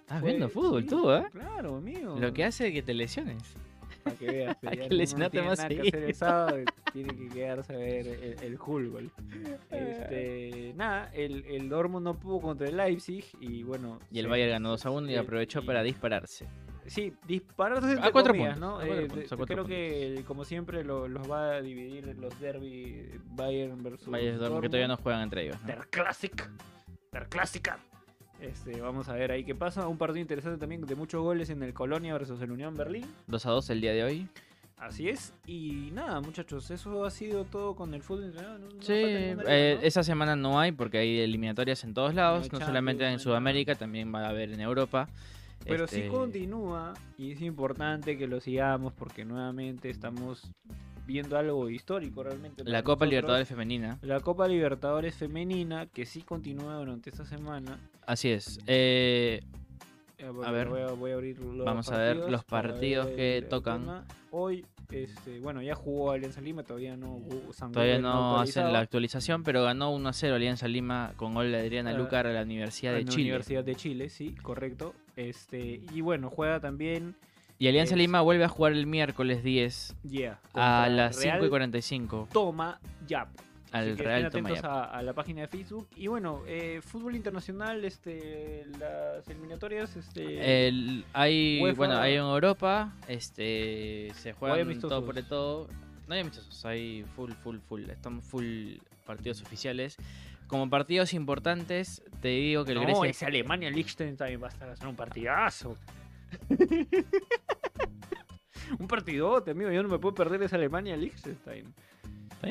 [0.00, 1.24] Estás fue- viendo fútbol sí, tú, ¿eh?
[1.30, 2.18] Claro, amigo.
[2.18, 3.42] Lo que hace que te lesiones.
[4.04, 4.56] Para que veas.
[4.62, 4.70] Ya
[5.30, 6.56] que no más nada que el sábado,
[6.92, 8.38] tiene que quedarse a ver el,
[8.98, 9.10] el.
[9.70, 13.98] Este, nada, el, el Dortmund no pudo contra el Leipzig y bueno.
[14.10, 16.46] Y el se- Bayern ganó 2 a 1 y aprovechó y- para dispararse.
[16.86, 18.76] Sí, dispararse A cuatro comillas, puntos, ¿no?
[18.80, 21.60] a cuatro Eh, puntos, a de- cuatro creo que como siempre lo- los va a
[21.62, 25.60] dividir los derby Bayern versus Bayern Dortmund, que todavía no juegan entre ellos.
[25.60, 25.66] ¿no?
[25.68, 26.50] Der Classic.
[27.12, 27.78] Der Clásica.
[28.40, 29.86] Este, vamos a ver ahí qué pasa.
[29.86, 33.04] Un partido interesante también de muchos goles en el Colonia versus el Unión Berlín.
[33.26, 34.28] 2 a 2 el día de hoy.
[34.78, 35.34] Así es.
[35.46, 38.32] Y nada, muchachos, eso ha sido todo con el fútbol.
[38.34, 39.42] No- no Sí, eh, ¿no?
[39.86, 44.12] esa semana no hay porque hay eliminatorias en todos lados, No solamente en Sudamérica, también
[44.14, 45.06] va a haber en Europa.
[45.66, 50.50] Pero Este, sí continúa y es importante que lo sigamos porque nuevamente estamos
[51.10, 52.62] viendo algo histórico realmente.
[52.64, 53.10] La Copa nosotros.
[53.10, 53.98] Libertadores Femenina.
[54.02, 57.78] La Copa Libertadores femenina que sí continúa durante esta semana.
[58.06, 58.58] Así es.
[58.66, 59.40] Eh,
[60.18, 63.16] Eh, A ver, voy a, voy a abrir los vamos a ver los partidos ver
[63.16, 64.04] que el tocan.
[64.30, 67.20] Hoy, este, bueno, ya jugó Alianza Lima, todavía no.
[67.52, 71.50] San todavía no hacen la actualización, pero ganó 1 a 0 Alianza Lima con gol
[71.50, 73.22] de Adriana Ah, Lucar a la Universidad de Chile.
[73.22, 74.94] Universidad de Chile, sí, correcto.
[75.16, 77.14] Este, y bueno, juega también.
[77.60, 81.38] Y Alianza es- Lima vuelve a jugar el miércoles 10 Yeah, a las 5 y
[81.38, 83.28] Real 45 Toma Yap.
[83.70, 85.86] Al que Real estén atentos a, a la página de Facebook.
[85.94, 92.20] Y bueno, eh, fútbol internacional, este, las eliminatorias, este, El- hay, UEFA- bueno, hay en
[92.22, 94.30] Europa, este, se
[94.62, 94.88] amistosos?
[94.90, 95.68] todo por todo.
[96.08, 97.88] No hay amistosos, hay full, full, full.
[97.90, 99.96] Están full partidos oficiales.
[100.48, 103.10] Como partidos importantes, te digo que el no, Grecia...
[103.10, 105.76] ese Alemania Liechtenstein va a estar haciendo un partidazo.
[108.78, 109.70] Un partidote, amigo.
[109.70, 111.74] Yo no me puedo perder ese Alemania Liechtenstein.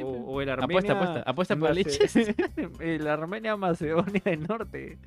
[0.04, 0.80] O, o el Armenia.
[0.80, 1.72] Apuesta, apuesta, apuesta por
[2.82, 5.00] el Armenia Macedonia del Norte.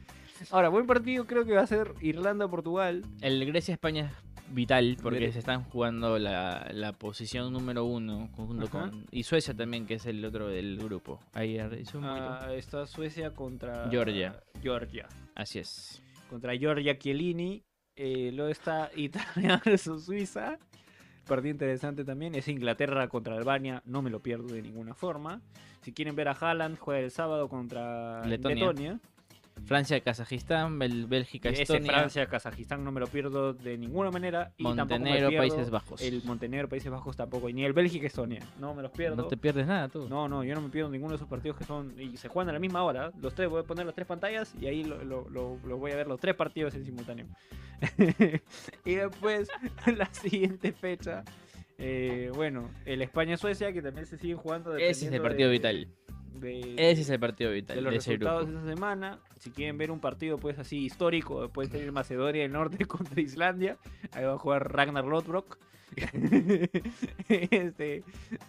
[0.50, 3.04] Ahora, buen partido creo que va a ser Irlanda-Portugal.
[3.20, 4.12] El Grecia-España
[4.52, 9.86] vital porque se están jugando la, la posición número uno junto con y Suecia también
[9.86, 11.20] que es el otro del grupo.
[11.32, 12.04] Ahí hizo un.
[12.04, 14.42] Ah, está Suecia contra Georgia.
[14.62, 15.08] Georgia.
[15.34, 16.02] Así es.
[16.28, 17.64] Contra Georgia Chiellini.
[17.96, 20.58] Eh, luego está Italia versus Suiza.
[21.26, 22.34] Partido interesante también.
[22.34, 23.82] Es Inglaterra contra Albania.
[23.86, 25.40] No me lo pierdo de ninguna forma.
[25.82, 28.66] Si quieren ver a Haaland, juega el sábado contra Letonia.
[28.66, 29.00] Letonia.
[29.64, 34.52] Francia, Kazajistán, Bel- Bélgica, Ese Estonia, Francia, Kazajistán no me lo pierdo de ninguna manera.
[34.56, 36.00] Y Montenegro, pierdo Países Bajos.
[36.02, 37.48] El Montenegro, Países Bajos tampoco.
[37.48, 38.40] Y ni el Bélgica, Estonia.
[38.58, 39.16] No me los pierdo.
[39.16, 40.08] No te pierdes nada tú.
[40.08, 41.94] No, no, yo no me pierdo ninguno de esos partidos que son.
[42.00, 43.12] Y se juegan a la misma hora.
[43.20, 45.92] Los tres, voy a poner las tres pantallas y ahí lo, lo- lo- lo voy
[45.92, 47.26] a ver los tres partidos en simultáneo.
[48.84, 49.48] y después,
[49.96, 51.24] la siguiente fecha.
[51.78, 54.76] eh, bueno, el España-Suecia, que también se siguen jugando.
[54.76, 55.88] Ese es el partido de- vital.
[56.40, 59.18] De- Ese es el partido de vital los de ese resultados de esa semana.
[59.38, 63.76] Si quieren ver un partido pues así histórico, pueden tener Macedonia del Norte contra Islandia.
[64.12, 65.58] Ahí va a jugar Ragnar Lodbrok.
[67.28, 68.02] este,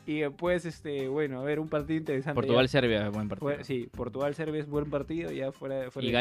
[0.06, 2.36] y después, este, bueno, a ver, un partido interesante.
[2.36, 2.70] Portugal, ya.
[2.72, 3.64] Serbia, buen partido.
[3.64, 6.12] Sí, Portugal-Serbia es buen partido, ya fuera, fuera Y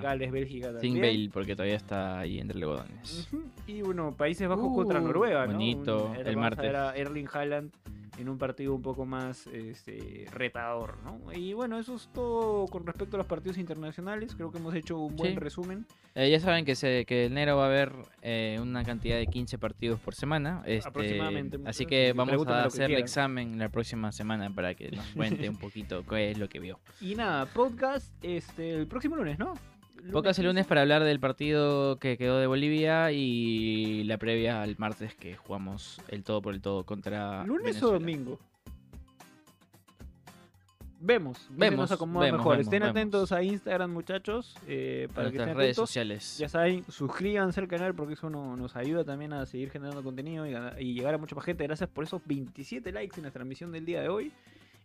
[0.00, 1.00] Gales-Bélgica Sin también.
[1.02, 3.28] Bale, porque todavía está ahí entre algodones.
[3.32, 3.42] Ujú.
[3.66, 5.52] Y bueno, Países Bajos contra Uh, Noruega, ¿no?
[5.52, 6.62] bonito, Un- el martes.
[6.64, 7.70] ver a Erling Haaland
[8.18, 11.20] en un partido un poco más este, retador, ¿no?
[11.32, 14.34] Y bueno, eso es todo con respecto a los partidos internacionales.
[14.34, 15.38] Creo que hemos hecho un buen Sí.
[15.38, 15.86] resumen.
[16.14, 17.92] Eh, ya saben que, se, que enero va a haber
[18.22, 20.62] eh, una cantidad de 15 partidos por semana.
[20.66, 25.06] este, Aproximadamente, Así que vamos a hacer el examen la próxima semana para que nos
[25.08, 26.78] cuente un poquito qué es lo que vio.
[27.00, 29.54] Y nada, podcast este, el próximo lunes, ¿no?
[30.12, 30.48] Pocas el 15.
[30.48, 35.34] lunes para hablar del partido que quedó de Bolivia y la previa al martes que
[35.36, 37.96] jugamos el todo por el todo contra ¿Lunes Venezuela.
[37.96, 38.38] o domingo?
[41.00, 42.52] Vemos, vemos, Vemos, nos acomoda vemos, mejor.
[42.56, 42.90] vemos, Estén vemos.
[42.96, 45.88] atentos a Instagram, muchachos, eh, A para que nuestras estén redes atentos.
[45.90, 46.38] sociales.
[46.38, 50.46] Ya saben, suscríbanse al canal porque eso no- nos ayuda también a seguir generando contenido
[50.46, 51.64] y llegar a mucha más gente.
[51.64, 54.32] Gracias por esos 27 likes en la transmisión del día de hoy.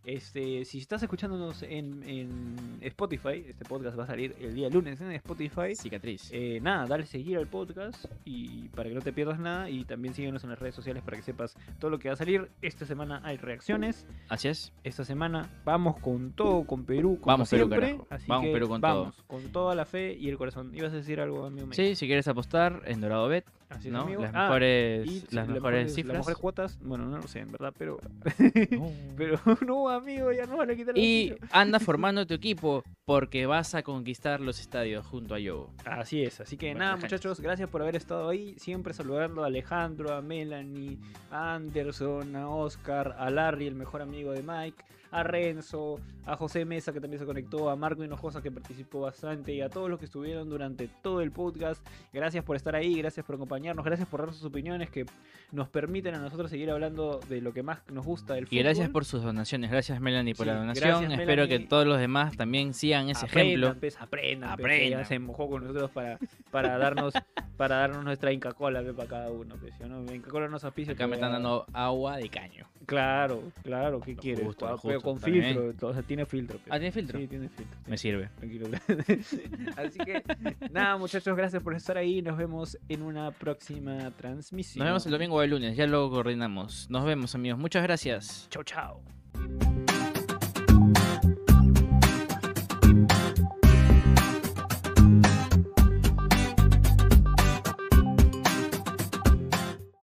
[0.04, 5.00] Este, si estás escuchándonos en, en Spotify, este podcast va a salir el día lunes
[5.00, 5.74] en Spotify.
[5.74, 6.30] Cicatriz.
[6.32, 9.68] Eh, nada, dale seguir al podcast y para que no te pierdas nada.
[9.68, 12.16] Y también síguenos en las redes sociales para que sepas todo lo que va a
[12.16, 12.48] salir.
[12.62, 14.06] Esta semana hay reacciones.
[14.28, 14.72] Así es.
[14.84, 17.88] Esta semana vamos con todo, con Perú, como Vamos, Perú, siempre.
[17.88, 18.06] carajo.
[18.10, 20.70] Así Vamos, que Perú, con vamos, con toda la fe y el corazón.
[20.74, 21.68] ¿Ibas a decir algo, amigo?
[21.72, 23.94] Sí, si quieres apostar en Dorado Bet, Así es.
[23.94, 26.14] Las Ah, mejores, las mejores cifras.
[26.14, 27.98] Las mejores cuotas, bueno, no lo sé, en verdad, pero.
[28.70, 28.90] No.
[29.16, 33.74] pero no, amigo, ya no van a quitar Y anda formando tu equipo porque vas
[33.74, 35.72] a conquistar los estadios junto a Yogo.
[35.84, 38.54] Así es, así que Bueno, nada, muchachos, gracias por haber estado ahí.
[38.58, 40.98] Siempre saludando a Alejandro, a Melanie,
[41.30, 46.64] a Anderson, a Oscar, a Larry, el mejor amigo de Mike, a Renzo, a José
[46.64, 49.98] Mesa, que también se conectó, a Marco Hinojosa, que participó bastante, y a todos los
[49.98, 51.84] que estuvieron durante todo el podcast.
[52.12, 55.06] Gracias por estar ahí, gracias por acompañarnos, gracias por dar sus opiniones que
[55.52, 58.58] nos permiten a nosotros seguir hablando de lo que más nos gusta del fútbol.
[58.58, 59.70] Y gracias por sus donaciones.
[59.70, 60.88] Gracias, Melanie, por Sí, la donación.
[60.88, 61.58] gracias, Espero Melanie.
[61.58, 63.80] que todos los demás también sigan ese aprendan, ejemplo.
[63.80, 65.00] Pues, aprendan, pues, Aprendan.
[65.00, 66.18] ya se mojó con nosotros para,
[66.50, 67.14] para darnos
[67.56, 69.56] para darnos nuestra Inca Cola pues, para cada uno.
[69.60, 70.14] Pues, ¿sí o ¿no?
[70.14, 70.94] Inca Cola nos auspicia.
[70.94, 72.66] Acá me están dando agua de caño.
[72.86, 74.44] Claro, claro, ¿qué Lo quieres?
[74.46, 74.66] justo,
[75.00, 76.58] pero con filtro, o sea, tiene filtro.
[76.68, 77.18] Ah, ¿tiene filtro?
[77.18, 77.80] Sí, tiene filtro.
[77.86, 78.30] Me sirve.
[78.36, 78.68] Tranquilo.
[79.76, 80.22] Así que,
[80.70, 82.22] nada, muchachos, gracias por estar ahí.
[82.22, 84.84] Nos vemos en una próxima transmisión.
[84.84, 85.76] Nos vemos el domingo o el lunes.
[85.76, 86.88] Ya lo coordinamos.
[86.90, 87.58] Nos vemos, amigos.
[87.58, 88.48] Muchas gracias.
[88.50, 89.99] Chau, chau.